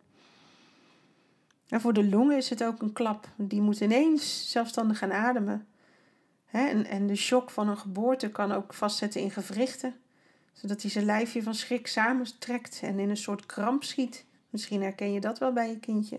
En 1.73 1.81
voor 1.81 1.93
de 1.93 2.09
longen 2.09 2.37
is 2.37 2.49
het 2.49 2.63
ook 2.63 2.81
een 2.81 2.93
klap. 2.93 3.27
Die 3.35 3.61
moet 3.61 3.79
ineens 3.79 4.51
zelfstandig 4.51 4.97
gaan 4.97 5.13
ademen. 5.13 5.67
en, 6.51 6.85
en 6.85 7.07
de 7.07 7.15
shock 7.15 7.49
van 7.49 7.67
een 7.67 7.77
geboorte 7.77 8.31
kan 8.31 8.51
ook 8.51 8.73
vastzetten 8.73 9.21
in 9.21 9.31
gewrichten, 9.31 9.95
zodat 10.51 10.81
hij 10.81 10.91
zijn 10.91 11.05
lijfje 11.05 11.43
van 11.43 11.55
schrik 11.55 11.87
samentrekt 11.87 12.79
en 12.83 12.99
in 12.99 13.09
een 13.09 13.17
soort 13.17 13.45
kramp 13.45 13.83
schiet. 13.83 14.25
Misschien 14.49 14.81
herken 14.81 15.11
je 15.13 15.19
dat 15.19 15.39
wel 15.39 15.53
bij 15.53 15.69
je 15.69 15.79
kindje. 15.79 16.17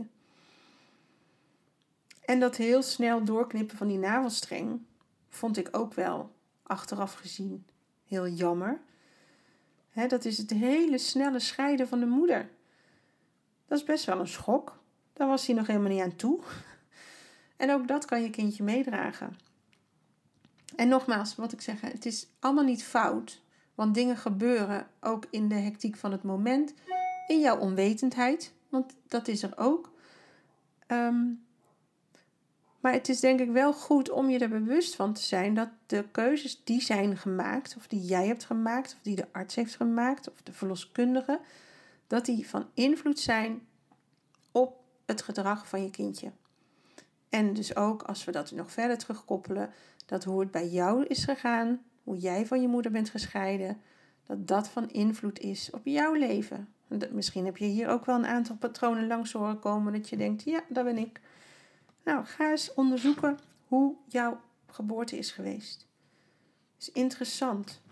En 2.24 2.40
dat 2.40 2.56
heel 2.56 2.82
snel 2.82 3.24
doorknippen 3.24 3.76
van 3.76 3.88
die 3.88 3.98
navelstreng 3.98 4.80
vond 5.28 5.56
ik 5.56 5.68
ook 5.70 5.94
wel 5.94 6.30
achteraf 6.62 7.14
gezien 7.14 7.66
heel 8.06 8.28
jammer. 8.28 8.80
dat 10.08 10.24
is 10.24 10.38
het 10.38 10.50
hele 10.50 10.98
snelle 10.98 11.40
scheiden 11.40 11.88
van 11.88 12.00
de 12.00 12.06
moeder. 12.06 12.50
Dat 13.66 13.78
is 13.78 13.84
best 13.84 14.04
wel 14.04 14.20
een 14.20 14.28
schok. 14.28 14.82
Daar 15.14 15.28
was 15.28 15.46
hij 15.46 15.54
nog 15.56 15.66
helemaal 15.66 15.90
niet 15.90 16.02
aan 16.02 16.16
toe. 16.16 16.40
En 17.56 17.70
ook 17.70 17.88
dat 17.88 18.04
kan 18.04 18.22
je 18.22 18.30
kindje 18.30 18.64
meedragen. 18.64 19.38
En 20.76 20.88
nogmaals, 20.88 21.36
wat 21.36 21.52
ik 21.52 21.60
zeg, 21.60 21.80
het 21.80 22.06
is 22.06 22.26
allemaal 22.38 22.64
niet 22.64 22.84
fout. 22.84 23.42
Want 23.74 23.94
dingen 23.94 24.16
gebeuren 24.16 24.86
ook 25.00 25.26
in 25.30 25.48
de 25.48 25.54
hectiek 25.54 25.96
van 25.96 26.12
het 26.12 26.22
moment. 26.22 26.74
In 27.26 27.40
jouw 27.40 27.58
onwetendheid, 27.58 28.52
want 28.68 28.94
dat 29.08 29.28
is 29.28 29.42
er 29.42 29.58
ook. 29.58 29.92
Ehm, 30.86 31.22
maar 32.80 32.92
het 32.92 33.08
is 33.08 33.20
denk 33.20 33.40
ik 33.40 33.50
wel 33.50 33.72
goed 33.72 34.10
om 34.10 34.30
je 34.30 34.38
er 34.38 34.48
bewust 34.48 34.94
van 34.94 35.12
te 35.12 35.22
zijn 35.22 35.54
dat 35.54 35.68
de 35.86 36.04
keuzes 36.12 36.64
die 36.64 36.80
zijn 36.80 37.16
gemaakt, 37.16 37.76
of 37.76 37.86
die 37.86 38.00
jij 38.00 38.26
hebt 38.26 38.44
gemaakt, 38.44 38.94
of 38.94 39.02
die 39.02 39.16
de 39.16 39.26
arts 39.32 39.54
heeft 39.54 39.76
gemaakt, 39.76 40.30
of 40.30 40.42
de 40.42 40.52
verloskundige, 40.52 41.40
dat 42.06 42.24
die 42.24 42.48
van 42.48 42.66
invloed 42.74 43.18
zijn 43.18 43.66
het 45.06 45.22
gedrag 45.22 45.68
van 45.68 45.82
je 45.82 45.90
kindje. 45.90 46.32
En 47.28 47.52
dus 47.52 47.76
ook 47.76 48.02
als 48.02 48.24
we 48.24 48.32
dat 48.32 48.50
nog 48.50 48.70
verder 48.70 48.98
terugkoppelen, 48.98 49.70
dat 50.06 50.24
hoe 50.24 50.40
het 50.40 50.50
bij 50.50 50.68
jou 50.68 51.04
is 51.04 51.24
gegaan, 51.24 51.82
hoe 52.02 52.18
jij 52.18 52.46
van 52.46 52.60
je 52.60 52.68
moeder 52.68 52.90
bent 52.90 53.10
gescheiden, 53.10 53.80
dat 54.26 54.48
dat 54.48 54.68
van 54.68 54.90
invloed 54.90 55.38
is 55.38 55.70
op 55.70 55.80
jouw 55.84 56.12
leven. 56.12 56.68
Misschien 57.10 57.44
heb 57.44 57.56
je 57.56 57.64
hier 57.64 57.88
ook 57.88 58.04
wel 58.04 58.16
een 58.16 58.26
aantal 58.26 58.56
patronen 58.56 59.06
langs 59.06 59.32
horen 59.32 59.58
komen 59.58 59.92
dat 59.92 60.08
je 60.08 60.16
denkt, 60.16 60.42
ja, 60.42 60.64
dat 60.68 60.84
ben 60.84 60.98
ik. 60.98 61.20
Nou, 62.04 62.24
ga 62.24 62.50
eens 62.50 62.74
onderzoeken 62.74 63.38
hoe 63.68 63.94
jouw 64.08 64.40
geboorte 64.66 65.18
is 65.18 65.30
geweest. 65.30 65.86
is 66.78 66.92
interessant. 66.92 67.82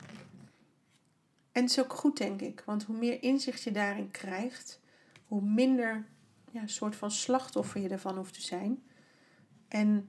En 1.52 1.62
het 1.62 1.70
is 1.70 1.80
ook 1.80 1.92
goed, 1.92 2.16
denk 2.16 2.40
ik, 2.40 2.62
want 2.66 2.84
hoe 2.84 2.96
meer 2.96 3.22
inzicht 3.22 3.62
je 3.62 3.70
daarin 3.70 4.10
krijgt, 4.10 4.80
hoe 5.26 5.42
minder 5.42 6.06
ja, 6.52 6.66
soort 6.66 6.96
van 6.96 7.10
slachtoffer 7.10 7.80
je 7.80 7.88
ervan 7.88 8.16
hoeft 8.16 8.34
te 8.34 8.42
zijn. 8.42 8.82
En 9.68 10.08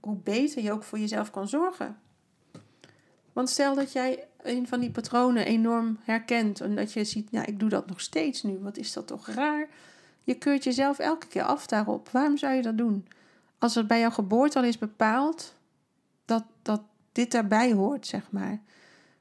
hoe 0.00 0.16
beter 0.16 0.62
je 0.62 0.72
ook 0.72 0.82
voor 0.82 0.98
jezelf 0.98 1.30
kan 1.30 1.48
zorgen. 1.48 1.98
Want 3.32 3.50
stel 3.50 3.74
dat 3.74 3.92
jij 3.92 4.28
een 4.42 4.68
van 4.68 4.80
die 4.80 4.90
patronen 4.90 5.46
enorm 5.46 5.98
herkent 6.02 6.60
en 6.60 6.74
dat 6.74 6.92
je 6.92 7.04
ziet, 7.04 7.30
nou, 7.30 7.46
ik 7.46 7.58
doe 7.58 7.68
dat 7.68 7.86
nog 7.86 8.00
steeds 8.00 8.42
nu, 8.42 8.58
wat 8.58 8.76
is 8.76 8.92
dat 8.92 9.06
toch 9.06 9.26
raar? 9.26 9.68
Je 10.24 10.34
keurt 10.34 10.64
jezelf 10.64 10.98
elke 10.98 11.26
keer 11.26 11.42
af 11.42 11.66
daarop. 11.66 12.08
Waarom 12.08 12.36
zou 12.36 12.54
je 12.54 12.62
dat 12.62 12.78
doen? 12.78 13.06
Als 13.58 13.74
het 13.74 13.86
bij 13.86 14.00
jouw 14.00 14.10
geboorte 14.10 14.58
al 14.58 14.64
is 14.64 14.78
bepaald 14.78 15.54
dat, 16.24 16.44
dat 16.62 16.82
dit 17.12 17.30
daarbij 17.30 17.72
hoort, 17.72 18.06
zeg 18.06 18.30
maar. 18.30 18.60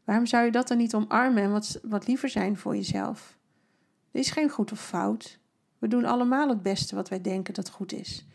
Waarom 0.04 0.26
zou 0.26 0.45
je 0.45 0.52
dat 0.52 0.68
dan 0.68 0.78
niet 0.78 0.93
omarmen 0.93 1.43
en 1.43 1.52
wat, 1.52 1.80
wat 1.84 2.08
liever 2.08 2.30
zijn 2.30 2.58
voor 2.58 2.76
jezelf? 2.76 3.38
Er 4.12 4.20
is 4.20 4.32
geen 4.32 4.50
goed 4.50 4.72
of 4.72 4.86
fout. 4.86 5.39
We 5.80 5.88
doen 5.88 6.06
allemaal 6.06 6.50
het 6.50 6.62
beste 6.62 6.96
wat 6.96 7.10
wij 7.10 7.22
denken 7.22 7.54
dat 7.54 7.70
goed 7.70 7.92
is. 7.92 8.26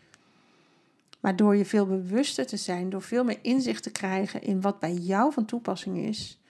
Maar 1.21 1.37
door 1.37 1.57
je 1.57 1.65
veel 1.65 1.87
bewuster 1.87 2.47
te 2.47 2.57
zijn, 2.57 2.91
door 2.91 3.03
veel 3.03 3.25
meer 3.25 3.39
inzicht 3.43 3.83
te 3.83 3.91
krijgen 3.91 4.43
in 4.43 4.61
wat 4.61 4.79
bij 4.79 4.95
jou 4.95 5.33
van 5.33 5.45
toepassing 5.45 5.99
is, 5.99 6.41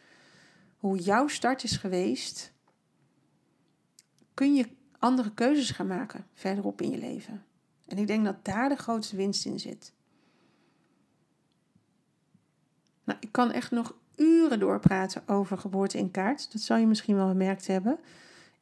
hoe 0.78 0.99
jouw 0.99 1.28
start 1.28 1.64
is 1.64 1.76
geweest, 1.76 2.53
kun 4.34 4.55
je 4.55 4.68
andere 4.99 5.34
keuzes 5.34 5.70
gaan 5.70 5.86
maken 5.86 6.26
verderop 6.34 6.80
in 6.80 6.90
je 6.90 6.99
leven. 6.99 7.45
En 7.86 7.99
ik 7.99 8.07
denk 8.07 8.24
dat 8.24 8.45
daar 8.45 8.68
de 8.68 8.76
grootste 8.76 9.16
winst 9.16 9.47
in 9.47 9.61
zit. 9.61 9.92
Nou, 13.05 13.18
ik 13.20 13.32
kan 13.32 13.51
echt 13.51 13.70
nog 13.70 13.95
uren 14.16 14.59
doorpraten 14.59 15.28
over 15.28 15.59
geboorte 15.59 15.99
in 15.99 16.11
kaart. 16.11 16.53
Dat 16.53 16.61
zal 16.61 16.76
je 16.76 16.86
misschien 16.86 17.16
wel 17.16 17.28
gemerkt 17.28 17.66
hebben. 17.66 17.99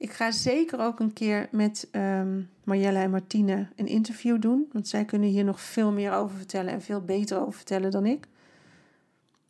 Ik 0.03 0.13
ga 0.13 0.31
zeker 0.31 0.81
ook 0.81 1.01
een 1.01 1.13
keer 1.13 1.49
met 1.51 1.89
um, 1.93 2.51
en 2.65 3.11
Martine 3.11 3.69
een 3.77 3.87
interview 3.87 4.41
doen. 4.41 4.69
Want 4.73 4.89
zij 4.89 5.05
kunnen 5.05 5.29
hier 5.29 5.45
nog 5.45 5.61
veel 5.61 5.93
meer 5.93 6.13
over 6.13 6.37
vertellen 6.37 6.73
en 6.73 6.83
veel 6.83 7.01
beter 7.01 7.41
over 7.41 7.53
vertellen 7.53 7.91
dan 7.91 8.07
ik. 8.07 8.27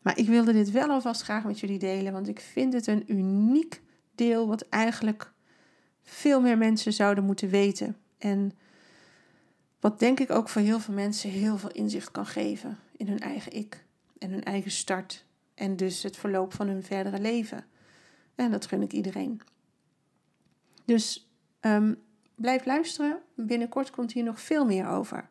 Maar 0.02 0.18
ik 0.18 0.26
wilde 0.26 0.52
dit 0.52 0.70
wel 0.70 0.88
alvast 0.88 1.22
graag 1.22 1.44
met 1.44 1.60
jullie 1.60 1.78
delen. 1.78 2.12
Want 2.12 2.28
ik 2.28 2.40
vind 2.40 2.72
het 2.72 2.86
een 2.86 3.04
uniek 3.06 3.82
deel 4.14 4.46
wat 4.46 4.68
eigenlijk 4.68 5.32
veel 6.02 6.40
meer 6.40 6.58
mensen 6.58 6.92
zouden 6.92 7.24
moeten 7.24 7.48
weten. 7.48 7.96
En 8.18 8.52
wat 9.80 9.98
denk 9.98 10.20
ik 10.20 10.30
ook 10.30 10.48
voor 10.48 10.62
heel 10.62 10.80
veel 10.80 10.94
mensen 10.94 11.30
heel 11.30 11.58
veel 11.58 11.70
inzicht 11.70 12.10
kan 12.10 12.26
geven 12.26 12.78
in 12.96 13.08
hun 13.08 13.20
eigen 13.20 13.52
ik 13.52 13.84
en 14.18 14.30
hun 14.30 14.44
eigen 14.44 14.70
start. 14.70 15.24
En 15.54 15.76
dus 15.76 16.02
het 16.02 16.16
verloop 16.16 16.54
van 16.54 16.68
hun 16.68 16.82
verdere 16.82 17.20
leven. 17.20 17.64
En 18.34 18.50
dat 18.50 18.66
gun 18.66 18.82
ik 18.82 18.92
iedereen. 18.92 19.40
Dus 20.84 21.30
um, 21.60 21.96
blijf 22.34 22.64
luisteren. 22.64 23.18
Binnenkort 23.36 23.90
komt 23.90 24.12
hier 24.12 24.24
nog 24.24 24.40
veel 24.40 24.64
meer 24.64 24.88
over. 24.88 25.28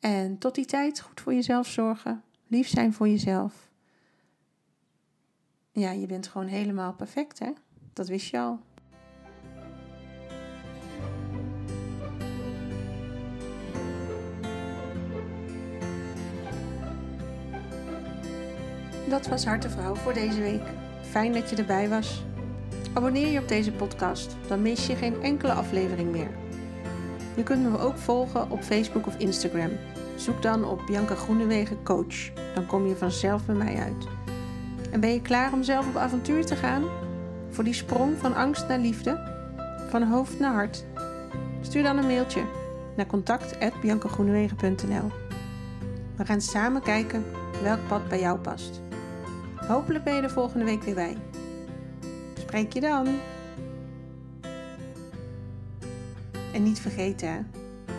En 0.00 0.38
tot 0.38 0.54
die 0.54 0.64
tijd 0.64 1.00
goed 1.00 1.20
voor 1.20 1.34
jezelf 1.34 1.66
zorgen. 1.66 2.22
Lief 2.46 2.68
zijn 2.68 2.92
voor 2.92 3.08
jezelf. 3.08 3.70
Ja, 5.72 5.90
je 5.90 6.06
bent 6.06 6.26
gewoon 6.26 6.46
helemaal 6.46 6.94
perfect, 6.94 7.38
hè? 7.38 7.52
Dat 7.92 8.08
wist 8.08 8.30
je 8.30 8.38
al. 8.38 8.60
Dat 19.08 19.26
was 19.26 19.44
Hartevrouw 19.44 19.94
voor 19.94 20.12
deze 20.12 20.40
week. 20.40 20.62
Fijn 21.02 21.32
dat 21.32 21.50
je 21.50 21.56
erbij 21.56 21.88
was. 21.88 22.24
Abonneer 22.96 23.28
je 23.28 23.40
op 23.40 23.48
deze 23.48 23.72
podcast, 23.72 24.36
dan 24.48 24.62
mis 24.62 24.86
je 24.86 24.96
geen 24.96 25.22
enkele 25.22 25.52
aflevering 25.52 26.10
meer. 26.10 26.30
Je 27.34 27.42
kunt 27.42 27.70
me 27.70 27.78
ook 27.78 27.96
volgen 27.96 28.50
op 28.50 28.62
Facebook 28.62 29.06
of 29.06 29.18
Instagram. 29.18 29.70
Zoek 30.14 30.42
dan 30.42 30.64
op 30.64 30.82
Bianca 30.86 31.14
Groenewegen 31.14 31.82
Coach. 31.82 32.32
Dan 32.54 32.66
kom 32.66 32.86
je 32.86 32.96
vanzelf 32.96 33.46
bij 33.46 33.54
mij 33.54 33.76
uit. 33.76 34.06
En 34.90 35.00
ben 35.00 35.12
je 35.12 35.22
klaar 35.22 35.52
om 35.52 35.62
zelf 35.62 35.88
op 35.88 35.96
avontuur 35.96 36.46
te 36.46 36.56
gaan? 36.56 36.84
Voor 37.50 37.64
die 37.64 37.74
sprong 37.74 38.18
van 38.18 38.34
angst 38.34 38.68
naar 38.68 38.78
liefde? 38.78 39.20
Van 39.88 40.02
hoofd 40.02 40.38
naar 40.38 40.52
hart? 40.52 40.84
Stuur 41.60 41.82
dan 41.82 41.98
een 41.98 42.06
mailtje 42.06 42.42
naar 42.96 43.06
contact.biancagroenewegen.nl 43.06 45.10
We 46.16 46.24
gaan 46.24 46.40
samen 46.40 46.82
kijken 46.82 47.24
welk 47.62 47.80
pad 47.88 48.08
bij 48.08 48.20
jou 48.20 48.38
past. 48.38 48.80
Hopelijk 49.68 50.04
ben 50.04 50.14
je 50.14 50.22
er 50.22 50.30
volgende 50.30 50.64
week 50.64 50.82
weer 50.82 50.94
bij. 50.94 51.16
Spreek 52.46 52.72
je 52.72 52.80
dan. 52.80 53.18
En 56.52 56.62
niet 56.62 56.80
vergeten, 56.80 57.50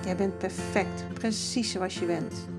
jij 0.03 0.15
bent 0.15 0.37
perfect, 0.37 1.13
precies 1.13 1.71
zoals 1.71 1.99
je 1.99 2.05
bent. 2.05 2.56